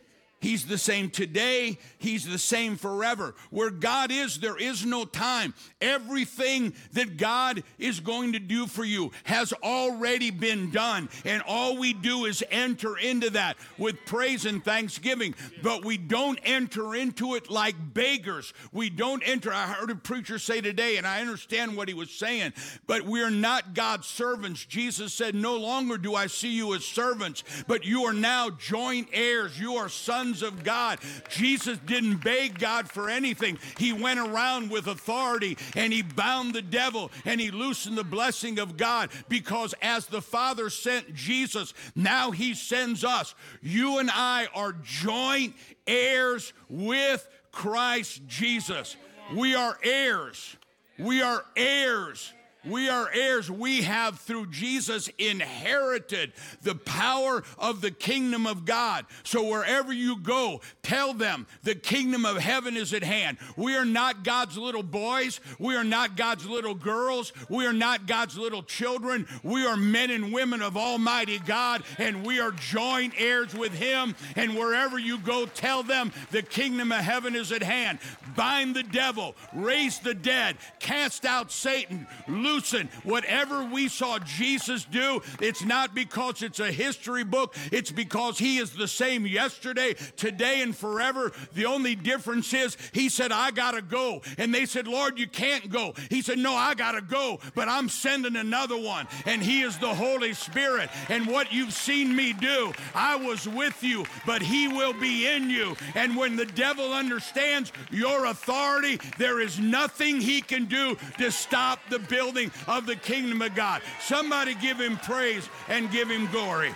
He's 0.43 0.66
the 0.66 0.76
same 0.76 1.09
today. 1.09 1.78
He's 1.99 2.26
the 2.26 2.36
same 2.36 2.76
forever. 2.76 3.36
Where 3.51 3.70
God 3.70 4.11
is, 4.11 4.40
there 4.40 4.59
is 4.59 4.84
no 4.84 5.05
time. 5.05 5.55
Everything 5.80 6.74
that 6.95 7.16
God 7.16 7.62
is 7.78 8.01
going 8.01 8.32
to 8.32 8.40
do 8.40 8.66
for 8.66 8.84
you 8.84 9.12
has 9.22 9.53
already 9.62 10.32
been 10.32 10.72
done. 10.72 11.09
And 11.24 11.45
all 11.47 11.76
we 11.76 11.93
do 11.93 12.24
is 12.24 12.43
enter 12.51 12.99
into 12.99 13.30
that 13.30 13.57
with 13.78 14.05
praise 14.05 14.45
and 14.45 14.64
thanksgiving. 14.64 15.36
But 15.62 15.84
we 15.84 15.97
don't 15.97 16.40
enter 16.43 16.97
into 16.97 17.36
it 17.36 17.49
like 17.49 17.76
beggars. 17.95 18.53
We 18.72 18.90
don't 18.90 19.22
enter. 19.24 19.53
I 19.53 19.68
heard 19.68 19.93
a 19.93 19.95
preacher 19.95 20.40
say 20.40 20.61
today, 20.61 20.97
and 20.97 21.07
I 21.07 21.20
understand 21.20 21.76
what 21.76 21.86
he 21.86 21.95
was 21.95 22.11
saying, 22.11 22.53
but 22.88 23.03
we're 23.03 23.30
not 23.30 23.74
God's 23.74 24.09
servants. 24.09 24.64
Jesus 24.64 25.14
said, 25.14 25.36
No 25.36 25.57
longer 25.57 25.99
do 25.99 26.16
I 26.16 26.26
see 26.26 26.51
you 26.51 26.74
as 26.74 26.84
servants, 26.84 27.45
but 27.68 27.84
you 27.84 28.07
are 28.07 28.12
now 28.12 28.51
joint 28.51 29.09
heirs. 29.12 29.61
You 29.61 29.76
are 29.76 29.88
sons 29.88 30.32
of 30.41 30.64
God. 30.64 30.99
Jesus 31.28 31.76
didn't 31.85 32.24
beg 32.24 32.59
God 32.59 32.89
for 32.89 33.11
anything. 33.11 33.59
He 33.76 33.93
went 33.93 34.20
around 34.20 34.70
with 34.70 34.87
authority 34.87 35.59
and 35.76 35.93
he 35.93 36.01
bound 36.01 36.55
the 36.55 36.62
devil 36.62 37.11
and 37.26 37.39
he 37.41 37.51
loosened 37.51 37.99
the 37.99 38.05
blessing 38.05 38.59
of 38.59 38.78
God 38.78 39.11
because 39.28 39.74
as 39.83 40.07
the 40.07 40.22
Father 40.22 40.70
sent 40.70 41.12
Jesus, 41.14 41.74
now 41.95 42.30
he 42.30 42.55
sends 42.55 43.05
us. 43.05 43.35
You 43.61 43.99
and 43.99 44.11
I 44.11 44.47
are 44.55 44.72
joint 44.83 45.55
heirs 45.87 46.55
with 46.70 47.28
Christ 47.51 48.22
Jesus. 48.26 48.97
We 49.35 49.55
are 49.55 49.78
heirs. 49.83 50.57
We 50.99 51.20
are 51.20 51.45
heirs 51.57 52.33
we 52.64 52.88
are 52.88 53.10
heirs. 53.12 53.50
We 53.50 53.82
have, 53.82 54.18
through 54.20 54.46
Jesus, 54.46 55.08
inherited 55.18 56.32
the 56.62 56.74
power 56.74 57.42
of 57.58 57.80
the 57.80 57.90
kingdom 57.90 58.46
of 58.46 58.64
God. 58.64 59.06
So 59.24 59.48
wherever 59.48 59.92
you 59.92 60.18
go, 60.18 60.60
tell 60.82 61.14
them 61.14 61.46
the 61.62 61.74
kingdom 61.74 62.24
of 62.24 62.38
heaven 62.38 62.76
is 62.76 62.92
at 62.92 63.02
hand. 63.02 63.38
We 63.56 63.74
are 63.76 63.84
not 63.84 64.24
God's 64.24 64.56
little 64.56 64.82
boys. 64.82 65.40
We 65.58 65.76
are 65.76 65.84
not 65.84 66.16
God's 66.16 66.46
little 66.46 66.74
girls. 66.74 67.32
We 67.48 67.66
are 67.66 67.72
not 67.72 68.06
God's 68.06 68.38
little 68.38 68.62
children. 68.62 69.26
We 69.42 69.66
are 69.66 69.76
men 69.76 70.10
and 70.10 70.32
women 70.32 70.62
of 70.62 70.76
Almighty 70.76 71.38
God, 71.38 71.82
and 71.98 72.24
we 72.24 72.40
are 72.40 72.52
joint 72.52 73.14
heirs 73.16 73.54
with 73.54 73.72
Him. 73.72 74.14
And 74.36 74.56
wherever 74.56 74.98
you 74.98 75.18
go, 75.18 75.46
tell 75.46 75.82
them 75.82 76.12
the 76.30 76.42
kingdom 76.42 76.92
of 76.92 77.00
heaven 77.00 77.34
is 77.34 77.52
at 77.52 77.62
hand. 77.62 77.98
Bind 78.36 78.74
the 78.74 78.82
devil, 78.82 79.34
raise 79.52 79.98
the 79.98 80.14
dead, 80.14 80.56
cast 80.78 81.24
out 81.24 81.52
Satan, 81.52 82.06
loosen. 82.53 82.88
Whatever 83.05 83.64
we 83.64 83.88
saw 83.88 84.18
Jesus 84.18 84.84
do, 84.84 85.22
it's 85.40 85.64
not 85.64 85.94
because 85.94 86.42
it's 86.42 86.61
a 86.61 86.70
history 86.70 87.24
book, 87.24 87.55
it's 87.70 87.90
because 87.90 88.38
he 88.38 88.59
is 88.59 88.72
the 88.72 88.88
same 88.88 89.26
yesterday, 89.26 89.94
today, 90.16 90.62
and 90.62 90.76
forever. 90.76 91.32
The 91.55 91.66
only 91.66 91.94
difference 91.94 92.53
is 92.53 92.76
he 92.92 93.09
said, 93.09 93.32
I 93.32 93.50
gotta 93.50 93.82
go. 93.82 94.22
And 94.38 94.55
they 94.55 94.66
said, 94.66 94.86
Lord, 94.86 95.18
you 95.18 95.26
can't 95.26 95.70
go. 95.70 95.94
He 96.11 96.22
said, 96.22 96.38
No, 96.38 96.55
I 96.55 96.74
gotta 96.74 97.00
go, 97.00 97.40
but 97.55 97.68
I'm 97.68 97.88
sending 97.88 98.36
another 98.36 98.76
one. 98.76 99.07
And 99.26 99.42
he 99.42 99.62
is 99.62 99.78
the 99.78 99.94
Holy 99.94 100.34
Spirit. 100.34 100.90
And 101.09 101.26
what 101.26 101.53
you've 101.53 101.72
seen 101.72 102.14
me 102.14 102.32
do, 102.32 102.72
I 102.94 103.16
was 103.16 103.48
with 103.48 103.82
you, 103.82 104.05
but 104.26 104.42
he 104.42 104.68
will 104.68 104.92
be 104.92 105.26
in 105.26 105.48
you. 105.48 105.76
And 105.94 106.16
when 106.16 106.36
the 106.36 106.46
devil 106.46 106.92
understands 106.92 107.72
your 107.90 108.26
authority, 108.26 109.00
there 109.18 109.40
is 109.40 109.59
nothing 109.59 110.20
he 110.20 110.42
can 110.42 110.66
do 110.66 110.96
to 111.18 111.30
stop 111.30 111.80
the 111.88 111.98
building 111.98 112.41
of 112.66 112.86
the 112.86 112.97
kingdom 112.97 113.43
of 113.43 113.55
God. 113.55 113.82
Somebody 114.01 114.55
give 114.55 114.80
him 114.80 114.97
praise 114.97 115.49
and 115.68 115.90
give 115.90 116.09
him 116.09 116.26
glory. 116.30 116.72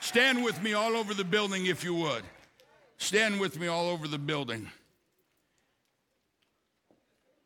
Stand 0.00 0.44
with 0.44 0.62
me 0.62 0.72
all 0.72 0.96
over 0.96 1.14
the 1.14 1.24
building 1.24 1.66
if 1.66 1.82
you 1.82 1.94
would. 1.94 2.22
Stand 2.98 3.40
with 3.40 3.58
me 3.58 3.66
all 3.66 3.88
over 3.88 4.06
the 4.06 4.18
building. 4.18 4.70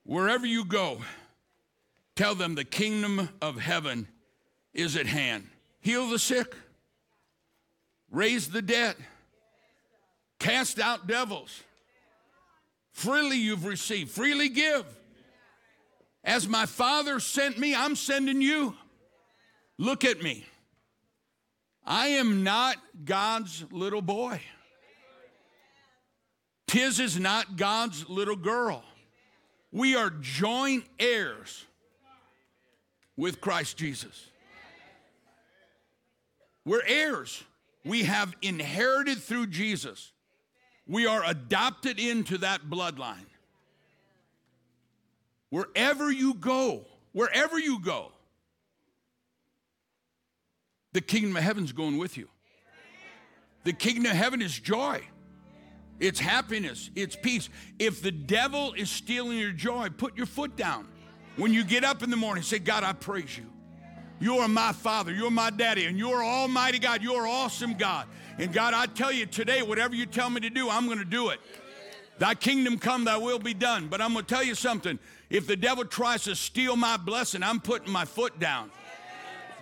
Wherever 0.04 0.46
you 0.46 0.64
go, 0.64 0.98
tell 2.16 2.34
them 2.34 2.54
the 2.54 2.64
kingdom 2.64 3.28
of 3.40 3.58
heaven 3.58 4.08
is 4.74 4.96
at 4.96 5.06
hand. 5.06 5.46
Heal 5.80 6.08
the 6.08 6.18
sick, 6.18 6.54
raise 8.10 8.50
the 8.50 8.62
dead, 8.62 8.96
cast 10.38 10.78
out 10.78 11.06
devils 11.06 11.62
Freely 13.00 13.38
you've 13.38 13.64
received, 13.64 14.10
freely 14.10 14.50
give. 14.50 14.84
As 16.22 16.46
my 16.46 16.66
Father 16.66 17.18
sent 17.18 17.58
me, 17.58 17.74
I'm 17.74 17.96
sending 17.96 18.42
you. 18.42 18.76
Look 19.78 20.04
at 20.04 20.22
me. 20.22 20.44
I 21.82 22.08
am 22.08 22.44
not 22.44 22.76
God's 23.02 23.64
little 23.72 24.02
boy. 24.02 24.42
Tiz 26.66 27.00
is 27.00 27.18
not 27.18 27.56
God's 27.56 28.06
little 28.10 28.36
girl. 28.36 28.84
We 29.72 29.96
are 29.96 30.10
joint 30.10 30.84
heirs 30.98 31.64
with 33.16 33.40
Christ 33.40 33.78
Jesus. 33.78 34.28
We're 36.66 36.84
heirs. 36.86 37.42
We 37.82 38.02
have 38.02 38.36
inherited 38.42 39.22
through 39.22 39.46
Jesus 39.46 40.12
we 40.90 41.06
are 41.06 41.22
adopted 41.24 42.00
into 42.00 42.36
that 42.38 42.62
bloodline. 42.68 43.24
Wherever 45.48 46.10
you 46.10 46.34
go, 46.34 46.84
wherever 47.12 47.60
you 47.60 47.78
go, 47.78 48.10
the 50.92 51.00
kingdom 51.00 51.36
of 51.36 51.44
heaven's 51.44 51.70
going 51.70 51.96
with 51.96 52.16
you. 52.16 52.28
The 53.62 53.72
kingdom 53.72 54.06
of 54.06 54.16
heaven 54.16 54.42
is 54.42 54.58
joy. 54.58 55.00
It's 56.00 56.18
happiness, 56.18 56.90
it's 56.96 57.14
peace. 57.14 57.48
If 57.78 58.02
the 58.02 58.10
devil 58.10 58.72
is 58.72 58.90
stealing 58.90 59.38
your 59.38 59.52
joy, 59.52 59.90
put 59.96 60.16
your 60.16 60.26
foot 60.26 60.56
down. 60.56 60.88
When 61.36 61.52
you 61.52 61.62
get 61.62 61.84
up 61.84 62.02
in 62.02 62.10
the 62.10 62.16
morning, 62.16 62.42
say, 62.42 62.58
God, 62.58 62.82
I 62.82 62.94
praise 62.94 63.38
you. 63.38 63.46
You 64.20 64.36
are 64.38 64.48
my 64.48 64.72
father, 64.72 65.12
you're 65.12 65.30
my 65.30 65.48
daddy, 65.50 65.86
and 65.86 65.98
you're 65.98 66.22
Almighty 66.22 66.78
God, 66.78 67.02
you're 67.02 67.26
awesome 67.26 67.74
God. 67.74 68.06
And 68.38 68.52
God, 68.52 68.74
I 68.74 68.86
tell 68.86 69.10
you 69.10 69.26
today, 69.26 69.62
whatever 69.62 69.94
you 69.94 70.06
tell 70.06 70.28
me 70.28 70.40
to 70.42 70.50
do, 70.50 70.68
I'm 70.68 70.86
going 70.86 70.98
to 70.98 71.04
do 71.04 71.30
it. 71.30 71.40
Thy 72.18 72.34
kingdom 72.34 72.78
come, 72.78 73.04
thy 73.04 73.16
will 73.16 73.38
be 73.38 73.54
done. 73.54 73.88
But 73.88 74.02
I'm 74.02 74.12
going 74.12 74.26
to 74.26 74.34
tell 74.34 74.44
you 74.44 74.54
something. 74.54 74.98
If 75.30 75.46
the 75.46 75.56
devil 75.56 75.86
tries 75.86 76.24
to 76.24 76.36
steal 76.36 76.76
my 76.76 76.98
blessing, 76.98 77.42
I'm 77.42 77.60
putting 77.60 77.90
my 77.90 78.04
foot 78.04 78.38
down. 78.38 78.70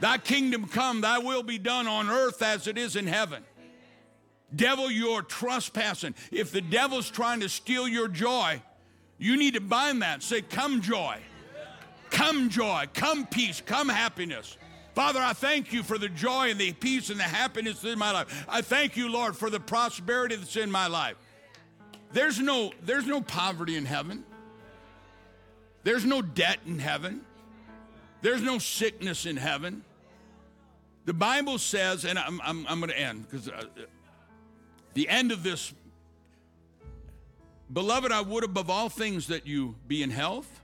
Thy 0.01 0.19
kingdom 0.19 0.67
come, 0.67 1.01
thy 1.01 1.19
will 1.19 1.45
be 1.45 1.59
done 1.59 1.87
on 1.87 2.11
earth 2.11 2.43
as 2.43 2.67
it 2.67 2.77
is 2.77 2.97
in 2.97 3.07
heaven. 3.07 3.45
Devil, 4.55 4.91
you're 4.91 5.23
trespassing. 5.23 6.15
If 6.33 6.51
the 6.51 6.61
devil's 6.61 7.11
trying 7.11 7.41
to 7.41 7.49
steal 7.49 7.87
your 7.87 8.09
joy, 8.09 8.61
you 9.19 9.37
need 9.37 9.55
to 9.55 9.61
bind 9.61 10.03
that. 10.03 10.23
Say, 10.23 10.43
Come 10.43 10.81
joy, 10.81 11.19
come 12.11 12.51
joy, 12.51 12.87
come 12.95 13.27
peace, 13.27 13.63
come 13.65 13.89
happiness. 13.89 14.57
Father, 14.95 15.21
I 15.21 15.33
thank 15.33 15.73
you 15.73 15.83
for 15.83 15.97
the 15.97 16.09
joy 16.09 16.51
and 16.51 16.59
the 16.59 16.73
peace 16.73 17.09
and 17.11 17.21
the 17.21 17.25
happiness 17.25 17.85
in 17.85 17.99
my 17.99 18.11
life. 18.11 18.45
I 18.49 18.63
thank 18.63 18.97
you, 18.97 19.09
Lord, 19.09 19.37
for 19.37 19.49
the 19.49 19.61
prosperity 19.61 20.35
that's 20.35 20.57
in 20.57 20.71
my 20.71 20.89
life. 20.89 21.17
There's 22.13 22.41
no, 22.41 22.73
there's 22.83 23.07
no 23.07 23.21
poverty 23.21 23.77
in 23.77 23.85
heaven. 23.85 24.25
There's 25.85 26.05
no 26.05 26.21
debt 26.21 26.59
in 26.67 26.79
heaven. 26.79 27.21
There's 28.23 28.43
no 28.43 28.59
sickness 28.59 29.25
in 29.25 29.37
heaven. 29.37 29.85
The 31.05 31.15
Bible 31.15 31.59
says, 31.59 32.05
and 32.05 32.19
I'm, 32.19 32.41
I'm, 32.43 32.67
I'm 32.67 32.81
going 32.81 32.91
to 32.91 32.99
end 32.99 33.27
because 33.31 33.49
uh, 33.49 33.65
the 34.95 35.09
end 35.09 35.31
of 35.31 35.43
this, 35.43 35.73
beloved, 37.73 38.11
I 38.11 38.21
would 38.21 38.43
above 38.43 38.69
all 38.69 38.89
things 38.89 39.29
that 39.29 39.47
you 39.47 39.77
be 39.87 40.03
in 40.03 40.11
health 40.11 40.58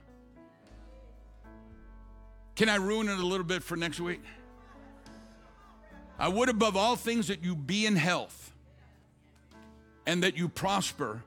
can 2.55 2.69
I 2.69 2.75
ruin 2.75 3.09
it 3.09 3.19
a 3.19 3.25
little 3.25 3.45
bit 3.45 3.63
for 3.63 3.75
next 3.75 3.99
week? 3.99 4.21
I 6.17 6.29
would 6.29 6.49
above 6.49 6.77
all 6.77 6.95
things 6.95 7.27
that 7.27 7.43
you 7.43 7.55
be 7.55 7.85
in 7.85 7.95
health 7.95 8.53
and 10.05 10.23
that 10.23 10.37
you 10.37 10.47
prosper 10.47 11.21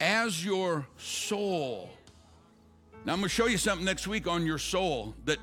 as 0.00 0.44
your 0.44 0.86
soul. 0.96 1.90
Now, 3.04 3.14
I'm 3.14 3.20
going 3.20 3.28
to 3.28 3.34
show 3.34 3.46
you 3.46 3.56
something 3.56 3.84
next 3.84 4.06
week 4.06 4.26
on 4.26 4.44
your 4.44 4.58
soul 4.58 5.14
that 5.24 5.38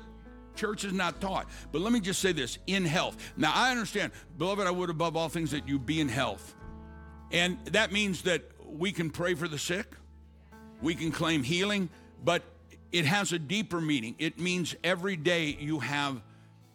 church 0.54 0.84
is 0.84 0.92
not 0.92 1.20
taught. 1.20 1.48
But 1.72 1.80
let 1.80 1.92
me 1.92 2.00
just 2.00 2.20
say 2.20 2.32
this 2.32 2.58
in 2.66 2.84
health. 2.84 3.16
Now, 3.36 3.52
I 3.54 3.70
understand, 3.70 4.12
beloved, 4.38 4.66
I 4.66 4.70
would 4.70 4.90
above 4.90 5.16
all 5.16 5.28
things 5.28 5.50
that 5.50 5.68
you 5.68 5.78
be 5.78 6.00
in 6.00 6.08
health. 6.08 6.54
And 7.32 7.58
that 7.66 7.92
means 7.92 8.22
that 8.22 8.42
we 8.64 8.92
can 8.92 9.10
pray 9.10 9.34
for 9.34 9.48
the 9.48 9.58
sick, 9.58 9.86
we 10.80 10.94
can 10.94 11.10
claim 11.10 11.42
healing, 11.42 11.88
but 12.24 12.42
it 12.96 13.04
has 13.04 13.32
a 13.32 13.38
deeper 13.38 13.80
meaning. 13.80 14.14
It 14.18 14.38
means 14.38 14.74
every 14.82 15.16
day 15.16 15.56
you 15.60 15.80
have 15.80 16.22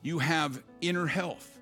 you 0.03 0.19
have 0.19 0.61
inner 0.80 1.07
health. 1.07 1.59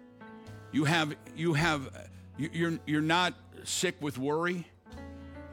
You 0.73 0.83
have 0.83 1.15
you 1.35 1.53
have 1.53 1.89
you're 2.37 2.77
you're 2.85 3.01
not 3.01 3.35
sick 3.63 3.95
with 4.01 4.17
worry. 4.17 4.67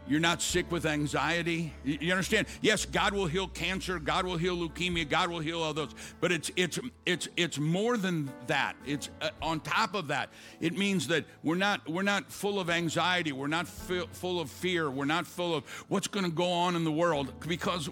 You're 0.09 0.21
not 0.21 0.41
sick 0.41 0.71
with 0.71 0.87
anxiety. 0.87 1.73
You 1.85 2.13
understand? 2.13 2.47
Yes, 2.61 2.85
God 2.85 3.13
will 3.13 3.27
heal 3.27 3.49
cancer. 3.49 3.99
God 3.99 4.25
will 4.25 4.37
heal 4.37 4.57
leukemia. 4.57 5.09
God 5.09 5.31
will 5.31 5.41
heal 5.41 5.61
all 5.63 5.75
those. 5.75 5.95
But 6.21 6.31
it's 6.33 6.51
it's 6.57 6.79
it's 7.05 7.29
it's 7.37 7.59
more 7.59 7.97
than 7.97 8.31
that. 8.49 8.75
It's 8.85 9.11
uh, 9.21 9.31
on 9.41 9.61
top 9.61 9.95
of 9.95 10.09
that. 10.09 10.31
It 10.61 10.77
means 10.77 11.09
that 11.09 11.25
we're 11.45 11.57
not 11.57 11.89
we're 11.89 12.03
not 12.03 12.31
full 12.31 12.59
of 12.59 12.71
anxiety. 12.71 13.33
We're 13.33 13.47
not 13.47 13.69
full 13.69 14.41
of 14.41 14.51
fear. 14.51 14.91
We're 14.91 15.05
not 15.07 15.27
full 15.27 15.55
of 15.55 15.65
what's 15.89 16.09
going 16.09 16.25
to 16.25 16.33
go 16.33 16.51
on 16.51 16.75
in 16.75 16.83
the 16.83 16.93
world 16.93 17.33
because 17.47 17.89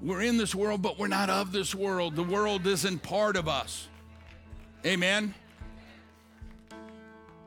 we're 0.00 0.22
in 0.22 0.36
this 0.36 0.54
world, 0.54 0.82
but 0.82 0.98
we're 0.98 1.08
not 1.08 1.30
of 1.30 1.52
this 1.52 1.74
world. 1.74 2.16
The 2.16 2.22
world 2.22 2.66
isn't 2.66 3.02
part 3.02 3.36
of 3.36 3.48
us. 3.48 3.88
Amen 4.86 5.34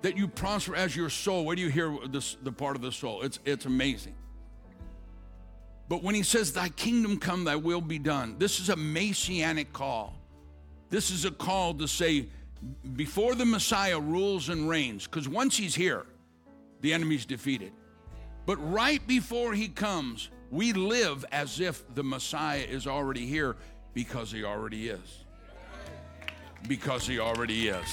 that 0.01 0.17
you 0.17 0.27
prosper 0.27 0.75
as 0.75 0.95
your 0.95 1.09
soul. 1.09 1.45
Where 1.45 1.55
do 1.55 1.61
you 1.61 1.69
hear 1.69 1.95
this, 2.09 2.35
the 2.41 2.51
part 2.51 2.75
of 2.75 2.81
the 2.81 2.91
soul? 2.91 3.21
It's, 3.21 3.39
it's 3.45 3.65
amazing. 3.65 4.15
But 5.87 6.03
when 6.03 6.15
he 6.15 6.23
says, 6.23 6.53
Thy 6.53 6.69
kingdom 6.69 7.17
come, 7.17 7.43
thy 7.43 7.55
will 7.55 7.81
be 7.81 7.99
done, 7.99 8.35
this 8.39 8.59
is 8.59 8.69
a 8.69 8.75
messianic 8.75 9.73
call. 9.73 10.15
This 10.89 11.11
is 11.11 11.25
a 11.25 11.31
call 11.31 11.73
to 11.75 11.87
say, 11.87 12.27
before 12.95 13.33
the 13.35 13.45
Messiah 13.45 13.99
rules 13.99 14.49
and 14.49 14.67
reigns, 14.67 15.05
because 15.07 15.27
once 15.27 15.57
he's 15.57 15.73
here, 15.73 16.05
the 16.81 16.93
enemy's 16.93 17.25
defeated. 17.25 17.71
But 18.45 18.57
right 18.71 19.05
before 19.07 19.53
he 19.53 19.67
comes, 19.67 20.29
we 20.51 20.73
live 20.73 21.23
as 21.31 21.61
if 21.61 21.83
the 21.95 22.03
Messiah 22.03 22.59
is 22.59 22.85
already 22.85 23.25
here 23.25 23.55
because 23.93 24.31
he 24.31 24.43
already 24.43 24.89
is. 24.89 25.23
Because 26.67 27.07
he 27.07 27.19
already 27.19 27.69
is. 27.69 27.87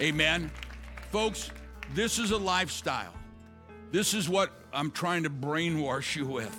Amen. 0.00 0.50
Folks, 1.10 1.50
this 1.94 2.18
is 2.18 2.30
a 2.30 2.36
lifestyle. 2.36 3.14
This 3.90 4.14
is 4.14 4.28
what 4.28 4.52
I'm 4.72 4.90
trying 4.90 5.22
to 5.24 5.30
brainwash 5.30 6.14
you 6.14 6.26
with 6.26 6.56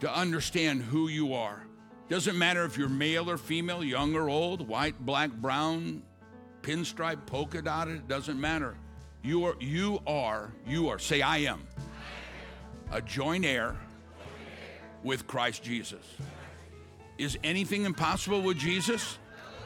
to 0.00 0.14
understand 0.14 0.82
who 0.82 1.08
you 1.08 1.34
are. 1.34 1.66
Doesn't 2.08 2.38
matter 2.38 2.64
if 2.64 2.78
you're 2.78 2.88
male 2.88 3.28
or 3.28 3.36
female, 3.36 3.82
young 3.82 4.14
or 4.14 4.28
old, 4.28 4.66
white, 4.68 4.98
black, 5.04 5.30
brown, 5.32 6.02
pinstripe, 6.62 7.26
polka 7.26 7.60
dotted, 7.60 7.96
it 7.96 8.08
doesn't 8.08 8.40
matter. 8.40 8.76
You 9.22 9.44
are, 9.44 9.56
you 9.60 10.00
are, 10.06 10.52
you 10.66 10.88
are, 10.88 10.98
say, 10.98 11.22
I 11.22 11.38
am, 11.38 11.66
a 12.90 13.00
joint 13.00 13.44
heir 13.44 13.76
with 15.02 15.26
Christ 15.26 15.62
Jesus. 15.62 16.04
Is 17.18 17.38
anything 17.44 17.84
impossible 17.84 18.42
with 18.42 18.58
Jesus? 18.58 19.18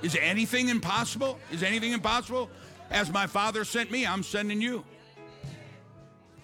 Is 0.03 0.17
anything 0.21 0.69
impossible? 0.69 1.39
Is 1.51 1.63
anything 1.63 1.93
impossible? 1.93 2.51
As 2.91 3.11
my 3.11 3.27
Father 3.27 3.65
sent 3.65 3.91
me, 3.91 4.07
I'm 4.07 4.23
sending 4.23 4.61
you. 4.61 4.85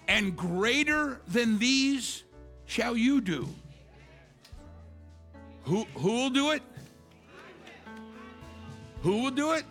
And 0.07 0.35
greater 0.35 1.21
than 1.27 1.59
these 1.59 2.23
shall 2.65 2.97
you 2.97 3.21
do. 3.21 3.47
Who, 5.63 5.85
who 5.95 6.11
will 6.11 6.29
do 6.29 6.51
it? 6.51 6.61
Who 9.01 9.23
will 9.23 9.31
do 9.31 9.51
it? 9.51 9.65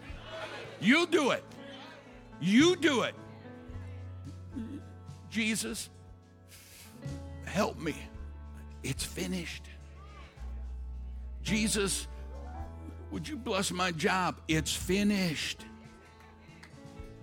You'll 0.81 1.07
do 1.07 1.31
it. 1.31 1.45
You 2.41 2.77
do 2.77 3.03
it. 3.03 3.15
Jesus, 5.31 5.89
help 7.47 7.79
me. 7.79 7.95
It's 8.83 9.05
finished. 9.05 9.65
Jesus, 11.43 12.07
would 13.11 13.29
you 13.29 13.37
bless 13.37 13.71
my 13.71 13.93
job? 13.93 14.41
It's 14.49 14.75
finished. 14.75 15.65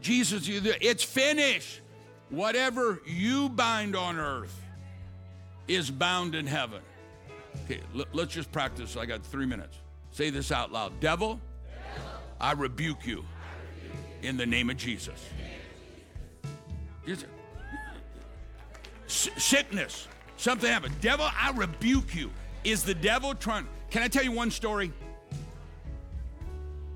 Jesus, 0.02 0.48
it's 0.48 1.04
finished. 1.04 1.82
Whatever 2.30 3.02
you 3.06 3.50
bind 3.50 3.96
on 3.96 4.20
earth 4.20 4.56
is 5.68 5.90
bound 5.90 6.36
in 6.36 6.46
heaven. 6.46 6.82
Okay, 7.66 7.82
let's 8.14 8.34
just 8.34 8.52
practice. 8.52 8.96
I 8.96 9.06
got 9.06 9.24
three 9.24 9.46
minutes. 9.46 9.78
Say 10.12 10.30
this 10.30 10.52
out 10.52 10.72
loud 10.72 11.00
Devil, 11.00 11.40
Devil 11.66 12.12
I, 12.40 12.52
rebuke 12.54 13.06
you, 13.06 13.24
I 13.24 13.24
rebuke 13.24 14.24
you 14.24 14.28
in 14.30 14.38
the 14.38 14.46
name 14.46 14.70
of 14.70 14.78
Jesus. 14.78 15.26
sickness, 19.08 20.08
something 20.40 20.70
happened. 20.70 21.00
Devil, 21.02 21.28
I 21.38 21.52
rebuke 21.52 22.16
you. 22.16 22.32
Is 22.64 22.84
the 22.84 22.96
devil 22.96 23.36
trying? 23.36 23.68
Can 23.92 24.04
I 24.04 24.08
tell 24.08 24.24
you 24.24 24.32
one 24.32 24.52
story? 24.52 24.92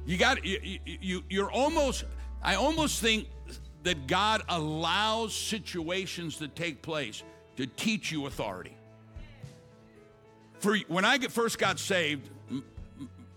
You 0.06 0.18
got 0.18 0.44
you, 0.44 0.80
you 0.86 1.24
you're 1.30 1.52
almost 1.52 2.06
I 2.42 2.56
almost 2.56 3.02
think 3.02 3.28
that 3.84 4.08
God 4.08 4.42
allows 4.50 5.34
situations 5.34 6.38
to 6.38 6.48
take 6.48 6.82
place 6.82 7.24
to 7.58 7.68
teach 7.68 8.12
you 8.12 8.26
authority. 8.26 8.76
For 10.60 10.78
when 10.88 11.06
I 11.06 11.18
first 11.20 11.60
got 11.60 11.80
saved, 11.80 12.30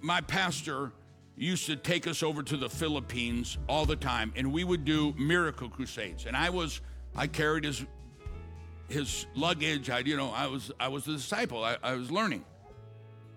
my 0.01 0.21
pastor 0.21 0.93
used 1.37 1.67
to 1.67 1.77
take 1.77 2.07
us 2.07 2.23
over 2.23 2.43
to 2.43 2.57
the 2.57 2.71
Philippines 2.71 3.59
all 3.69 3.85
the 3.85 3.97
time, 3.97 4.33
and 4.37 4.53
we 4.53 4.65
would 4.65 4.85
do 4.85 5.13
miracle 5.19 5.69
crusades. 5.69 6.27
And 6.27 6.37
I 6.37 6.51
was, 6.51 6.81
I 7.15 7.27
carried 7.27 7.65
his 7.65 7.85
his 8.89 9.27
luggage. 9.35 9.91
I, 9.91 10.01
you 10.01 10.17
know, 10.17 10.31
I 10.31 10.47
was 10.47 10.73
I 10.79 10.89
was 10.89 11.07
a 11.09 11.13
disciple. 11.13 11.65
I, 11.65 11.77
I 11.83 11.95
was 11.95 12.11
learning. 12.11 12.45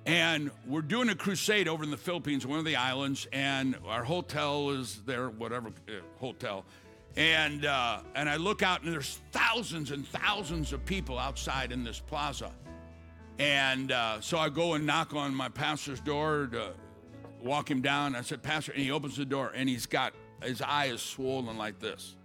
And 0.06 0.50
we're 0.66 0.82
doing 0.82 1.10
a 1.10 1.16
crusade 1.16 1.68
over 1.68 1.84
in 1.84 1.91
the 1.91 1.97
Philippines, 1.97 2.47
one 2.47 2.58
of 2.58 2.66
the 2.66 2.78
islands, 2.78 3.28
and 3.32 3.76
our 3.86 4.04
hotel 4.04 4.72
is 4.72 5.02
there, 5.06 5.30
whatever 5.30 5.68
uh, 5.68 5.91
hotel. 6.20 6.66
And 7.16 7.66
uh, 7.66 8.00
and 8.16 8.30
I 8.30 8.38
look 8.38 8.64
out, 8.64 8.84
and 8.84 8.93
there's 8.93 9.20
thousands 9.32 9.91
and 9.91 10.08
thousands 10.08 10.74
of 10.74 10.86
people 10.86 11.20
outside 11.20 11.72
in 11.72 11.84
this 11.84 12.00
plaza. 12.00 12.52
And 13.39 13.91
uh, 13.91 14.20
so 14.22 14.38
I 14.38 14.50
go 14.50 14.74
and 14.74 14.86
knock 14.86 15.14
on 15.14 15.34
my 15.34 15.50
pastor's 15.50 16.00
door 16.00 16.50
to 16.52 16.74
walk 17.41 17.70
him 17.70 17.82
down. 17.82 18.16
I 18.16 18.22
said, 18.22 18.43
Pastor, 18.43 18.72
and 18.74 18.82
he 18.82 18.91
opens 18.91 19.16
the 19.16 19.26
door, 19.26 19.52
and 19.54 19.70
he's 19.70 19.86
got 19.86 20.14
his 20.43 20.62
eye 20.62 20.86
is 20.86 21.02
swollen 21.02 21.58
like 21.58 21.80
this. 21.80 22.16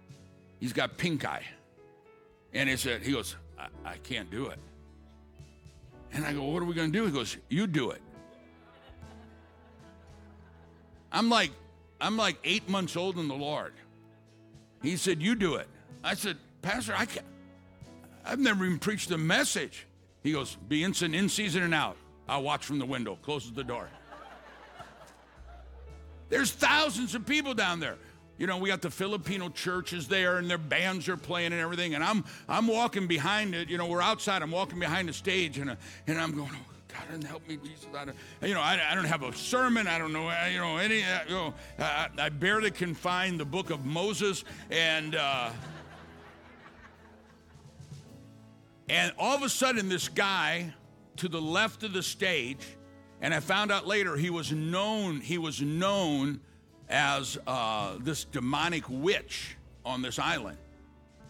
He's 0.59 0.73
got 0.73 0.97
pink 0.97 1.25
eye. 1.25 1.45
And 2.55 2.69
he 2.69 2.77
said, 2.77 3.01
he 3.03 3.11
goes, 3.11 3.35
I, 3.59 3.67
I 3.83 3.97
can't 3.97 4.31
do 4.31 4.47
it. 4.47 4.57
And 6.13 6.25
I 6.25 6.31
go, 6.31 6.43
What 6.45 6.63
are 6.63 6.65
we 6.65 6.73
going 6.73 6.91
to 6.91 6.97
do? 6.97 7.05
He 7.05 7.11
goes, 7.11 7.37
You 7.49 7.67
do 7.67 7.91
it. 7.91 8.01
I'm 11.11 11.29
like, 11.29 11.51
I'm 11.99 12.15
like 12.15 12.37
eight 12.45 12.67
months 12.69 12.95
old 12.95 13.19
in 13.19 13.27
the 13.27 13.35
Lord. 13.35 13.73
He 14.81 14.95
said, 14.95 15.21
You 15.21 15.35
do 15.35 15.55
it. 15.55 15.67
I 16.03 16.15
said, 16.15 16.37
Pastor, 16.61 16.95
I 16.97 17.05
can't. 17.05 17.25
I've 18.23 18.39
never 18.39 18.65
even 18.65 18.79
preached 18.79 19.11
a 19.11 19.17
message. 19.17 19.85
He 20.23 20.31
goes, 20.31 20.55
Be 20.69 20.85
instant 20.85 21.13
in 21.13 21.27
season 21.27 21.63
and 21.63 21.73
out. 21.73 21.97
I'll 22.27 22.41
watch 22.41 22.65
from 22.65 22.79
the 22.79 22.85
window, 22.85 23.19
closes 23.21 23.51
the 23.51 23.63
door. 23.65 23.89
There's 26.29 26.51
thousands 26.51 27.13
of 27.15 27.25
people 27.25 27.53
down 27.53 27.81
there. 27.81 27.97
You 28.37 28.47
know, 28.47 28.57
we 28.57 28.69
got 28.69 28.81
the 28.81 28.91
Filipino 28.91 29.49
churches 29.49 30.07
there 30.07 30.37
and 30.37 30.49
their 30.49 30.57
bands 30.57 31.07
are 31.07 31.15
playing 31.15 31.53
and 31.53 31.61
everything. 31.61 31.95
And 31.95 32.03
I'm 32.03 32.25
I'm 32.49 32.67
walking 32.67 33.07
behind 33.07 33.55
it. 33.55 33.69
You 33.69 33.77
know, 33.77 33.87
we're 33.87 34.01
outside. 34.01 34.41
I'm 34.41 34.51
walking 34.51 34.79
behind 34.79 35.07
the 35.07 35.13
stage 35.13 35.57
and, 35.57 35.69
uh, 35.69 35.75
and 36.07 36.19
I'm 36.19 36.35
going, 36.35 36.51
oh, 36.53 36.75
God, 37.09 37.23
help 37.23 37.47
me, 37.47 37.57
Jesus. 37.63 37.87
I 37.95 38.05
don't, 38.05 38.17
you 38.41 38.53
know, 38.53 38.61
I, 38.61 38.79
I 38.91 38.95
don't 38.95 39.05
have 39.05 39.23
a 39.23 39.33
sermon. 39.33 39.87
I 39.87 39.97
don't 39.97 40.11
know, 40.11 40.27
uh, 40.27 40.49
you 40.51 40.59
know, 40.59 40.77
any, 40.77 41.03
uh, 41.03 41.19
you 41.27 41.33
know, 41.33 41.53
I, 41.79 42.09
I, 42.17 42.29
barely 42.29 42.71
can 42.71 42.93
find 42.93 43.39
the 43.39 43.45
book 43.45 43.69
of 43.69 43.85
Moses. 43.85 44.43
And, 44.69 45.15
uh, 45.15 45.51
and 48.89 49.13
all 49.17 49.35
of 49.35 49.43
a 49.43 49.49
sudden, 49.49 49.89
this 49.89 50.09
guy 50.09 50.73
to 51.17 51.27
the 51.27 51.41
left 51.41 51.83
of 51.83 51.93
the 51.93 52.03
stage, 52.03 52.65
and 53.21 53.33
I 53.33 53.39
found 53.39 53.71
out 53.71 53.87
later 53.87 54.15
he 54.15 54.29
was 54.29 54.51
known, 54.51 55.21
he 55.21 55.37
was 55.37 55.61
known 55.61 56.41
as 56.89 57.37
uh, 57.47 57.95
this 57.99 58.25
demonic 58.25 58.83
witch 58.89 59.55
on 59.83 60.01
this 60.01 60.19
island. 60.19 60.57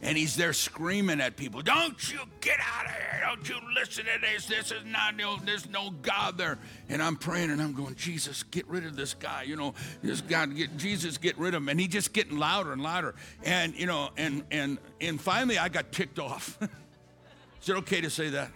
And 0.02 0.18
he's 0.18 0.36
there 0.36 0.54
screaming 0.54 1.22
at 1.22 1.36
people, 1.36 1.62
Don't 1.62 2.12
you 2.12 2.20
get 2.42 2.60
out 2.60 2.86
of 2.86 2.92
here. 2.92 3.24
Don't 3.24 3.50
you 3.50 3.56
listen 3.74 4.06
to 4.06 4.22
this. 4.22 4.46
This 4.46 4.72
is 4.72 4.86
not, 4.86 5.16
no, 5.16 5.38
there's 5.38 5.68
no 5.70 5.90
God 5.90 6.38
there. 6.38 6.60
And 6.90 7.02
I'm 7.02 7.16
praying 7.16 7.50
and 7.50 7.62
I'm 7.62 7.74
going, 7.74 7.96
Jesus, 7.96 8.44
get 8.44 8.68
rid 8.68 8.86
of 8.86 8.96
this 8.96 9.14
guy. 9.14 9.44
You 9.44 9.56
know, 9.56 9.74
this 10.04 10.22
God, 10.22 10.56
get, 10.56 10.78
Jesus, 10.78 11.18
get 11.18 11.38
rid 11.38 11.56
of 11.56 11.64
him. 11.64 11.70
And 11.70 11.80
he 11.80 11.88
just 11.88 12.14
getting 12.14 12.38
louder 12.38 12.72
and 12.72 12.84
louder. 12.84 13.16
And, 13.44 13.74
you 13.76 13.88
know, 13.88 14.10
and, 14.18 14.44
and, 14.52 14.78
and 15.02 15.20
finally 15.20 15.58
I 15.58 15.70
got 15.70 15.92
ticked 15.92 16.20
off. 16.20 16.58
is 17.62 17.70
it 17.70 17.78
okay 17.78 18.02
to 18.02 18.10
say 18.10 18.30
that? 18.30 18.52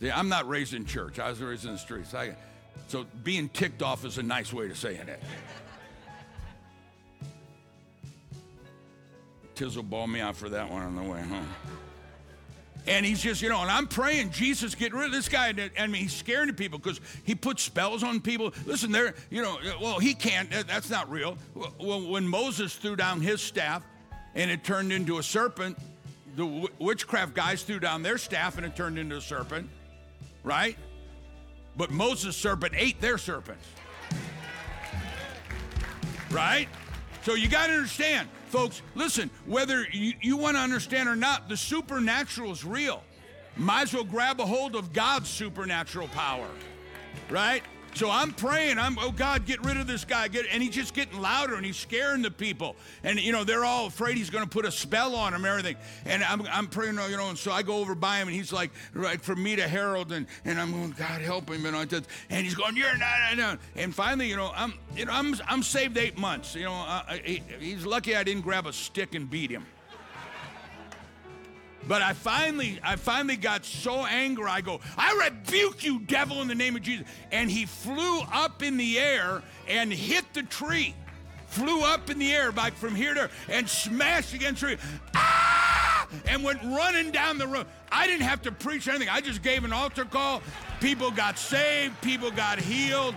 See, 0.00 0.10
I'm 0.10 0.30
not 0.30 0.48
raised 0.48 0.72
in 0.72 0.86
church. 0.86 1.18
I 1.18 1.28
was 1.28 1.40
raised 1.40 1.66
in 1.66 1.72
the 1.72 1.78
streets. 1.78 2.14
I, 2.14 2.34
so 2.88 3.06
being 3.22 3.48
ticked 3.48 3.82
off 3.82 4.04
is 4.04 4.18
a 4.18 4.22
nice 4.22 4.52
way 4.52 4.68
to 4.68 4.74
saying 4.74 5.08
it. 5.08 5.22
Tizzle 9.54 9.88
balled 9.88 10.10
me 10.10 10.20
out 10.20 10.36
for 10.36 10.48
that 10.48 10.70
one 10.70 10.82
on 10.82 10.96
the 10.96 11.02
way 11.02 11.20
home. 11.20 11.46
And 12.86 13.04
he's 13.04 13.22
just, 13.22 13.42
you 13.42 13.50
know, 13.50 13.60
and 13.60 13.70
I'm 13.70 13.86
praying, 13.86 14.30
Jesus, 14.30 14.74
get 14.74 14.94
rid 14.94 15.06
of 15.06 15.12
this 15.12 15.28
guy. 15.28 15.54
I 15.78 15.86
mean, 15.86 16.02
he's 16.02 16.14
scaring 16.14 16.52
people 16.54 16.78
because 16.78 17.00
he 17.24 17.34
puts 17.34 17.62
spells 17.62 18.02
on 18.02 18.20
people. 18.20 18.54
Listen, 18.64 18.90
there, 18.90 19.14
you 19.28 19.42
know, 19.42 19.58
well, 19.80 19.98
he 19.98 20.14
can't. 20.14 20.50
That's 20.66 20.88
not 20.88 21.10
real. 21.10 21.36
Well, 21.78 22.08
when 22.08 22.26
Moses 22.26 22.74
threw 22.74 22.96
down 22.96 23.20
his 23.20 23.42
staff 23.42 23.84
and 24.34 24.50
it 24.50 24.64
turned 24.64 24.92
into 24.92 25.18
a 25.18 25.22
serpent, 25.22 25.78
the 26.36 26.68
witchcraft 26.78 27.34
guys 27.34 27.62
threw 27.62 27.80
down 27.80 28.02
their 28.02 28.16
staff 28.16 28.56
and 28.56 28.64
it 28.64 28.74
turned 28.74 28.98
into 28.98 29.16
a 29.16 29.20
serpent, 29.20 29.68
right? 30.42 30.76
But 31.76 31.90
Moses' 31.90 32.36
serpent 32.36 32.74
ate 32.76 33.00
their 33.00 33.18
serpents. 33.18 33.66
Right? 36.30 36.68
So 37.22 37.34
you 37.34 37.48
got 37.48 37.66
to 37.66 37.74
understand, 37.74 38.28
folks, 38.48 38.82
listen, 38.94 39.30
whether 39.46 39.84
you, 39.92 40.14
you 40.22 40.36
want 40.36 40.56
to 40.56 40.60
understand 40.60 41.08
or 41.08 41.16
not, 41.16 41.48
the 41.48 41.56
supernatural 41.56 42.52
is 42.52 42.64
real. 42.64 43.02
Might 43.56 43.82
as 43.82 43.94
well 43.94 44.04
grab 44.04 44.40
a 44.40 44.46
hold 44.46 44.74
of 44.74 44.92
God's 44.92 45.28
supernatural 45.28 46.08
power. 46.08 46.48
Right? 47.28 47.62
So 47.94 48.10
I'm 48.10 48.32
praying. 48.32 48.78
I'm 48.78 48.98
oh 48.98 49.10
God, 49.10 49.46
get 49.46 49.64
rid 49.64 49.76
of 49.76 49.86
this 49.86 50.04
guy. 50.04 50.28
Get 50.28 50.46
and 50.52 50.62
he's 50.62 50.74
just 50.74 50.94
getting 50.94 51.20
louder 51.20 51.54
and 51.54 51.66
he's 51.66 51.76
scaring 51.76 52.22
the 52.22 52.30
people. 52.30 52.76
And 53.02 53.20
you 53.20 53.32
know 53.32 53.44
they're 53.44 53.64
all 53.64 53.86
afraid 53.86 54.16
he's 54.16 54.30
going 54.30 54.44
to 54.44 54.50
put 54.50 54.64
a 54.64 54.72
spell 54.72 55.14
on 55.14 55.32
them, 55.32 55.44
and 55.44 55.50
everything. 55.50 55.76
And 56.06 56.22
I'm, 56.24 56.42
I'm 56.50 56.66
praying, 56.66 56.94
you 57.10 57.16
know. 57.16 57.28
And 57.28 57.38
so 57.38 57.52
I 57.52 57.62
go 57.62 57.76
over 57.76 57.94
by 57.94 58.18
him 58.18 58.28
and 58.28 58.36
he's 58.36 58.52
like, 58.52 58.70
right 58.94 59.20
from 59.20 59.42
me 59.42 59.56
to 59.56 59.66
Harold, 59.66 60.12
and, 60.12 60.26
and 60.44 60.60
I'm 60.60 60.72
going, 60.72 60.90
God 60.92 61.20
help 61.20 61.50
him, 61.50 61.66
and 61.66 61.76
I 61.76 61.84
just, 61.84 62.06
and 62.30 62.44
he's 62.44 62.54
going, 62.54 62.76
you're 62.76 62.96
not. 62.96 63.58
And 63.76 63.94
finally, 63.94 64.28
you 64.28 64.36
know, 64.36 64.52
I'm 64.54 64.74
you 64.96 65.04
know 65.04 65.12
I'm 65.12 65.34
I'm 65.46 65.62
saved 65.62 65.98
eight 65.98 66.18
months. 66.18 66.54
You 66.54 66.64
know, 66.64 67.02
he, 67.24 67.42
he's 67.58 67.84
lucky 67.84 68.16
I 68.16 68.22
didn't 68.22 68.42
grab 68.42 68.66
a 68.66 68.72
stick 68.72 69.14
and 69.14 69.28
beat 69.28 69.50
him. 69.50 69.66
But 71.90 72.02
I 72.02 72.12
finally, 72.12 72.78
I 72.84 72.94
finally 72.94 73.34
got 73.34 73.64
so 73.64 74.06
angry. 74.06 74.44
I 74.44 74.60
go, 74.60 74.78
I 74.96 75.24
rebuke 75.24 75.82
you, 75.82 75.98
devil, 75.98 76.40
in 76.40 76.46
the 76.46 76.54
name 76.54 76.76
of 76.76 76.82
Jesus. 76.82 77.04
And 77.32 77.50
he 77.50 77.66
flew 77.66 78.20
up 78.32 78.62
in 78.62 78.76
the 78.76 78.96
air 78.96 79.42
and 79.66 79.92
hit 79.92 80.24
the 80.32 80.44
tree. 80.44 80.94
Flew 81.48 81.82
up 81.82 82.08
in 82.08 82.20
the 82.20 82.30
air, 82.30 82.52
like 82.52 82.74
from 82.74 82.94
here 82.94 83.14
to 83.14 83.28
and 83.48 83.68
smashed 83.68 84.34
against 84.34 84.60
the 84.60 84.68
tree. 84.68 84.76
Ah! 85.16 86.06
And 86.28 86.44
went 86.44 86.62
running 86.62 87.10
down 87.10 87.38
the 87.38 87.48
road. 87.48 87.66
I 87.90 88.06
didn't 88.06 88.22
have 88.22 88.42
to 88.42 88.52
preach 88.52 88.86
anything. 88.86 89.08
I 89.08 89.20
just 89.20 89.42
gave 89.42 89.64
an 89.64 89.72
altar 89.72 90.04
call. 90.04 90.42
People 90.80 91.10
got 91.10 91.38
saved. 91.38 92.00
People 92.02 92.30
got 92.30 92.60
healed. 92.60 93.16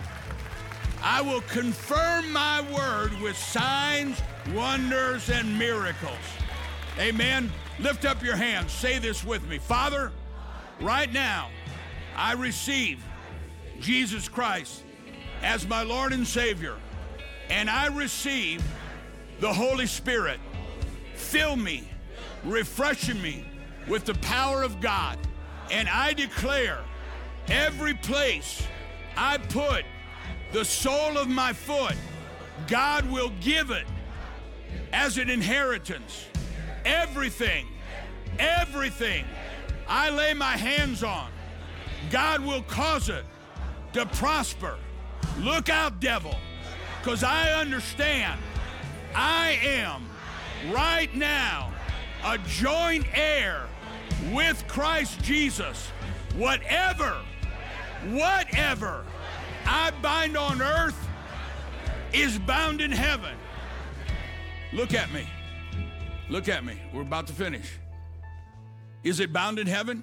I 1.00 1.22
will 1.22 1.42
confirm 1.42 2.32
my 2.32 2.60
word 2.72 3.12
with 3.20 3.38
signs, 3.38 4.20
wonders, 4.52 5.30
and 5.30 5.56
miracles. 5.56 6.18
Amen. 6.98 7.52
Lift 7.78 8.04
up 8.04 8.22
your 8.22 8.36
hands. 8.36 8.72
Say 8.72 8.98
this 8.98 9.24
with 9.24 9.46
me. 9.48 9.58
Father, 9.58 10.12
right 10.80 11.12
now, 11.12 11.50
I 12.16 12.34
receive 12.34 13.02
Jesus 13.80 14.28
Christ 14.28 14.82
as 15.42 15.66
my 15.66 15.82
Lord 15.82 16.12
and 16.12 16.26
Savior, 16.26 16.76
and 17.50 17.68
I 17.68 17.86
receive 17.88 18.62
the 19.40 19.52
Holy 19.52 19.86
Spirit. 19.86 20.38
Fill 21.14 21.56
me, 21.56 21.88
refreshing 22.44 23.20
me 23.20 23.44
with 23.88 24.04
the 24.04 24.14
power 24.14 24.62
of 24.62 24.80
God, 24.80 25.18
and 25.70 25.88
I 25.88 26.12
declare 26.12 26.78
every 27.48 27.94
place 27.94 28.62
I 29.16 29.38
put 29.38 29.84
the 30.52 30.64
sole 30.64 31.18
of 31.18 31.28
my 31.28 31.52
foot, 31.52 31.96
God 32.68 33.10
will 33.10 33.32
give 33.40 33.70
it 33.70 33.86
as 34.92 35.18
an 35.18 35.28
inheritance 35.28 36.26
everything, 36.84 37.66
everything 38.38 39.24
I 39.88 40.10
lay 40.10 40.34
my 40.34 40.56
hands 40.56 41.02
on, 41.02 41.30
God 42.10 42.40
will 42.44 42.62
cause 42.62 43.08
it 43.08 43.24
to 43.92 44.06
prosper. 44.06 44.76
Look 45.40 45.68
out, 45.68 46.00
devil, 46.00 46.34
because 47.00 47.24
I 47.24 47.52
understand 47.52 48.40
I 49.14 49.58
am 49.62 50.08
right 50.72 51.14
now 51.14 51.72
a 52.24 52.38
joint 52.38 53.06
heir 53.14 53.66
with 54.32 54.64
Christ 54.66 55.22
Jesus. 55.22 55.90
Whatever, 56.36 57.16
whatever 58.08 59.04
I 59.66 59.92
bind 60.02 60.36
on 60.36 60.60
earth 60.60 61.08
is 62.12 62.38
bound 62.38 62.80
in 62.80 62.90
heaven. 62.90 63.36
Look 64.72 64.94
at 64.94 65.12
me. 65.12 65.26
Look 66.30 66.48
at 66.48 66.64
me. 66.64 66.80
We're 66.92 67.02
about 67.02 67.26
to 67.26 67.32
finish. 67.32 67.70
Is 69.02 69.20
it 69.20 69.32
bound 69.32 69.58
in 69.58 69.66
heaven? 69.66 70.02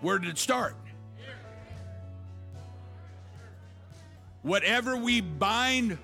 Where 0.00 0.18
did 0.18 0.30
it 0.30 0.38
start? 0.38 0.76
Whatever 4.42 4.96
we 4.96 5.20
bind, 5.20 5.98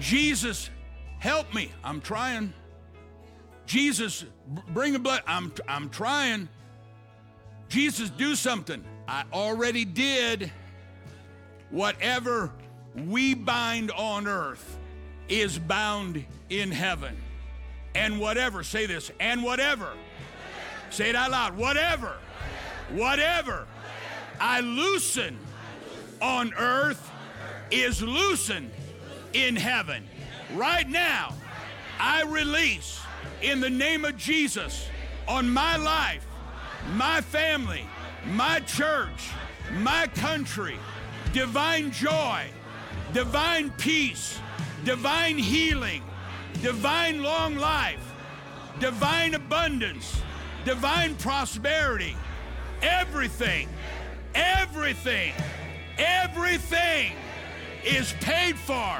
Jesus, 0.00 0.70
help 1.18 1.52
me. 1.54 1.70
I'm 1.82 2.00
trying. 2.00 2.52
Jesus, 3.66 4.24
bring 4.68 4.94
a 4.94 4.98
blood. 4.98 5.22
I'm, 5.26 5.52
I'm 5.68 5.88
trying. 5.88 6.48
Jesus, 7.68 8.10
do 8.10 8.36
something. 8.36 8.84
I 9.08 9.24
already 9.32 9.84
did. 9.84 10.52
Whatever 11.70 12.52
we 12.94 13.34
bind 13.34 13.90
on 13.92 14.28
earth 14.28 14.78
is 15.28 15.58
bound 15.58 16.24
in 16.50 16.70
heaven. 16.70 17.16
And 17.94 18.18
whatever, 18.18 18.62
say 18.62 18.86
this, 18.86 19.10
and 19.20 19.42
whatever, 19.42 19.92
say 20.90 21.10
it 21.10 21.16
out 21.16 21.30
loud, 21.30 21.56
whatever, 21.56 22.16
whatever 22.90 23.66
I 24.40 24.60
loosen 24.60 25.38
on 26.20 26.52
earth 26.54 27.10
is 27.70 28.02
loosened 28.02 28.70
in 29.32 29.56
heaven. 29.56 30.04
Right 30.54 30.88
now, 30.88 31.34
I 31.98 32.22
release 32.24 33.00
in 33.42 33.60
the 33.60 33.70
name 33.70 34.04
of 34.04 34.16
Jesus 34.16 34.88
on 35.28 35.48
my 35.48 35.76
life, 35.76 36.26
my 36.94 37.20
family, 37.20 37.86
my 38.32 38.60
church, 38.60 39.30
my 39.78 40.08
country, 40.14 40.76
divine 41.32 41.90
joy, 41.90 42.44
divine 43.12 43.70
peace 43.72 44.38
divine 44.84 45.38
healing, 45.38 46.02
divine 46.62 47.22
long 47.22 47.56
life, 47.56 48.12
divine 48.80 49.34
abundance, 49.34 50.20
divine 50.64 51.14
prosperity. 51.16 52.16
Everything, 52.82 53.68
everything, 54.34 55.32
everything 55.96 57.12
is 57.84 58.12
paid 58.20 58.56
for 58.56 58.98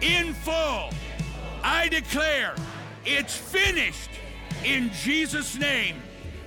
in 0.00 0.34
full. 0.34 0.90
I 1.62 1.88
declare 1.88 2.54
it's 3.04 3.36
finished 3.36 4.10
in 4.64 4.90
Jesus' 5.02 5.56
name. 5.58 5.96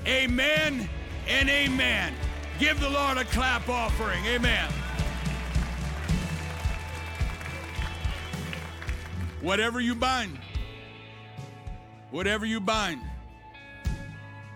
Amen 0.05 0.88
and 1.28 1.49
amen. 1.49 2.14
Give 2.59 2.80
the 2.80 2.89
Lord 2.89 3.18
a 3.18 3.26
clap 3.26 3.70
offering. 3.70 4.24
Amen. 4.26 4.72
Whatever 9.41 9.81
you 9.81 9.95
bind, 9.95 10.37
whatever 12.11 12.45
you 12.45 12.59
bind, 12.59 13.01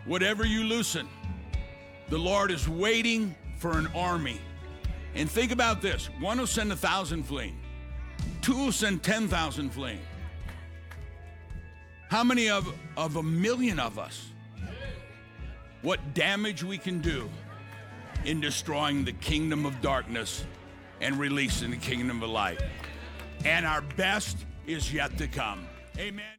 whatever 0.06 0.46
you 0.46 0.64
loosen, 0.64 1.08
the 2.10 2.18
Lord 2.18 2.52
is 2.52 2.70
waiting 2.70 3.36
for 3.58 3.78
an 3.78 3.88
army. 3.96 4.40
And 5.16 5.30
think 5.30 5.52
about 5.52 5.82
this 5.82 6.08
one 6.20 6.40
will 6.40 6.48
send 6.48 6.72
a 6.72 6.76
thousand 6.76 7.24
fleeing, 7.24 7.58
two 8.42 8.56
will 8.56 8.72
send 8.72 9.02
10,000 9.02 9.72
fleeing. 9.72 10.02
How 12.10 12.24
many 12.24 12.50
of, 12.50 12.72
of 12.96 13.16
a 13.16 13.24
million 13.24 13.80
of 13.80 13.98
us? 13.98 14.30
What 15.82 16.14
damage 16.14 16.64
we 16.64 16.78
can 16.78 17.00
do 17.02 17.30
in 18.26 18.42
destroying 18.42 19.06
the 19.06 19.12
kingdom 19.14 19.66
of 19.66 19.82
darkness 19.82 20.44
and 21.02 21.18
releasing 21.18 21.72
the 21.72 21.78
kingdom 21.78 22.22
of 22.24 22.30
light. 22.30 22.62
And 23.44 23.66
our 23.66 23.82
best 23.82 24.38
is 24.68 24.94
yet 24.94 25.18
to 25.18 25.28
come. 25.28 25.68
Amen. 25.98 26.26